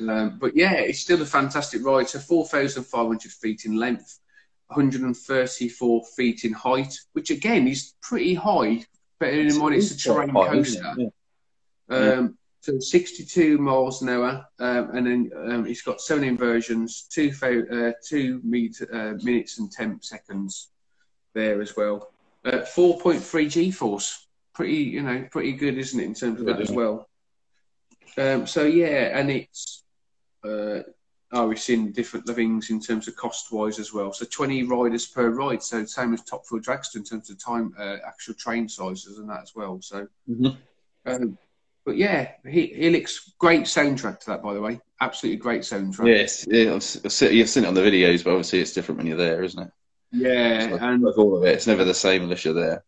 Um, 0.00 0.38
but 0.40 0.56
yeah, 0.56 0.72
it's 0.72 0.98
still 0.98 1.22
a 1.22 1.26
fantastic 1.26 1.84
ride. 1.84 2.08
So 2.08 2.18
4,500 2.18 3.32
feet 3.32 3.64
in 3.64 3.76
length. 3.76 4.18
134 4.68 6.04
feet 6.16 6.44
in 6.44 6.52
height, 6.52 6.98
which 7.12 7.30
again 7.30 7.68
is 7.68 7.94
pretty 8.02 8.34
high, 8.34 8.84
bearing 9.20 9.50
in 9.50 9.58
mind 9.58 9.74
it's 9.74 9.90
a 9.90 9.98
terrain 9.98 10.32
coaster. 10.32 10.94
Yeah. 10.96 11.08
Um, 11.90 12.38
so 12.60 12.78
62 12.78 13.58
miles 13.58 14.00
an 14.00 14.08
hour, 14.08 14.46
um, 14.58 14.96
and 14.96 15.06
then 15.06 15.30
um, 15.36 15.66
it's 15.66 15.82
got 15.82 16.00
seven 16.00 16.24
inversions, 16.24 17.06
two 17.10 17.30
uh, 17.42 17.92
two 18.02 18.40
meter, 18.42 18.88
uh, 18.90 19.22
minutes 19.22 19.58
and 19.58 19.70
10 19.70 20.00
seconds 20.00 20.70
there 21.34 21.60
as 21.60 21.76
well. 21.76 22.10
Uh, 22.42 22.62
4.3 22.74 23.50
G 23.50 23.70
force, 23.70 24.26
pretty 24.54 24.76
you 24.76 25.02
know 25.02 25.26
pretty 25.30 25.52
good, 25.52 25.76
isn't 25.76 26.00
it, 26.00 26.04
in 26.04 26.14
terms 26.14 26.40
of 26.40 26.46
that 26.46 26.60
as 26.60 26.70
well. 26.70 27.06
Um, 28.16 28.46
so 28.46 28.64
yeah, 28.64 29.18
and 29.18 29.30
it's 29.30 29.82
uh, 31.34 31.40
are 31.40 31.48
we 31.48 31.56
seeing 31.56 31.90
different 31.90 32.26
things 32.26 32.70
in 32.70 32.80
terms 32.80 33.08
of 33.08 33.16
cost 33.16 33.52
wise 33.52 33.78
as 33.78 33.92
well? 33.92 34.12
So 34.12 34.24
20 34.24 34.64
riders 34.64 35.06
per 35.06 35.30
ride, 35.30 35.62
so 35.62 35.84
same 35.84 36.14
as 36.14 36.22
Top 36.22 36.42
Topfield 36.42 36.64
Dragster 36.64 36.96
in 36.96 37.04
terms 37.04 37.28
of 37.30 37.42
time, 37.42 37.74
uh, 37.78 37.96
actual 38.06 38.34
train 38.34 38.68
sizes 38.68 39.18
and 39.18 39.28
that 39.28 39.42
as 39.42 39.52
well. 39.54 39.80
So, 39.82 40.06
mm-hmm. 40.30 40.48
um, 41.06 41.38
but 41.84 41.96
yeah, 41.96 42.32
Helix, 42.46 43.32
great 43.38 43.62
soundtrack 43.62 44.20
to 44.20 44.26
that, 44.26 44.42
by 44.42 44.54
the 44.54 44.60
way. 44.60 44.80
Absolutely 45.00 45.38
great 45.38 45.62
soundtrack. 45.62 46.06
Yes, 46.06 46.46
yeah, 46.48 47.30
you've 47.30 47.48
seen 47.48 47.64
it 47.64 47.68
on 47.68 47.74
the 47.74 47.80
videos, 47.80 48.22
but 48.22 48.30
obviously 48.30 48.60
it's 48.60 48.72
different 48.72 48.98
when 48.98 49.06
you're 49.06 49.16
there, 49.16 49.42
isn't 49.42 49.62
it? 49.62 49.70
Yeah, 50.12 50.68
like, 50.70 50.82
and 50.82 51.02
like 51.02 51.18
all 51.18 51.36
of 51.36 51.44
it, 51.44 51.54
it's 51.54 51.66
never 51.66 51.84
the 51.84 51.92
same 51.92 52.22
unless 52.22 52.44
you're 52.44 52.54
there. 52.54 52.84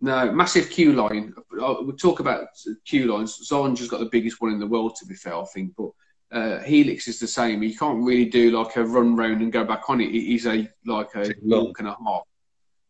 No, 0.00 0.32
massive 0.32 0.70
queue 0.70 0.92
line. 0.92 1.34
We'll 1.50 1.92
talk 1.92 2.20
about 2.20 2.48
queue 2.84 3.12
lines. 3.12 3.48
Zonja's 3.50 3.88
got 3.88 4.00
the 4.00 4.10
biggest 4.10 4.40
one 4.40 4.52
in 4.52 4.60
the 4.60 4.66
world, 4.66 4.96
to 4.96 5.06
be 5.06 5.14
fair, 5.14 5.34
I 5.34 5.44
think. 5.44 5.74
But 5.76 5.90
uh, 6.32 6.58
Helix 6.60 7.08
is 7.08 7.20
the 7.20 7.26
same. 7.26 7.62
You 7.62 7.76
can't 7.76 8.02
really 8.02 8.26
do 8.26 8.50
like 8.50 8.76
a 8.76 8.84
run 8.84 9.16
round 9.16 9.42
and 9.42 9.52
go 9.52 9.64
back 9.64 9.88
on 9.88 10.00
it. 10.00 10.10
It 10.10 10.34
is 10.34 10.46
a 10.46 10.68
like 10.84 11.14
a 11.14 11.34
walk 11.42 11.78
and 11.78 11.88
a 11.88 11.96
half 12.04 12.22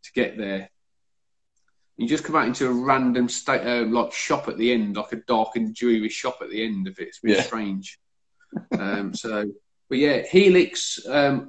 to 0.04 0.12
get 0.12 0.38
there. 0.38 0.70
You 1.96 2.06
just 2.06 2.24
come 2.24 2.36
out 2.36 2.46
into 2.46 2.68
a 2.68 2.72
random 2.72 3.28
state, 3.28 3.66
uh, 3.66 3.86
like 3.86 4.12
shop 4.12 4.48
at 4.48 4.58
the 4.58 4.72
end, 4.72 4.96
like 4.96 5.12
a 5.12 5.22
dark 5.26 5.56
and 5.56 5.74
dreary 5.74 6.10
shop 6.10 6.38
at 6.42 6.50
the 6.50 6.62
end 6.62 6.86
of 6.86 6.98
it. 6.98 7.08
It's 7.08 7.18
a 7.18 7.26
bit 7.26 7.36
yeah. 7.38 7.42
strange. 7.42 7.98
um, 8.78 9.14
so, 9.14 9.46
but 9.88 9.98
yeah, 9.98 10.22
Helix, 10.30 11.00
um, 11.08 11.48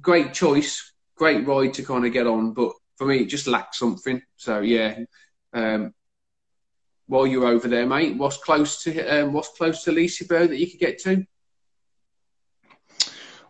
great 0.00 0.32
choice, 0.34 0.92
great 1.16 1.46
ride 1.46 1.74
to 1.74 1.82
kind 1.82 2.06
of 2.06 2.12
get 2.12 2.28
on. 2.28 2.52
But 2.52 2.72
for 2.96 3.06
me, 3.06 3.18
it 3.18 3.26
just 3.26 3.48
lacked 3.48 3.74
something. 3.74 4.22
So 4.36 4.60
yeah, 4.60 4.98
um, 5.52 5.92
while 7.06 7.26
you're 7.26 7.46
over 7.46 7.68
there, 7.68 7.86
mate, 7.86 8.16
what's 8.16 8.36
close 8.36 8.82
to 8.84 9.06
um, 9.06 9.32
what's 9.32 9.56
close 9.56 9.84
to 9.84 9.92
Liseberg 9.92 10.48
that 10.48 10.58
you 10.58 10.70
could 10.70 10.80
get 10.80 10.98
to? 11.00 11.24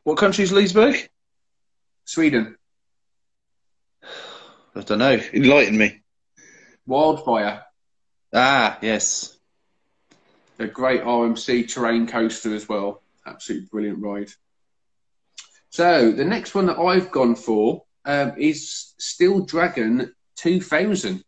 What 0.05 0.19
country 0.19 0.45
is 0.45 0.53
Liseberg? 0.53 1.09
Sweden. 2.05 2.57
I 4.75 4.81
don't 4.83 4.99
know. 4.99 5.21
Enlighten 5.33 5.77
me. 5.77 6.03
Wildfire. 6.87 7.65
Ah, 8.33 8.79
yes. 8.83 9.37
A 10.59 10.67
great 10.67 11.03
RMC 11.03 11.73
terrain 11.73 12.07
coaster 12.07 12.55
as 12.55 12.69
well. 12.69 13.03
Absolutely 13.27 13.69
brilliant 13.71 14.03
ride. 14.03 14.31
So 15.71 16.13
the 16.13 16.25
next 16.25 16.55
one 16.55 16.67
that 16.67 16.79
I've 16.79 17.11
gone 17.11 17.35
for 17.35 17.85
um, 18.05 18.35
is 18.39 18.95
Steel 18.99 19.45
Dragon 19.45 20.15
2000. 20.37 21.25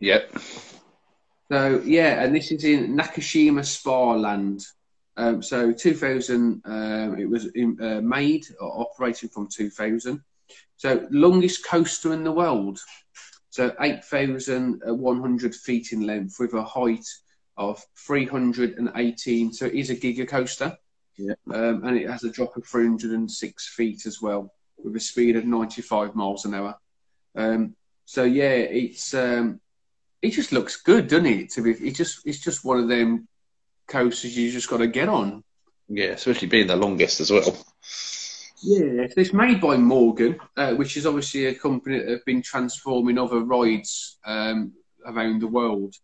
Yep. 0.00 0.38
So 1.54 1.80
yeah, 1.84 2.24
and 2.24 2.34
this 2.34 2.50
is 2.50 2.64
in 2.64 2.96
Nagashima 2.96 3.64
Spa 3.64 4.14
Land. 4.14 4.66
Um, 5.16 5.40
so 5.40 5.72
2000, 5.72 6.60
um, 6.64 7.16
it 7.16 7.30
was 7.30 7.46
in, 7.54 7.80
uh, 7.80 8.00
made 8.00 8.44
or 8.58 8.80
operating 8.80 9.28
from 9.28 9.46
2000. 9.46 10.20
So 10.78 11.06
longest 11.12 11.64
coaster 11.64 12.12
in 12.12 12.24
the 12.24 12.32
world. 12.32 12.80
So 13.50 13.72
8,100 13.80 15.54
feet 15.54 15.92
in 15.92 16.00
length 16.00 16.40
with 16.40 16.54
a 16.54 16.64
height 16.64 17.06
of 17.56 17.80
318. 18.04 19.52
So 19.52 19.66
it 19.66 19.74
is 19.74 19.90
a 19.90 19.96
giga 19.96 20.26
coaster. 20.26 20.76
Yeah. 21.16 21.34
Um, 21.52 21.84
and 21.84 21.96
it 21.96 22.10
has 22.10 22.24
a 22.24 22.30
drop 22.30 22.56
of 22.56 22.66
306 22.66 23.68
feet 23.76 24.06
as 24.06 24.20
well 24.20 24.52
with 24.82 24.96
a 24.96 25.00
speed 25.00 25.36
of 25.36 25.44
95 25.44 26.16
miles 26.16 26.46
an 26.46 26.54
hour. 26.54 26.76
Um, 27.36 27.76
so 28.06 28.24
yeah, 28.24 28.54
it's 28.54 29.14
it 30.24 30.32
just 30.32 30.52
looks 30.52 30.76
good, 30.76 31.08
doesn't 31.08 31.26
it? 31.26 31.50
To 31.50 31.62
be, 31.62 31.72
it 31.72 31.94
just 31.94 32.26
it's 32.26 32.40
just 32.40 32.64
one 32.64 32.78
of 32.78 32.88
them 32.88 33.28
coasters 33.86 34.36
you 34.36 34.50
just 34.50 34.70
got 34.70 34.78
to 34.78 34.86
get 34.86 35.10
on. 35.10 35.44
Yeah, 35.88 36.12
especially 36.12 36.48
being 36.48 36.66
the 36.66 36.76
longest 36.76 37.20
as 37.20 37.30
well. 37.30 37.54
Yeah, 38.62 39.06
it's 39.14 39.34
made 39.34 39.60
by 39.60 39.76
Morgan, 39.76 40.40
uh, 40.56 40.72
which 40.74 40.96
is 40.96 41.04
obviously 41.04 41.44
a 41.46 41.54
company 41.54 41.98
that 41.98 42.08
have 42.08 42.24
been 42.24 42.40
transforming 42.40 43.18
other 43.18 43.40
rides 43.40 44.18
um, 44.24 44.72
around 45.04 45.42
the 45.42 45.46
world. 45.46 45.94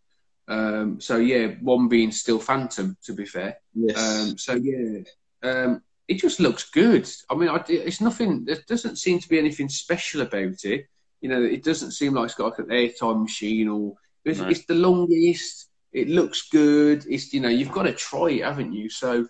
Um, 0.46 1.00
so 1.00 1.16
yeah, 1.16 1.54
one 1.62 1.88
being 1.88 2.12
Steel 2.12 2.38
Phantom, 2.38 2.98
to 3.04 3.14
be 3.14 3.24
fair. 3.24 3.56
Yes. 3.74 3.96
Um, 3.96 4.36
so 4.36 4.54
yeah, 4.56 5.00
um, 5.42 5.82
it 6.08 6.20
just 6.20 6.40
looks 6.40 6.68
good. 6.68 7.08
I 7.30 7.34
mean, 7.36 7.48
I, 7.48 7.64
it's 7.68 8.02
nothing. 8.02 8.44
There 8.44 8.58
doesn't 8.66 8.96
seem 8.96 9.18
to 9.18 9.28
be 9.30 9.38
anything 9.38 9.70
special 9.70 10.20
about 10.20 10.62
it. 10.64 10.88
You 11.22 11.30
know, 11.30 11.42
it 11.42 11.64
doesn't 11.64 11.92
seem 11.92 12.12
like 12.12 12.26
it's 12.26 12.34
got 12.34 12.50
like 12.50 12.58
an 12.58 12.66
airtime 12.66 13.22
machine 13.22 13.68
or 13.68 13.94
it's, 14.24 14.40
it's 14.40 14.66
the 14.66 14.74
longest. 14.74 15.68
It 15.92 16.08
looks 16.08 16.48
good. 16.50 17.04
It's 17.08 17.32
you 17.32 17.40
know 17.40 17.48
you've 17.48 17.72
got 17.72 17.84
to 17.84 17.92
try 17.92 18.30
it, 18.30 18.44
haven't 18.44 18.72
you? 18.72 18.88
So, 18.88 19.26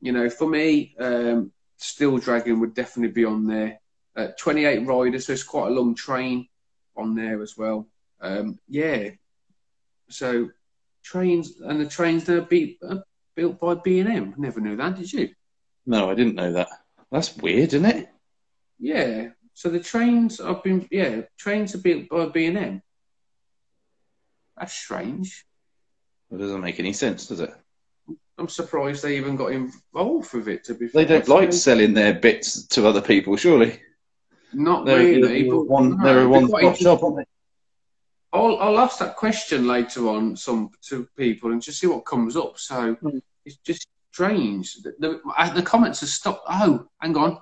you 0.00 0.12
know, 0.12 0.28
for 0.28 0.48
me, 0.48 0.94
um, 0.98 1.52
Steel 1.76 2.18
Dragon 2.18 2.60
would 2.60 2.74
definitely 2.74 3.12
be 3.12 3.24
on 3.24 3.46
there. 3.46 3.80
Uh, 4.16 4.28
28 4.38 4.86
riders, 4.86 5.26
so 5.26 5.32
it's 5.32 5.44
quite 5.44 5.68
a 5.68 5.74
long 5.74 5.94
train 5.94 6.46
on 6.96 7.14
there 7.14 7.40
as 7.42 7.56
well. 7.56 7.86
Um, 8.20 8.58
yeah. 8.68 9.10
So 10.08 10.50
trains 11.02 11.60
and 11.60 11.80
the 11.80 11.86
trains 11.86 12.24
that 12.24 12.48
be, 12.48 12.78
uh, 12.86 12.96
built 13.36 13.60
by 13.60 13.74
B 13.74 14.00
and 14.00 14.10
M. 14.10 14.34
Never 14.36 14.60
knew 14.60 14.76
that, 14.76 14.96
did 14.96 15.12
you? 15.12 15.30
No, 15.86 16.10
I 16.10 16.14
didn't 16.14 16.34
know 16.34 16.52
that. 16.52 16.68
That's 17.10 17.36
weird, 17.36 17.72
isn't 17.72 17.86
it? 17.86 18.08
Yeah. 18.78 19.28
So 19.54 19.68
the 19.68 19.80
trains 19.80 20.38
have 20.38 20.62
been 20.62 20.88
yeah 20.90 21.22
trains 21.38 21.74
are 21.74 21.78
built 21.78 22.08
by 22.08 22.26
B 22.26 22.46
and 22.46 22.58
M. 22.58 22.82
That's 24.60 24.74
strange. 24.74 25.46
It 26.30 26.36
doesn't 26.36 26.60
make 26.60 26.78
any 26.78 26.92
sense, 26.92 27.26
does 27.26 27.40
it? 27.40 27.52
I'm 28.38 28.48
surprised 28.48 29.02
they 29.02 29.16
even 29.16 29.36
got 29.36 29.52
involved 29.52 30.32
with 30.32 30.48
it. 30.48 30.64
To 30.64 30.74
be 30.74 30.86
fair, 30.86 31.04
they 31.04 31.08
don't 31.08 31.28
like 31.28 31.52
selling 31.52 31.94
their 31.94 32.14
bits 32.14 32.66
to 32.68 32.86
other 32.86 33.02
people, 33.02 33.36
surely. 33.36 33.80
Not 34.52 34.84
they're, 34.84 34.98
really. 34.98 35.44
They're, 35.44 35.56
one, 35.56 35.96
no, 35.96 36.04
they're 36.04 36.22
a 36.22 36.28
one-stop 36.28 36.76
shop, 36.76 37.02
aren't 37.02 37.16
they? 37.16 37.24
I'll, 38.32 38.58
I'll 38.58 38.78
ask 38.78 38.98
that 38.98 39.16
question 39.16 39.66
later 39.66 40.08
on 40.08 40.36
some 40.36 40.70
to 40.88 41.08
people 41.16 41.52
and 41.52 41.60
just 41.60 41.80
see 41.80 41.86
what 41.86 42.06
comes 42.06 42.36
up. 42.36 42.58
So 42.58 42.94
mm. 42.96 43.20
it's 43.44 43.56
just 43.56 43.88
strange. 44.12 44.74
The, 44.82 44.94
the, 44.98 45.52
the, 45.54 45.62
comments 45.62 46.02
are 46.02 46.06
stuck. 46.06 46.42
Oh, 46.48 46.86
hang 47.00 47.16
on, 47.16 47.38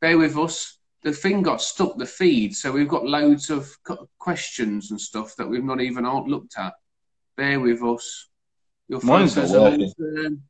bear 0.00 0.18
with 0.18 0.36
us. 0.36 0.75
The 1.06 1.12
thing 1.12 1.40
got 1.42 1.62
stuck, 1.62 1.96
the 1.96 2.04
feed. 2.04 2.56
So 2.56 2.72
we've 2.72 2.88
got 2.88 3.06
loads 3.06 3.48
of 3.48 3.72
questions 4.18 4.90
and 4.90 5.00
stuff 5.00 5.36
that 5.36 5.46
we've 5.46 5.62
not 5.62 5.80
even 5.80 6.04
looked 6.26 6.58
at. 6.58 6.72
Bear 7.36 7.60
with 7.60 7.80
us. 7.80 8.26
Your 8.88 9.00
Mine's 9.04 9.36
not 9.36 9.48
working. 9.50 9.92
Um, 10.00 10.42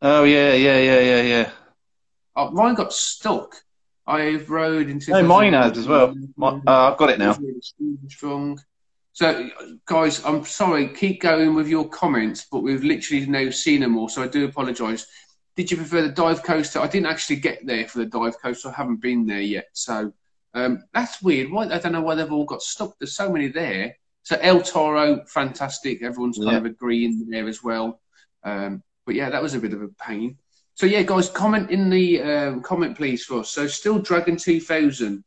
oh 0.00 0.24
yeah, 0.24 0.54
yeah, 0.54 0.78
yeah, 0.78 1.00
yeah, 1.00 1.22
yeah. 1.22 1.50
Oh, 2.34 2.50
mine 2.52 2.74
got 2.74 2.94
stuck. 2.94 3.54
I 4.06 4.36
rode 4.48 4.88
into. 4.88 5.10
No, 5.10 5.24
mine 5.24 5.52
has 5.52 5.76
as 5.76 5.86
well. 5.86 6.14
My, 6.36 6.58
uh, 6.66 6.92
I've 6.92 6.96
got 6.96 7.10
it 7.10 7.18
now. 7.18 7.36
Strong. 8.08 8.62
So, 9.12 9.50
guys, 9.84 10.24
I'm 10.24 10.42
sorry. 10.46 10.88
Keep 10.88 11.20
going 11.20 11.54
with 11.54 11.68
your 11.68 11.86
comments, 11.86 12.46
but 12.50 12.60
we've 12.60 12.82
literally 12.82 13.26
now 13.26 13.50
seen 13.50 13.82
them 13.82 13.98
all, 13.98 14.08
so 14.08 14.22
I 14.22 14.26
do 14.28 14.46
apologise. 14.46 15.06
Did 15.60 15.72
you 15.72 15.76
prefer 15.76 16.00
the 16.00 16.08
dive 16.08 16.42
coaster? 16.42 16.80
I 16.80 16.86
didn't 16.86 17.08
actually 17.08 17.36
get 17.36 17.66
there 17.66 17.86
for 17.86 17.98
the 17.98 18.06
dive 18.06 18.40
coaster. 18.40 18.70
I 18.70 18.72
haven't 18.72 19.02
been 19.02 19.26
there 19.26 19.42
yet, 19.42 19.66
so 19.74 20.10
um, 20.54 20.84
that's 20.94 21.20
weird. 21.20 21.50
Why 21.50 21.66
I 21.66 21.78
don't 21.78 21.92
know 21.92 22.00
why 22.00 22.14
they've 22.14 22.32
all 22.32 22.46
got 22.46 22.62
stuck. 22.62 22.98
There's 22.98 23.14
so 23.14 23.30
many 23.30 23.48
there. 23.48 23.94
So 24.22 24.38
El 24.40 24.62
Toro, 24.62 25.22
fantastic. 25.26 26.02
Everyone's 26.02 26.38
kind 26.38 26.52
yeah. 26.52 26.56
of 26.56 26.64
agreeing 26.64 27.28
there 27.28 27.46
as 27.46 27.62
well. 27.62 28.00
Um, 28.42 28.82
but 29.04 29.14
yeah, 29.14 29.28
that 29.28 29.42
was 29.42 29.52
a 29.52 29.60
bit 29.60 29.74
of 29.74 29.82
a 29.82 29.88
pain. 30.02 30.38
So 30.76 30.86
yeah, 30.86 31.02
guys, 31.02 31.28
comment 31.28 31.70
in 31.70 31.90
the 31.90 32.22
um, 32.22 32.62
comment 32.62 32.96
please 32.96 33.22
for 33.26 33.40
us. 33.40 33.50
So 33.50 33.66
Steel 33.66 33.98
Dragon 33.98 34.38
2000 34.38 35.22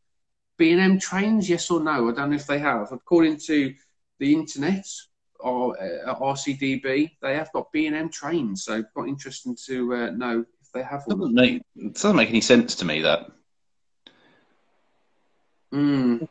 B&M 0.57 0.97
trains, 0.97 1.47
yes 1.47 1.69
or 1.69 1.79
no? 1.79 2.09
I 2.09 2.13
don't 2.13 2.31
know 2.31 2.38
if 2.38 2.47
they 2.47 2.57
have. 2.57 2.91
According 2.91 3.38
to 3.45 3.71
the 4.17 4.34
internet 4.34 4.88
or 5.43 5.77
uh, 5.79 6.15
RCDB, 6.15 7.11
they 7.21 7.35
have 7.35 7.51
got 7.51 7.71
B&M 7.71 8.09
trains. 8.09 8.63
So 8.63 8.81
quite 8.81 9.09
interesting 9.09 9.55
to 9.67 9.93
uh, 9.93 10.09
know 10.11 10.45
if 10.61 10.71
they 10.73 10.83
have. 10.83 11.05
Doesn't 11.05 11.33
make, 11.33 11.61
it 11.75 11.93
doesn't 11.93 12.15
make 12.15 12.29
any 12.29 12.41
sense 12.41 12.75
to 12.75 12.85
me 12.85 13.01
that. 13.01 13.29
Mm. 15.73 16.27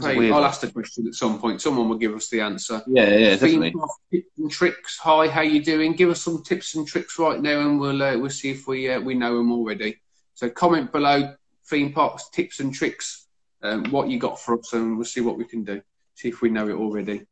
Hey, 0.00 0.32
I'll 0.32 0.44
ask 0.44 0.60
the 0.60 0.72
question 0.72 1.06
at 1.06 1.14
some 1.14 1.38
point. 1.38 1.60
Someone 1.60 1.88
will 1.88 1.98
give 1.98 2.14
us 2.14 2.28
the 2.28 2.40
answer. 2.40 2.82
Yeah, 2.86 3.10
yeah, 3.10 3.30
definitely. 3.30 3.74
Tips 4.10 4.38
and 4.38 4.50
tricks. 4.50 4.98
Hi, 4.98 5.28
how 5.28 5.42
you 5.42 5.62
doing? 5.62 5.92
Give 5.92 6.10
us 6.10 6.22
some 6.22 6.42
tips 6.42 6.74
and 6.74 6.86
tricks 6.86 7.18
right 7.18 7.40
now, 7.40 7.60
and 7.60 7.78
we'll 7.78 8.02
uh, 8.02 8.18
we'll 8.18 8.30
see 8.30 8.50
if 8.50 8.66
we 8.66 8.90
uh, 8.90 9.00
we 9.00 9.14
know 9.14 9.36
them 9.36 9.52
already. 9.52 10.00
So 10.34 10.50
comment 10.50 10.90
below 10.90 11.34
theme 11.66 11.92
parks 11.92 12.28
tips 12.30 12.60
and 12.60 12.74
tricks 12.74 13.28
um, 13.62 13.84
what 13.90 14.08
you 14.08 14.18
got 14.18 14.40
for 14.40 14.58
us, 14.58 14.72
and 14.72 14.96
we'll 14.96 15.04
see 15.04 15.20
what 15.20 15.38
we 15.38 15.44
can 15.44 15.64
do. 15.64 15.80
See 16.14 16.28
if 16.28 16.42
we 16.42 16.50
know 16.50 16.68
it 16.68 16.74
already. 16.74 17.26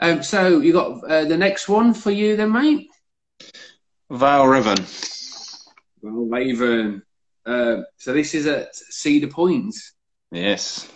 Um, 0.00 0.22
so 0.22 0.60
you 0.60 0.72
got 0.72 1.04
uh, 1.04 1.24
the 1.24 1.36
next 1.36 1.68
one 1.68 1.94
for 1.94 2.10
you, 2.10 2.36
then, 2.36 2.52
mate. 2.52 2.88
Valravn. 4.10 4.78
Valravn. 6.02 7.02
Uh, 7.44 7.82
so 7.96 8.12
this 8.12 8.34
is 8.34 8.46
at 8.46 8.74
Cedar 8.74 9.28
Point. 9.28 9.74
Yes. 10.30 10.88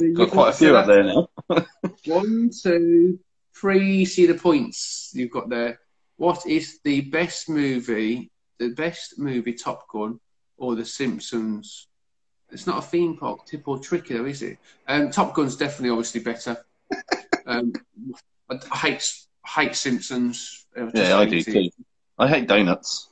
So 0.00 0.12
got 0.12 0.30
quite 0.30 0.50
a 0.50 0.52
few 0.52 0.76
up 0.76 0.86
there 0.86 1.04
now. 1.04 1.28
one, 2.06 2.50
two, 2.62 3.18
three 3.54 4.04
Cedar 4.04 4.38
Points 4.38 5.12
you've 5.14 5.30
got 5.30 5.48
there. 5.48 5.78
What 6.16 6.46
is 6.46 6.80
the 6.84 7.02
best 7.02 7.48
movie, 7.48 8.30
the 8.58 8.70
best 8.70 9.18
movie 9.18 9.54
Top 9.54 9.88
Gun 9.88 10.20
or 10.56 10.74
The 10.74 10.84
Simpsons 10.84 11.88
it's 12.52 12.66
not 12.66 12.78
a 12.78 12.82
theme 12.82 13.16
park 13.16 13.46
tip 13.46 13.66
or 13.66 13.78
tricky 13.78 14.14
though, 14.14 14.26
is 14.26 14.42
it? 14.42 14.58
Um, 14.86 15.10
Top 15.10 15.34
Gun's 15.34 15.56
definitely 15.56 15.90
obviously 15.90 16.20
better. 16.20 16.58
um, 17.46 17.72
I, 18.70 18.76
hate 18.76 19.14
hate 19.46 19.74
Simpsons. 19.74 20.66
Yeah, 20.76 21.18
I 21.18 21.26
do 21.26 21.38
it. 21.38 21.44
too. 21.44 21.70
I 22.18 22.28
hate 22.28 22.48
donuts. 22.48 23.08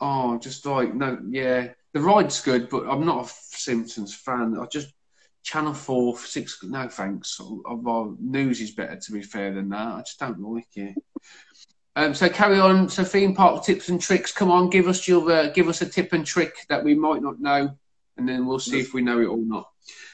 Oh, 0.00 0.38
just 0.38 0.66
like 0.66 0.94
no, 0.94 1.18
yeah. 1.28 1.68
The 1.92 2.00
ride's 2.00 2.40
good, 2.40 2.68
but 2.68 2.88
I'm 2.88 3.04
not 3.04 3.26
a 3.26 3.28
Simpsons 3.28 4.14
fan. 4.14 4.56
I 4.58 4.66
just 4.66 4.88
Channel 5.42 5.74
Four, 5.74 6.18
six. 6.18 6.62
No 6.62 6.88
thanks. 6.88 7.40
Our 7.66 8.14
news 8.18 8.60
is 8.60 8.72
better, 8.72 8.96
to 8.96 9.12
be 9.12 9.22
fair, 9.22 9.52
than 9.52 9.68
that. 9.70 9.94
I 9.94 9.98
just 10.00 10.18
don't 10.18 10.40
like 10.40 10.68
it. 10.76 10.96
Um, 11.94 12.14
so 12.14 12.28
carry 12.28 12.58
on. 12.58 12.88
So 12.88 13.04
theme 13.04 13.34
park 13.34 13.64
tips 13.64 13.88
and 13.88 14.00
tricks. 14.00 14.32
Come 14.32 14.50
on, 14.50 14.70
give 14.70 14.88
us 14.88 15.06
your 15.06 15.30
uh, 15.30 15.48
give 15.50 15.68
us 15.68 15.82
a 15.82 15.86
tip 15.86 16.12
and 16.12 16.24
trick 16.24 16.54
that 16.68 16.82
we 16.82 16.94
might 16.94 17.22
not 17.22 17.40
know, 17.40 17.76
and 18.16 18.28
then 18.28 18.46
we'll 18.46 18.58
see 18.58 18.80
if 18.80 18.94
we 18.94 19.02
know 19.02 19.20
it 19.20 19.26
or 19.26 19.38
not. 19.38 19.68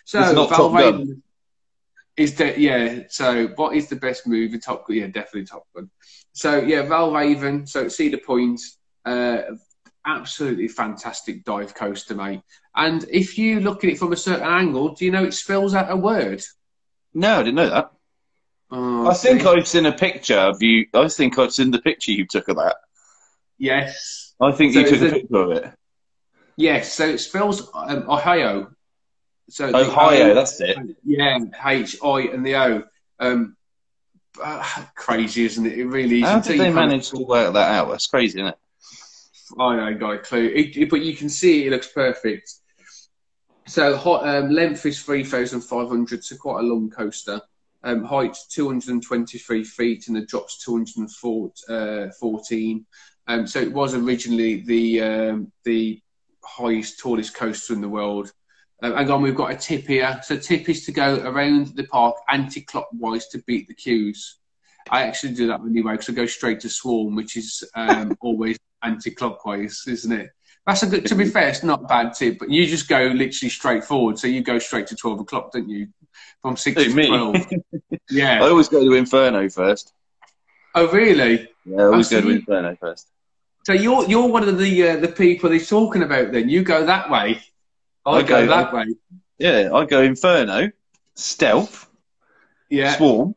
So 0.04 0.20
Valravn 0.20 1.22
is 2.18 2.34
that 2.34 2.58
yeah. 2.58 3.00
So 3.08 3.48
what 3.56 3.76
is 3.76 3.88
the 3.88 3.96
best 3.96 4.26
movie? 4.26 4.58
Top 4.58 4.86
Gun. 4.86 4.96
Yeah, 4.96 5.06
definitely 5.06 5.46
Top 5.46 5.66
Gun. 5.74 5.90
So 6.32 6.58
yeah, 6.58 6.82
Valravn. 6.82 7.68
So 7.68 7.88
Cedar 7.88 8.18
Point. 8.18 8.60
Uh, 9.04 9.42
absolutely 10.04 10.68
fantastic 10.68 11.44
dive 11.44 11.74
coaster, 11.74 12.14
mate. 12.14 12.40
And 12.74 13.04
if 13.10 13.38
you 13.38 13.60
look 13.60 13.84
at 13.84 13.90
it 13.90 13.98
from 13.98 14.12
a 14.12 14.16
certain 14.16 14.46
angle, 14.46 14.94
do 14.94 15.04
you 15.04 15.10
know 15.10 15.24
it 15.24 15.34
spells 15.34 15.74
out 15.74 15.90
a 15.90 15.96
word? 15.96 16.42
No, 17.14 17.36
I 17.36 17.42
didn't 17.42 17.54
know 17.54 17.70
that. 17.70 17.92
Oh, 18.70 19.08
I 19.08 19.14
think 19.14 19.46
I've 19.46 19.66
seen 19.66 19.86
a 19.86 19.92
picture 19.92 20.38
of 20.38 20.62
you. 20.62 20.86
I 20.94 21.08
think 21.08 21.38
I've 21.38 21.52
seen 21.52 21.70
the 21.70 21.80
picture 21.80 22.12
you 22.12 22.26
took 22.26 22.48
of 22.48 22.56
that. 22.56 22.76
Yes. 23.58 24.34
I 24.40 24.52
think 24.52 24.74
so 24.74 24.80
you 24.80 24.86
took 24.86 25.00
a 25.02 25.12
picture 25.12 25.36
of 25.36 25.50
it. 25.52 25.72
Yes. 26.56 26.92
So 26.92 27.06
it 27.06 27.18
spells 27.18 27.70
um, 27.74 28.08
Ohio. 28.08 28.70
So 29.48 29.74
Ohio, 29.74 30.30
o, 30.30 30.34
that's 30.34 30.60
it. 30.60 30.76
Yeah, 31.04 31.38
H 31.64 31.96
I 32.02 32.28
and 32.32 32.44
the 32.44 32.56
O. 32.56 32.82
Um, 33.18 33.56
uh, 34.42 34.84
crazy, 34.94 35.44
isn't 35.44 35.66
it? 35.66 35.78
It 35.78 35.86
really 35.86 36.22
is. 36.22 36.28
How 36.28 36.40
did 36.40 36.60
they 36.60 36.70
manage 36.70 37.10
to 37.10 37.18
work 37.18 37.54
that 37.54 37.74
out? 37.74 37.90
That's 37.90 38.06
crazy, 38.06 38.40
isn't 38.40 38.48
it? 38.48 38.58
I 39.58 39.88
ain't 39.88 40.00
got 40.00 40.14
a 40.14 40.18
clue. 40.18 40.52
It, 40.54 40.76
it, 40.76 40.90
but 40.90 41.00
you 41.00 41.16
can 41.16 41.28
see 41.28 41.66
it 41.66 41.70
looks 41.70 41.88
perfect. 41.88 42.52
So 43.66 43.96
hot, 43.96 44.26
um, 44.26 44.50
length 44.50 44.86
is 44.86 45.02
3,500, 45.02 46.24
so 46.24 46.36
quite 46.36 46.60
a 46.60 46.66
long 46.66 46.90
coaster. 46.90 47.40
Um, 47.84 48.04
height 48.04 48.36
223 48.50 49.64
feet 49.64 50.08
and 50.08 50.16
the 50.16 50.26
drop's 50.26 50.64
214. 50.64 51.52
Uh, 51.68 53.32
um, 53.32 53.46
so 53.46 53.60
it 53.60 53.72
was 53.72 53.94
originally 53.94 54.62
the 54.62 55.02
um, 55.02 55.52
the 55.64 56.00
highest, 56.42 56.98
tallest 56.98 57.34
coaster 57.34 57.74
in 57.74 57.80
the 57.80 57.88
world. 57.88 58.32
Uh, 58.82 58.94
and 58.94 59.10
on, 59.10 59.22
we've 59.22 59.34
got 59.34 59.50
a 59.50 59.56
tip 59.56 59.86
here. 59.86 60.20
So 60.22 60.36
tip 60.36 60.68
is 60.68 60.84
to 60.86 60.92
go 60.92 61.20
around 61.24 61.68
the 61.68 61.84
park 61.84 62.16
anti-clockwise 62.28 63.26
to 63.28 63.42
beat 63.46 63.68
the 63.68 63.74
queues. 63.74 64.38
I 64.90 65.02
actually 65.02 65.34
do 65.34 65.48
that 65.48 65.60
anyway 65.60 65.92
because 65.92 66.08
I 66.08 66.12
go 66.12 66.26
straight 66.26 66.60
to 66.60 66.70
Swarm, 66.70 67.14
which 67.14 67.36
is 67.36 67.64
um, 67.74 68.16
always 68.20 68.58
anti-clockwise, 68.82 69.84
isn't 69.86 70.12
it? 70.12 70.30
That's 70.66 70.82
a 70.82 70.86
good. 70.86 71.06
To 71.06 71.14
be 71.14 71.24
fair, 71.24 71.48
it's 71.48 71.62
not 71.62 71.82
a 71.82 71.86
bad 71.86 72.12
tip, 72.12 72.38
but 72.38 72.50
you 72.50 72.66
just 72.66 72.88
go 72.88 73.04
literally 73.06 73.48
straight 73.48 73.84
forward. 73.84 74.18
So 74.18 74.26
you 74.26 74.42
go 74.42 74.58
straight 74.58 74.86
to 74.88 74.96
twelve 74.96 75.18
o'clock, 75.18 75.52
don't 75.52 75.68
you? 75.68 75.88
From 76.42 76.58
six 76.58 76.82
to 76.84 76.94
me? 76.94 77.06
twelve. 77.06 77.36
yeah. 78.10 78.44
I 78.44 78.48
always 78.48 78.68
go 78.68 78.80
to 78.80 78.92
Inferno 78.92 79.48
first. 79.48 79.94
Oh 80.74 80.88
really? 80.90 81.48
Yeah, 81.64 81.80
I 81.80 81.84
always 81.84 82.12
oh, 82.12 82.16
go 82.16 82.20
to 82.20 82.28
you, 82.28 82.34
Inferno 82.36 82.76
first. 82.76 83.08
So 83.64 83.72
you're 83.72 84.04
you're 84.10 84.28
one 84.28 84.46
of 84.46 84.58
the 84.58 84.88
uh, 84.88 84.96
the 84.96 85.08
people 85.08 85.50
he's 85.50 85.70
talking 85.70 86.02
about. 86.02 86.32
Then 86.32 86.50
you 86.50 86.62
go 86.62 86.84
that 86.84 87.10
way. 87.10 87.40
I, 88.08 88.22
go, 88.22 88.46
go, 88.46 88.46
that 88.46 88.72
way. 88.72 88.86
Yeah, 89.38 89.70
I 89.72 89.84
go 89.84 90.02
Inferno, 90.02 90.70
Stealth, 91.14 91.88
yeah, 92.70 92.96
Swarm, 92.96 93.34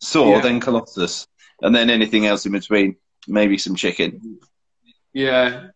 Saw, 0.00 0.36
yeah. 0.36 0.40
then 0.40 0.60
Colossus, 0.60 1.26
and 1.62 1.74
then 1.74 1.90
anything 1.90 2.26
else 2.26 2.46
in 2.46 2.52
between. 2.52 2.96
Maybe 3.28 3.58
some 3.58 3.74
chicken. 3.74 4.38
Yeah. 5.12 5.68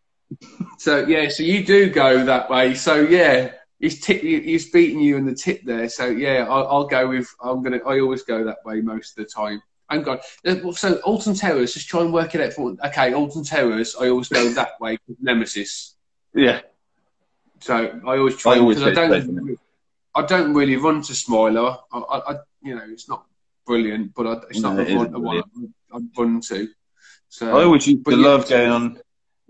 So 0.79 1.07
yeah, 1.07 1.29
so 1.29 1.43
you 1.43 1.65
do 1.65 1.91
go 1.91 2.25
that 2.25 2.49
way. 2.49 2.75
So 2.75 3.01
yeah, 3.01 3.53
he's 3.81 4.05
he's 4.05 4.71
beating 4.71 5.01
you 5.01 5.17
in 5.17 5.27
the 5.27 5.35
tip 5.35 5.63
there. 5.65 5.89
So 5.89 6.07
yeah, 6.07 6.47
I'll, 6.49 6.69
I'll, 6.69 6.87
go 6.87 7.09
with. 7.09 7.29
I'm 7.43 7.63
gonna. 7.63 7.81
I 7.87 8.01
always 8.01 8.23
go 8.23 8.45
that 8.45 8.59
way 8.65 8.81
most 8.81 9.19
of 9.19 9.25
the 9.25 9.31
time. 9.31 9.61
I'm 9.89 10.03
going. 10.03 10.21
So 10.75 11.01
Alton 11.05 11.35
Towers, 11.35 11.75
just 11.75 11.89
try 11.89 12.03
and 12.03 12.13
work 12.13 12.35
it 12.35 12.41
out 12.41 12.53
for. 12.53 12.77
Okay, 12.85 13.13
Alton 13.13 13.43
Towers. 13.43 13.97
I 14.01 14.09
always 14.09 14.29
go 14.29 14.49
that 14.51 14.81
way. 14.81 14.99
Nemesis. 15.21 15.97
Yeah. 16.35 16.61
So 17.61 18.01
I 18.07 18.19
always 18.19 18.37
try. 18.37 18.55
I, 18.55 18.59
always 18.59 18.83
I 18.83 18.93
don't. 18.93 19.59
I 20.15 20.27
don't 20.27 20.55
really 20.55 20.77
run 20.77 21.03
to 21.03 21.15
Smiler. 21.15 21.77
I, 21.93 21.99
I, 21.99 22.37
you 22.63 22.75
know, 22.75 22.83
it's 22.89 23.09
not 23.09 23.27
brilliant, 23.65 24.13
but 24.15 24.27
I, 24.27 24.33
it's 24.51 24.61
no, 24.61 24.73
not 24.73 25.13
the 25.13 25.21
one 25.21 25.43
I, 25.93 25.97
I 25.97 26.01
run 26.19 26.41
to. 26.41 26.69
So 27.29 27.57
I 27.57 27.63
always 27.63 27.87
used 27.87 28.05
to 28.07 28.17
yeah, 28.17 28.27
love 28.27 28.49
going 28.49 28.71
on 28.71 29.01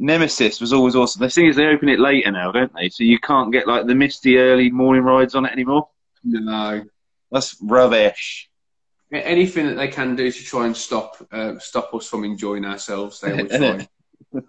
Nemesis 0.00 0.62
was 0.62 0.72
always 0.72 0.96
awesome. 0.96 1.20
The 1.20 1.28
thing 1.28 1.46
is, 1.46 1.56
they 1.56 1.66
open 1.66 1.90
it 1.90 2.00
later 2.00 2.30
now, 2.30 2.50
don't 2.50 2.72
they? 2.74 2.88
So 2.88 3.04
you 3.04 3.18
can't 3.18 3.52
get 3.52 3.68
like 3.68 3.86
the 3.86 3.94
misty 3.94 4.38
early 4.38 4.70
morning 4.70 5.02
rides 5.02 5.34
on 5.34 5.44
it 5.44 5.52
anymore. 5.52 5.88
No, 6.24 6.84
that's 7.30 7.56
rubbish. 7.60 8.48
Anything 9.12 9.66
that 9.66 9.74
they 9.74 9.88
can 9.88 10.16
do 10.16 10.32
to 10.32 10.44
try 10.44 10.66
and 10.66 10.76
stop 10.76 11.16
uh, 11.30 11.58
stop 11.58 11.92
us 11.94 12.08
from 12.08 12.24
enjoying 12.24 12.64
ourselves, 12.64 13.20
they 13.20 13.32
will 13.42 13.48
try. 13.48 13.88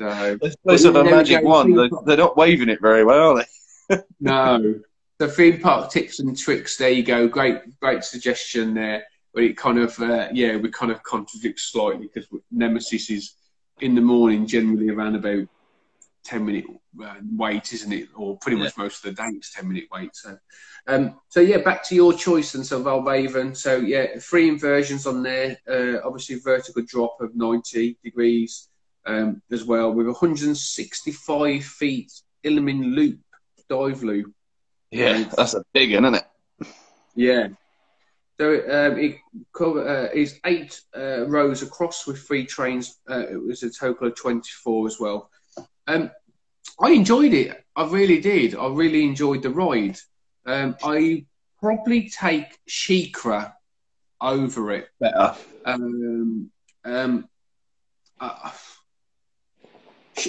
so, 0.00 0.38
Those 0.64 0.86
are 0.86 0.92
the 0.92 1.04
magic 1.04 1.42
one. 1.42 1.74
They're, 1.74 1.90
they're, 2.04 2.16
not 2.16 2.36
waving 2.36 2.68
it 2.68 2.80
very 2.80 3.04
well, 3.04 3.38
are 3.38 3.44
they? 3.88 4.02
no. 4.20 4.80
The 5.18 5.28
theme 5.28 5.60
park 5.60 5.90
tips 5.90 6.20
and 6.20 6.38
tricks. 6.38 6.76
There 6.76 6.90
you 6.90 7.02
go. 7.02 7.26
Great, 7.26 7.78
great 7.80 8.04
suggestion 8.04 8.74
there. 8.74 9.04
But 9.34 9.44
it 9.44 9.56
kind 9.56 9.78
of, 9.78 9.98
uh, 9.98 10.28
yeah, 10.32 10.56
we 10.56 10.70
kind 10.70 10.92
of 10.92 11.02
contradict 11.02 11.60
slightly 11.60 12.08
because 12.12 12.28
Nemesis 12.50 13.10
is 13.10 13.34
in 13.80 13.94
the 13.94 14.00
morning, 14.00 14.46
generally 14.46 14.88
around 14.88 15.16
about 15.16 15.46
10 16.24 16.44
minute 16.44 16.66
uh, 17.02 17.14
wait, 17.36 17.72
isn't 17.72 17.92
it? 17.92 18.08
Or 18.14 18.36
pretty 18.38 18.58
much 18.58 18.74
yeah. 18.76 18.84
most 18.84 19.04
of 19.04 19.14
the 19.14 19.22
day 19.22 19.28
it's 19.30 19.52
10 19.52 19.66
minute 19.66 19.84
wait. 19.92 20.14
So, 20.14 20.38
um, 20.86 21.18
so 21.28 21.40
yeah, 21.40 21.58
back 21.58 21.82
to 21.84 21.94
your 21.94 22.12
choice 22.12 22.54
and 22.54 22.64
so 22.64 22.82
Valravn. 22.82 23.56
So 23.56 23.76
yeah, 23.78 24.18
three 24.20 24.48
inversions 24.48 25.06
on 25.06 25.22
there. 25.22 25.56
Uh, 25.68 25.98
obviously, 26.04 26.36
vertical 26.36 26.82
drop 26.86 27.20
of 27.20 27.34
90 27.34 27.98
degrees 28.02 28.68
um, 29.06 29.42
as 29.50 29.64
well 29.64 29.92
with 29.92 30.06
165 30.06 31.64
feet 31.64 32.12
Immelmann 32.44 32.94
loop 32.94 33.20
dive 33.68 34.02
loop. 34.02 34.32
Yeah, 34.90 35.24
that's 35.36 35.54
a 35.54 35.64
big 35.74 35.94
one, 35.94 36.04
isn't 36.06 36.14
it? 36.14 36.68
Yeah, 37.14 37.48
so 38.40 38.54
um, 38.54 38.98
it 38.98 39.16
cover, 39.52 39.86
uh, 39.86 40.08
is 40.14 40.38
eight 40.46 40.80
uh, 40.96 41.26
rows 41.26 41.62
across 41.62 42.06
with 42.06 42.20
three 42.20 42.46
trains. 42.46 43.00
Uh, 43.10 43.26
it 43.28 43.42
was 43.42 43.64
a 43.64 43.70
total 43.70 44.06
of 44.06 44.14
24 44.14 44.86
as 44.86 45.00
well. 45.00 45.28
Um, 45.88 46.10
I 46.80 46.90
enjoyed 46.90 47.34
it. 47.34 47.64
I 47.74 47.86
really 47.86 48.20
did. 48.20 48.54
I 48.54 48.68
really 48.68 49.02
enjoyed 49.02 49.42
the 49.42 49.50
ride. 49.50 49.98
Um, 50.46 50.76
I 50.84 51.26
probably 51.58 52.08
take 52.10 52.56
SheiKra 52.68 53.52
over 54.20 54.72
it. 54.72 54.88
Better. 55.00 55.34
Um, 55.64 56.50
um, 56.84 57.28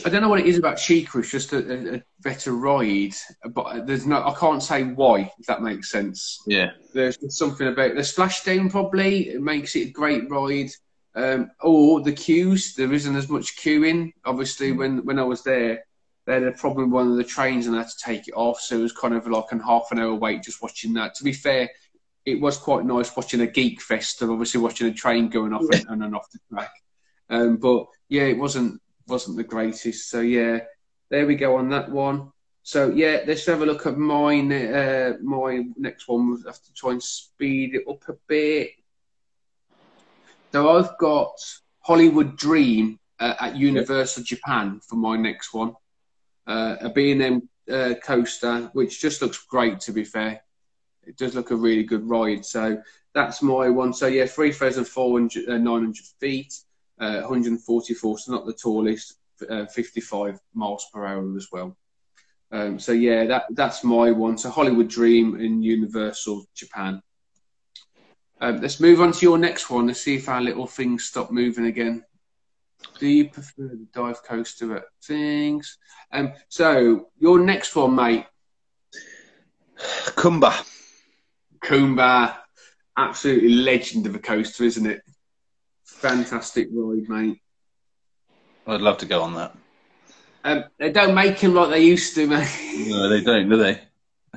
I 0.06 0.10
don't 0.10 0.22
know 0.22 0.30
what 0.30 0.40
it 0.40 0.46
is 0.46 0.58
about 0.58 0.78
SheiKra. 0.78 1.20
It's 1.20 1.32
just 1.32 1.54
a, 1.54 1.96
a, 1.96 2.04
better 2.22 2.54
ride, 2.54 3.14
but 3.52 3.88
there's 3.88 4.06
no. 4.06 4.24
I 4.24 4.34
can't 4.34 4.62
say 4.62 4.84
why. 4.84 5.32
If 5.40 5.46
that 5.48 5.62
makes 5.62 5.92
sense. 5.92 6.42
Yeah. 6.46 6.72
There's 6.94 7.18
something 7.36 7.68
about 7.68 7.96
the 7.96 8.02
splashdown. 8.02 8.72
Probably 8.72 9.30
it 9.30 9.42
makes 9.42 9.76
it 9.76 9.88
a 9.88 9.92
great 9.92 10.30
ride. 10.30 10.70
Um, 11.16 11.52
or 11.62 12.02
the 12.02 12.14
queues. 12.14 12.76
There 12.76 12.94
isn't 12.94 13.16
as 13.16 13.30
much 13.30 13.58
queuing. 13.58 14.14
Obviously, 14.26 14.72
when 14.72 15.06
when 15.06 15.20
I 15.20 15.24
was 15.24 15.44
there, 15.44 15.84
they 16.26 16.34
had 16.34 16.44
a 16.44 16.52
problem 16.52 16.92
with 16.92 16.94
one 16.94 17.12
of 17.12 17.18
the 17.18 17.24
trains 17.24 17.66
and 17.66 17.76
I 17.76 17.80
had 17.80 17.90
to 17.90 18.04
take 18.04 18.28
it 18.28 18.36
off. 18.36 18.60
So 18.60 18.78
it 18.78 18.84
was 18.84 18.94
kind 18.94 19.16
of 19.16 19.28
like 19.28 19.52
a 19.52 19.64
half 19.64 19.88
an 19.92 20.00
hour 20.00 20.14
wait 20.14 20.44
just 20.44 20.62
watching 20.62 20.94
that. 20.94 21.16
To 21.16 21.24
be 21.24 21.34
fair, 21.34 21.70
it 22.26 22.40
was 22.40 22.58
quite 22.58 22.86
nice 22.86 23.16
watching 23.16 23.42
a 23.42 23.48
geek 23.48 23.82
fest 23.82 24.22
of 24.22 24.30
obviously 24.30 24.62
watching 24.62 24.88
a 24.88 24.94
train 24.94 25.30
going 25.30 25.54
off 25.54 25.66
and, 25.72 25.86
and, 25.90 26.04
and 26.04 26.16
off 26.16 26.30
the 26.32 26.40
track. 26.52 26.72
Um, 27.30 27.58
but 27.58 27.88
yeah, 28.10 28.24
it 28.24 28.38
wasn't 28.38 28.82
wasn't 29.10 29.38
the 29.38 29.44
greatest. 29.44 30.10
So 30.10 30.22
yeah, 30.22 30.62
there 31.10 31.26
we 31.26 31.36
go 31.36 31.56
on 31.56 31.70
that 31.70 31.90
one. 31.90 32.32
So 32.64 32.92
yeah, 32.92 33.24
let's 33.26 33.46
have 33.48 33.62
a 33.62 33.66
look 33.66 33.86
at 33.86 33.98
mine. 33.98 34.52
Uh, 34.52 35.14
my 35.22 35.66
next 35.78 36.08
one. 36.08 36.30
We'll 36.30 36.44
have 36.44 36.62
to 36.62 36.74
try 36.74 36.92
and 36.92 37.02
speed 37.02 37.76
it 37.76 37.84
up 37.90 38.08
a 38.10 38.14
bit. 38.28 38.72
So 40.52 40.78
I've 40.78 40.98
got 40.98 41.34
Hollywood 41.82 42.38
Dream 42.38 43.00
uh, 43.20 43.36
at 43.40 43.56
Universal 43.56 44.24
Japan 44.24 44.80
for 44.88 44.96
my 44.96 45.16
next 45.16 45.54
one. 45.54 45.76
Uh, 46.48 46.76
a 46.82 46.90
B&M 46.90 47.48
uh, 47.72 47.94
coaster, 48.04 48.70
which 48.74 49.02
just 49.02 49.22
looks 49.22 49.38
great. 49.46 49.80
To 49.82 49.92
be 49.92 50.04
fair, 50.04 50.42
it 51.06 51.18
does 51.18 51.36
look 51.36 51.52
a 51.52 51.56
really 51.56 51.84
good 51.84 52.10
ride. 52.10 52.46
So 52.46 52.82
that's 53.14 53.42
my 53.42 53.70
one. 53.70 53.94
So 53.94 54.08
yeah, 54.08 54.26
three 54.26 54.52
thousand 54.52 54.86
four 54.86 55.20
hundred 55.20 55.48
uh, 55.50 55.58
nine 55.58 55.82
hundred 55.82 56.06
feet 56.20 56.54
uh, 57.00 57.22
144, 57.22 58.20
so 58.20 58.32
not 58.32 58.46
the 58.46 58.54
tallest, 58.54 59.18
uh, 59.50 59.66
55 59.66 60.40
miles 60.54 60.86
per 60.94 61.06
hour 61.06 61.36
as 61.36 61.48
well. 61.52 61.78
Um, 62.52 62.80
so 62.80 62.92
yeah, 62.94 63.26
that 63.26 63.46
that's 63.52 63.84
my 63.84 64.12
one. 64.12 64.38
So 64.38 64.50
Hollywood 64.50 64.88
Dream 64.88 65.40
in 65.40 65.62
Universal 65.62 66.46
Japan. 66.56 67.02
Um, 68.42 68.62
let's 68.62 68.80
move 68.80 69.02
on 69.02 69.12
to 69.12 69.26
your 69.26 69.38
next 69.38 69.70
one. 69.70 69.88
Let's 69.88 70.02
see 70.02 70.16
if 70.16 70.30
our 70.30 70.42
little 70.42 70.66
things 70.66 71.04
stop 71.04 71.30
moving 71.30 71.66
again. 71.66 72.04
Do 72.98 73.08
you 73.08 73.30
prefer 73.30 73.64
the 73.64 73.88
dive 73.94 74.24
coaster 74.24 74.78
at 74.78 74.84
things? 75.04 75.78
Um, 76.12 76.34
so 76.48 77.10
your 77.20 77.40
next 77.40 77.76
one, 77.76 77.96
mate. 77.96 78.26
Kumba. 80.16 80.66
Kumba, 81.62 82.38
absolutely 82.98 83.50
legend 83.50 84.06
of 84.06 84.16
a 84.16 84.20
coaster, 84.20 84.64
isn't 84.64 84.88
it? 84.88 85.02
Fantastic 86.00 86.70
ride, 86.72 87.10
mate. 87.10 87.42
I'd 88.66 88.80
love 88.80 89.00
to 89.00 89.06
go 89.06 89.22
on 89.22 89.36
that. 89.36 89.58
Um, 90.46 90.64
they 90.78 90.94
don't 90.94 91.14
make 91.14 91.40
them 91.40 91.54
like 91.54 91.72
they 91.72 91.84
used 91.84 92.16
to, 92.16 92.26
mate. 92.26 92.88
No, 92.88 93.10
they 93.10 93.22
don't, 93.22 93.50
do 93.50 93.58
they? 93.58 93.82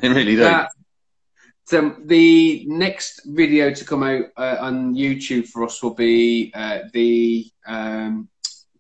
They 0.00 0.08
really 0.08 0.34
don't. 0.34 0.50
That, 0.50 0.70
so 1.64 1.94
the 2.04 2.64
next 2.66 3.20
video 3.26 3.72
to 3.72 3.84
come 3.84 4.02
out 4.02 4.24
uh, 4.36 4.56
on 4.58 4.96
YouTube 4.96 5.46
for 5.46 5.64
us 5.64 5.80
will 5.80 5.94
be 5.94 6.50
uh, 6.52 6.80
the 6.92 7.48
um, 7.64 8.28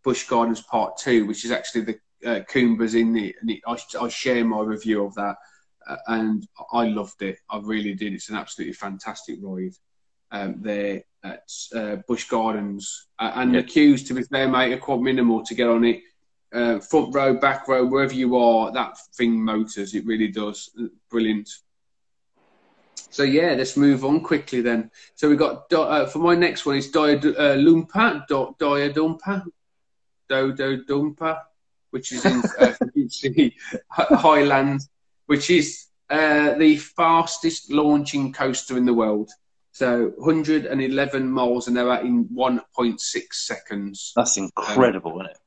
Busch 0.02 0.26
Gardens 0.26 0.62
Part 0.62 0.96
Two, 0.96 1.26
which 1.26 1.44
is 1.44 1.52
actually 1.52 1.82
the 1.82 1.98
uh, 2.26 2.40
Kumbas 2.40 2.98
in 3.00 3.12
the. 3.12 3.62
I, 3.64 3.78
I, 4.00 4.08
share 4.08 4.44
my 4.44 4.60
review 4.60 5.04
of 5.04 5.14
that, 5.14 5.36
uh, 5.86 5.96
and 6.08 6.48
I 6.72 6.86
loved 6.88 7.22
it. 7.22 7.38
I 7.48 7.60
really 7.62 7.94
did. 7.94 8.12
It's 8.12 8.28
an 8.30 8.36
absolutely 8.36 8.74
fantastic 8.74 9.38
ride. 9.40 9.74
Um, 10.32 10.56
there 10.62 11.02
at 11.24 11.48
uh, 11.74 11.96
Busch 12.08 12.28
Gardens, 12.28 13.06
uh, 13.18 13.32
and 13.36 13.54
the 13.54 13.62
queues, 13.62 14.04
to 14.04 14.14
be 14.14 14.22
fair, 14.22 14.48
mate, 14.48 14.72
are 14.72 14.78
quite 14.78 15.00
minimal 15.00 15.44
to 15.44 15.54
get 15.54 15.68
on 15.68 15.84
it. 15.84 16.00
Uh, 16.52 16.80
front 16.80 17.14
row, 17.14 17.34
back 17.34 17.66
row, 17.68 17.86
wherever 17.86 18.12
you 18.12 18.36
are, 18.36 18.72
that 18.72 18.96
thing 19.14 19.42
motors. 19.42 19.94
It 19.94 20.04
really 20.04 20.28
does. 20.28 20.70
Brilliant. 21.10 21.48
So 22.94 23.22
yeah, 23.22 23.54
let's 23.56 23.76
move 23.76 24.04
on 24.04 24.20
quickly 24.20 24.60
then. 24.60 24.90
So 25.14 25.28
we 25.28 25.36
got 25.36 25.70
uh, 25.72 26.06
for 26.06 26.18
my 26.18 26.34
next 26.34 26.64
one 26.64 26.76
is 26.76 26.90
Diadumpa, 26.90 27.92
uh, 27.94 28.26
Diadumpa, 28.58 29.44
Dodo 30.28 30.76
Dumpa, 30.78 31.38
which 31.90 32.12
is 32.12 32.24
in 32.24 32.42
uh, 32.58 32.72
Highlands, 34.16 34.88
which 35.26 35.50
is 35.50 35.86
uh, 36.08 36.54
the 36.54 36.76
fastest 36.76 37.70
launching 37.70 38.32
coaster 38.32 38.76
in 38.76 38.86
the 38.86 38.94
world. 38.94 39.30
So 39.72 40.12
111 40.16 41.30
miles 41.30 41.66
an 41.66 41.78
hour 41.78 41.96
in 42.00 42.26
1.6 42.26 43.00
seconds. 43.32 44.12
That's 44.14 44.36
incredible, 44.36 45.12
um, 45.12 45.20
isn't 45.20 45.30
it? 45.30 45.38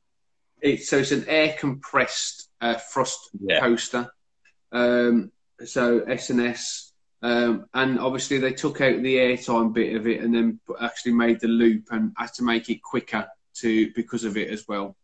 It's, 0.62 0.90
so 0.90 0.98
it's 0.98 1.12
an 1.12 1.26
air 1.28 1.56
compressed 1.60 2.50
uh, 2.60 2.76
frost 2.76 3.30
yeah. 3.40 3.60
coaster. 3.60 4.10
Um, 4.72 5.32
so 5.64 6.02
SNS, 6.02 6.92
um, 7.22 7.66
and 7.76 8.00
obviously 8.00 8.40
they 8.40 8.54
took 8.54 8.82
out 8.82 9.02
the 9.02 9.16
airtime 9.18 9.74
bit 9.74 9.96
of 9.96 10.08
it 10.08 10.22
and 10.22 10.34
then 10.34 10.60
actually 10.82 11.14
made 11.14 11.40
the 11.40 11.48
loop 11.48 11.86
and 11.92 12.12
had 12.18 12.34
to 12.34 12.44
make 12.44 12.70
it 12.70 12.82
quicker 12.82 13.28
to 13.58 13.92
because 13.94 14.24
of 14.24 14.38
it 14.38 14.50
as 14.50 14.68
well. 14.68 14.98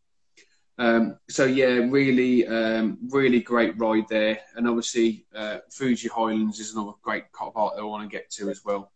Um, 0.79 1.17
so 1.29 1.45
yeah, 1.45 1.67
really, 1.89 2.47
um, 2.47 2.97
really 3.11 3.39
great 3.39 3.77
ride 3.77 4.07
there, 4.09 4.39
and 4.55 4.67
obviously 4.67 5.25
uh, 5.35 5.59
Fuji 5.69 6.07
Highlands 6.07 6.59
is 6.59 6.73
another 6.73 6.93
great 7.03 7.31
part 7.33 7.53
that 7.53 7.81
I 7.81 7.85
want 7.85 8.09
to 8.09 8.17
get 8.17 8.31
to 8.31 8.49
as 8.49 8.65
well. 8.65 8.91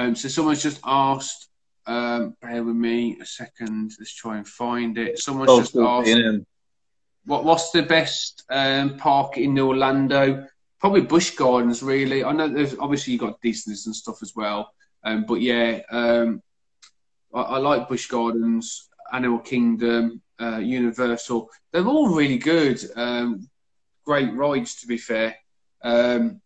Um, 0.00 0.14
so 0.16 0.28
someone's 0.28 0.62
just 0.62 0.80
asked. 0.84 1.48
Um, 1.86 2.34
bear 2.40 2.62
with 2.62 2.76
me 2.76 3.18
a 3.20 3.26
second. 3.26 3.92
Let's 3.98 4.14
try 4.14 4.38
and 4.38 4.48
find 4.48 4.96
it. 4.96 5.18
Someone's 5.18 5.50
oh, 5.50 5.60
just 5.60 5.76
asked. 5.76 6.44
What 7.26 7.44
what's 7.44 7.70
the 7.70 7.82
best 7.82 8.44
um, 8.50 8.96
park 8.96 9.36
in 9.36 9.58
Orlando? 9.58 10.46
Probably 10.78 11.02
Busch 11.02 11.36
Gardens, 11.36 11.82
really. 11.82 12.24
I 12.24 12.32
know 12.32 12.48
there's 12.48 12.78
obviously 12.78 13.12
you've 13.12 13.20
got 13.20 13.42
Disney's 13.42 13.84
and 13.84 13.94
stuff 13.94 14.22
as 14.22 14.32
well, 14.34 14.72
um, 15.04 15.26
but 15.28 15.42
yeah, 15.42 15.80
um, 15.90 16.42
I, 17.34 17.42
I, 17.42 17.58
like 17.58 17.88
Busch 17.88 18.06
Gardens, 18.06 18.88
Animal 19.12 19.40
Kingdom, 19.40 20.22
uh, 20.40 20.58
Universal. 20.58 21.50
They're 21.72 21.86
all 21.86 22.14
really 22.14 22.38
good. 22.38 22.82
Um, 22.96 23.46
great 24.06 24.32
rides, 24.32 24.76
to 24.76 24.86
be 24.86 24.96
fair. 24.96 25.36
Um, 25.82 26.40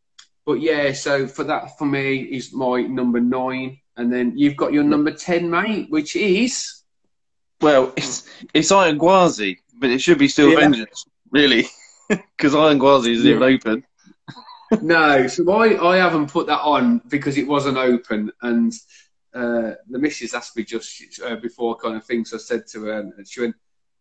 but 0.46 0.60
yeah, 0.60 0.92
so 0.92 1.26
for 1.26 1.44
that, 1.44 1.78
for 1.78 1.86
me, 1.86 2.18
is 2.18 2.52
my 2.52 2.82
number 2.82 3.20
nine. 3.20 3.78
And 3.96 4.12
then 4.12 4.36
you've 4.36 4.56
got 4.56 4.72
your 4.72 4.84
number 4.84 5.12
10, 5.12 5.48
mate, 5.48 5.90
which 5.90 6.16
is. 6.16 6.82
Well, 7.60 7.92
it's, 7.96 8.28
it's 8.52 8.72
Iron 8.72 8.98
Gwazi, 8.98 9.58
but 9.78 9.90
it 9.90 10.00
should 10.00 10.18
be 10.18 10.28
still 10.28 10.50
yeah. 10.50 10.60
Vengeance, 10.60 11.06
really. 11.30 11.66
Because 12.36 12.54
Iron 12.54 12.78
Gwazi 12.78 13.12
isn't 13.12 13.26
yeah. 13.26 13.36
even 13.36 13.54
open. 13.54 13.84
no, 14.82 15.26
so 15.26 15.50
I, 15.50 15.92
I 15.92 15.96
haven't 15.96 16.30
put 16.30 16.46
that 16.48 16.60
on 16.60 17.00
because 17.08 17.38
it 17.38 17.46
wasn't 17.46 17.78
open. 17.78 18.30
And 18.42 18.74
uh, 19.32 19.72
the 19.88 19.98
missus 19.98 20.34
asked 20.34 20.54
me 20.54 20.64
just 20.64 21.02
uh, 21.24 21.36
before 21.36 21.76
kind 21.76 21.96
of 21.96 22.04
things. 22.04 22.30
So 22.30 22.36
I 22.36 22.40
said 22.40 22.66
to 22.72 22.84
her, 22.84 23.00
and 23.00 23.26
she 23.26 23.40
went, 23.40 23.56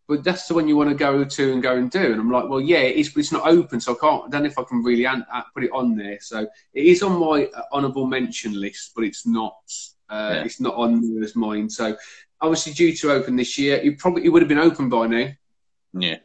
but 0.07 0.23
that's 0.23 0.47
the 0.47 0.53
one 0.53 0.67
you 0.67 0.75
want 0.75 0.89
to 0.89 0.95
go 0.95 1.23
to 1.23 1.53
and 1.53 1.63
go 1.63 1.75
and 1.75 1.89
do. 1.89 2.11
And 2.11 2.19
I'm 2.19 2.31
like, 2.31 2.49
well, 2.49 2.59
yeah, 2.59 2.79
it's, 2.79 3.09
but 3.09 3.21
it's 3.21 3.31
not 3.31 3.47
open, 3.47 3.79
so 3.79 3.95
I 3.95 3.99
can't. 3.99 4.25
I 4.25 4.29
don't 4.29 4.43
know 4.43 4.49
if 4.49 4.59
I 4.59 4.63
can 4.63 4.83
really 4.83 5.05
an- 5.05 5.25
uh, 5.31 5.43
put 5.53 5.63
it 5.63 5.71
on 5.71 5.95
there. 5.95 6.17
So 6.19 6.47
it 6.73 6.85
is 6.85 7.01
on 7.03 7.19
my 7.19 7.45
uh, 7.45 7.63
honourable 7.71 8.05
mention 8.05 8.59
list, 8.59 8.91
but 8.95 9.05
it's 9.05 9.25
not. 9.25 9.57
Uh, 10.09 10.31
yeah. 10.33 10.43
It's 10.43 10.59
not 10.59 10.75
on 10.75 11.23
as 11.23 11.35
mine. 11.35 11.69
So 11.69 11.95
obviously 12.41 12.73
due 12.73 12.93
to 12.97 13.11
open 13.11 13.35
this 13.35 13.57
year, 13.57 13.77
it 13.77 13.97
probably 13.97 14.25
it 14.25 14.29
would 14.29 14.41
have 14.41 14.49
been 14.49 14.59
open 14.59 14.89
by 14.89 15.07
now. 15.07 15.29
Yeah. 15.93 16.17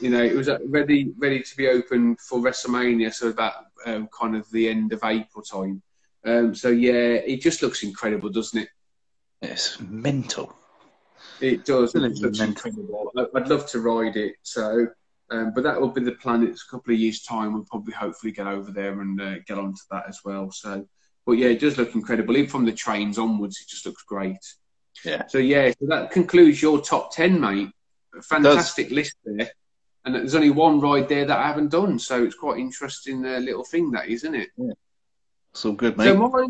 You 0.00 0.10
know, 0.10 0.22
it 0.22 0.34
was 0.34 0.48
uh, 0.48 0.58
ready 0.66 1.12
ready 1.18 1.40
to 1.40 1.56
be 1.56 1.68
open 1.68 2.16
for 2.16 2.40
WrestleMania, 2.40 3.12
so 3.12 3.28
about 3.28 3.52
um, 3.86 4.08
kind 4.18 4.34
of 4.34 4.50
the 4.50 4.68
end 4.68 4.92
of 4.92 5.04
April 5.04 5.42
time. 5.42 5.82
Um, 6.24 6.54
so 6.54 6.70
yeah, 6.70 6.92
it 6.92 7.42
just 7.42 7.62
looks 7.62 7.82
incredible, 7.82 8.30
doesn't 8.30 8.62
it? 8.62 8.68
It's 9.42 9.78
mental. 9.80 10.56
It 11.40 11.64
does. 11.64 11.94
It 11.94 12.00
looks 12.00 12.40
incredible. 12.40 13.12
I'd 13.16 13.48
love 13.48 13.68
to 13.70 13.80
ride 13.80 14.16
it. 14.16 14.36
So, 14.42 14.86
um, 15.30 15.52
but 15.54 15.64
that 15.64 15.80
will 15.80 15.90
be 15.90 16.02
the 16.02 16.12
plan. 16.12 16.42
It's 16.42 16.64
a 16.66 16.70
couple 16.70 16.94
of 16.94 17.00
years' 17.00 17.22
time. 17.22 17.54
We'll 17.54 17.64
probably 17.64 17.92
hopefully 17.94 18.32
get 18.32 18.46
over 18.46 18.70
there 18.70 19.00
and 19.00 19.20
uh, 19.20 19.34
get 19.46 19.58
onto 19.58 19.80
that 19.90 20.04
as 20.08 20.20
well. 20.24 20.50
So, 20.50 20.86
but 21.26 21.32
yeah, 21.32 21.48
it 21.48 21.60
does 21.60 21.78
look 21.78 21.94
incredible. 21.94 22.36
Even 22.36 22.50
from 22.50 22.64
the 22.64 22.72
trains 22.72 23.18
onwards, 23.18 23.60
it 23.60 23.68
just 23.68 23.86
looks 23.86 24.04
great. 24.04 24.38
Yeah. 25.04 25.26
So 25.26 25.38
yeah, 25.38 25.70
so 25.70 25.86
that 25.86 26.10
concludes 26.10 26.62
your 26.62 26.80
top 26.80 27.12
ten, 27.12 27.40
mate. 27.40 27.70
fantastic 28.22 28.90
list 28.90 29.16
there. 29.24 29.50
And 30.04 30.14
there's 30.14 30.34
only 30.34 30.50
one 30.50 30.80
ride 30.80 31.08
there 31.08 31.24
that 31.24 31.38
I 31.38 31.46
haven't 31.46 31.70
done, 31.70 31.98
so 31.98 32.22
it's 32.22 32.34
quite 32.34 32.58
interesting 32.58 33.24
uh, 33.24 33.38
little 33.38 33.64
thing 33.64 33.90
that 33.92 34.06
is, 34.06 34.22
isn't 34.24 34.34
it? 34.34 34.50
Yeah. 34.56 34.72
It's 35.52 35.64
all 35.64 35.72
good, 35.72 35.96
mate. 35.96 36.04
So 36.04 36.16
my 36.16 36.46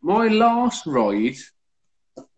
my 0.00 0.28
last 0.28 0.86
ride 0.86 1.36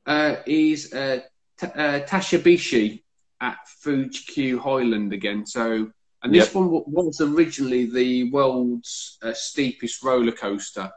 uh, 0.07 0.37
is 0.47 0.93
uh, 0.93 1.21
t- 1.59 1.67
uh, 1.67 2.01
Takabisha 2.01 3.03
at 3.41 3.59
Fuji 3.81 4.57
Highland 4.57 5.13
again. 5.13 5.47
So, 5.47 5.91
and 6.23 6.35
this 6.35 6.47
yep. 6.47 6.55
one 6.55 6.71
was 6.71 7.21
originally 7.21 7.87
the 7.87 8.31
world's 8.31 9.19
uh, 9.23 9.35
steepest 9.35 10.03
roller 10.03 10.33
coaster. 10.33 10.91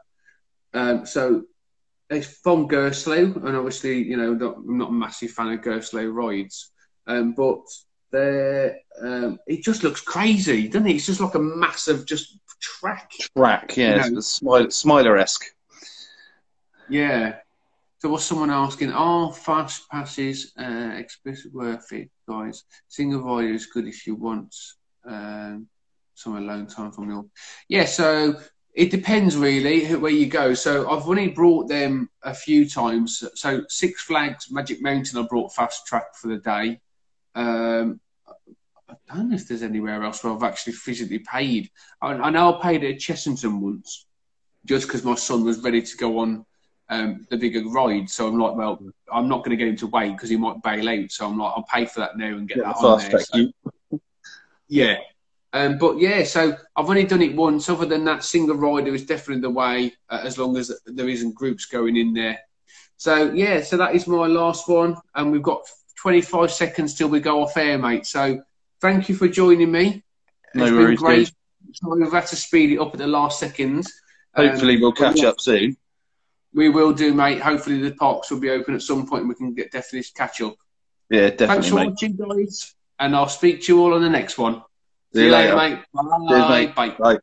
Um, 0.74 1.04
so 1.06 1.44
it's 2.10 2.38
from 2.38 2.68
Gerstlauer, 2.68 3.36
and 3.44 3.56
obviously, 3.56 4.02
you 4.02 4.16
know, 4.16 4.34
not, 4.34 4.56
I'm 4.56 4.78
not 4.78 4.90
a 4.90 4.92
massive 4.92 5.30
fan 5.30 5.52
of 5.52 5.60
Gerstlauer 5.60 6.12
rides, 6.12 6.70
um, 7.06 7.34
but 7.34 7.60
there, 8.10 8.78
um, 9.00 9.38
it 9.46 9.62
just 9.62 9.82
looks 9.82 10.00
crazy, 10.00 10.68
doesn't 10.68 10.86
it? 10.86 10.96
It's 10.96 11.06
just 11.06 11.20
like 11.20 11.34
a 11.34 11.38
massive 11.38 12.06
just 12.06 12.38
track. 12.60 13.10
Track, 13.36 13.76
yeah, 13.76 14.06
you 14.06 14.12
know? 14.12 14.68
Smiler 14.70 15.18
esque. 15.18 15.44
Yeah, 16.88 17.36
so 17.98 18.08
was 18.08 18.24
someone 18.24 18.50
asking, 18.50 18.92
are 18.92 19.32
fast 19.32 19.88
passes 19.90 20.52
uh, 20.58 20.92
explicit 20.96 21.52
worth 21.52 21.92
it, 21.92 22.10
guys? 22.28 22.64
Single 22.86 23.22
volume 23.22 23.54
is 23.54 23.66
good 23.66 23.88
if 23.88 24.06
you 24.06 24.14
want 24.14 24.54
um, 25.04 25.66
some 26.14 26.36
alone 26.36 26.68
time 26.68 26.92
from 26.92 27.10
your. 27.10 27.24
Yeah, 27.68 27.86
so 27.86 28.36
it 28.72 28.92
depends 28.92 29.36
really 29.36 29.96
where 29.96 30.12
you 30.12 30.26
go. 30.26 30.54
So 30.54 30.88
I've 30.88 31.08
only 31.08 31.28
brought 31.28 31.68
them 31.68 32.08
a 32.22 32.32
few 32.32 32.68
times. 32.68 33.24
So 33.34 33.64
Six 33.68 34.02
Flags 34.02 34.46
Magic 34.48 34.80
Mountain, 34.80 35.18
I 35.18 35.26
brought 35.26 35.52
fast 35.52 35.84
track 35.84 36.14
for 36.14 36.28
the 36.28 36.38
day. 36.38 36.80
Um, 37.34 37.98
I 38.88 39.16
don't 39.16 39.30
know 39.30 39.34
if 39.34 39.48
there's 39.48 39.64
anywhere 39.64 40.04
else 40.04 40.22
where 40.22 40.32
I've 40.32 40.44
actually 40.44 40.74
physically 40.74 41.18
paid. 41.18 41.68
I, 42.00 42.12
I 42.12 42.30
know 42.30 42.54
I 42.54 42.62
paid 42.62 42.84
at 42.84 43.00
Chessington 43.00 43.58
once, 43.58 44.06
just 44.64 44.86
because 44.86 45.02
my 45.02 45.16
son 45.16 45.44
was 45.44 45.58
ready 45.58 45.82
to 45.82 45.96
go 45.96 46.20
on 46.20 46.46
um, 46.90 47.26
the 47.30 47.36
bigger 47.36 47.66
ride. 47.68 48.08
So 48.10 48.26
I'm 48.26 48.38
like, 48.38 48.54
well, 48.54 48.80
I'm 49.12 49.28
not 49.28 49.38
going 49.38 49.50
to 49.50 49.56
get 49.56 49.68
him 49.68 49.76
to 49.76 49.86
wait 49.86 50.12
because 50.12 50.30
he 50.30 50.36
might 50.36 50.62
bail 50.62 50.88
out. 50.88 51.10
So 51.10 51.26
I'm 51.26 51.38
like, 51.38 51.52
I'll 51.56 51.64
pay 51.64 51.84
for 51.86 52.00
that 52.00 52.16
now 52.16 52.28
and 52.28 52.48
get 52.48 52.58
yeah, 52.58 52.64
that 52.64 52.76
on 52.76 53.10
there. 53.10 53.20
So, 53.20 54.00
yeah. 54.68 54.96
Um, 55.52 55.78
but 55.78 55.98
yeah, 55.98 56.24
so 56.24 56.56
I've 56.76 56.88
only 56.88 57.04
done 57.04 57.22
it 57.22 57.34
once. 57.34 57.68
Other 57.68 57.86
than 57.86 58.04
that, 58.04 58.24
single 58.24 58.56
rider 58.56 58.94
is 58.94 59.06
definitely 59.06 59.42
the 59.42 59.50
way, 59.50 59.92
uh, 60.10 60.20
as 60.22 60.36
long 60.38 60.56
as 60.56 60.70
there 60.86 61.08
isn't 61.08 61.34
groups 61.34 61.64
going 61.64 61.96
in 61.96 62.12
there. 62.12 62.38
So 62.98 63.32
yeah, 63.32 63.62
so 63.62 63.76
that 63.76 63.94
is 63.94 64.06
my 64.06 64.26
last 64.26 64.68
one, 64.68 64.96
and 65.14 65.30
we've 65.30 65.42
got 65.42 65.62
25 66.02 66.50
seconds 66.50 66.94
till 66.94 67.08
we 67.08 67.20
go 67.20 67.42
off 67.42 67.56
air, 67.56 67.78
mate. 67.78 68.06
So 68.06 68.42
thank 68.80 69.08
you 69.08 69.14
for 69.14 69.28
joining 69.28 69.70
me. 69.70 70.02
No 70.54 70.64
it's 70.64 70.72
worries, 70.72 70.86
been 70.86 71.06
great. 71.06 71.32
Sorry, 71.72 72.02
we've 72.02 72.12
had 72.12 72.26
to 72.26 72.36
speed 72.36 72.72
it 72.72 72.78
up 72.78 72.92
at 72.92 72.98
the 72.98 73.06
last 73.06 73.38
seconds. 73.38 73.90
Hopefully, 74.34 74.74
um, 74.74 74.80
we'll 74.80 74.92
catch 74.92 75.22
yeah. 75.22 75.28
up 75.28 75.40
soon. 75.40 75.76
We 76.54 76.68
will 76.68 76.92
do, 76.92 77.14
mate. 77.14 77.40
Hopefully 77.40 77.78
the 77.80 77.94
parks 77.94 78.30
will 78.30 78.40
be 78.40 78.50
open 78.50 78.74
at 78.74 78.82
some 78.82 79.06
point 79.06 79.22
and 79.22 79.28
we 79.28 79.34
can 79.34 79.54
get 79.54 79.70
definitely 79.70 80.08
catch 80.16 80.40
up. 80.40 80.56
Yeah, 81.10 81.30
definitely. 81.30 81.46
Thanks 81.46 81.68
for 81.68 81.74
mate. 81.76 81.90
watching, 81.90 82.16
guys. 82.16 82.74
And 82.98 83.14
I'll 83.14 83.28
speak 83.28 83.62
to 83.62 83.72
you 83.72 83.82
all 83.82 83.94
on 83.94 84.02
the 84.02 84.10
next 84.10 84.38
one. 84.38 84.62
See 85.14 85.24
you 85.24 85.30
later. 85.30 85.56
mate. 85.56 85.78
Bye. 85.92 86.02
Cheers, 86.28 86.48
mate. 86.48 86.74
Bye. 86.74 86.96
Bye. 86.98 87.18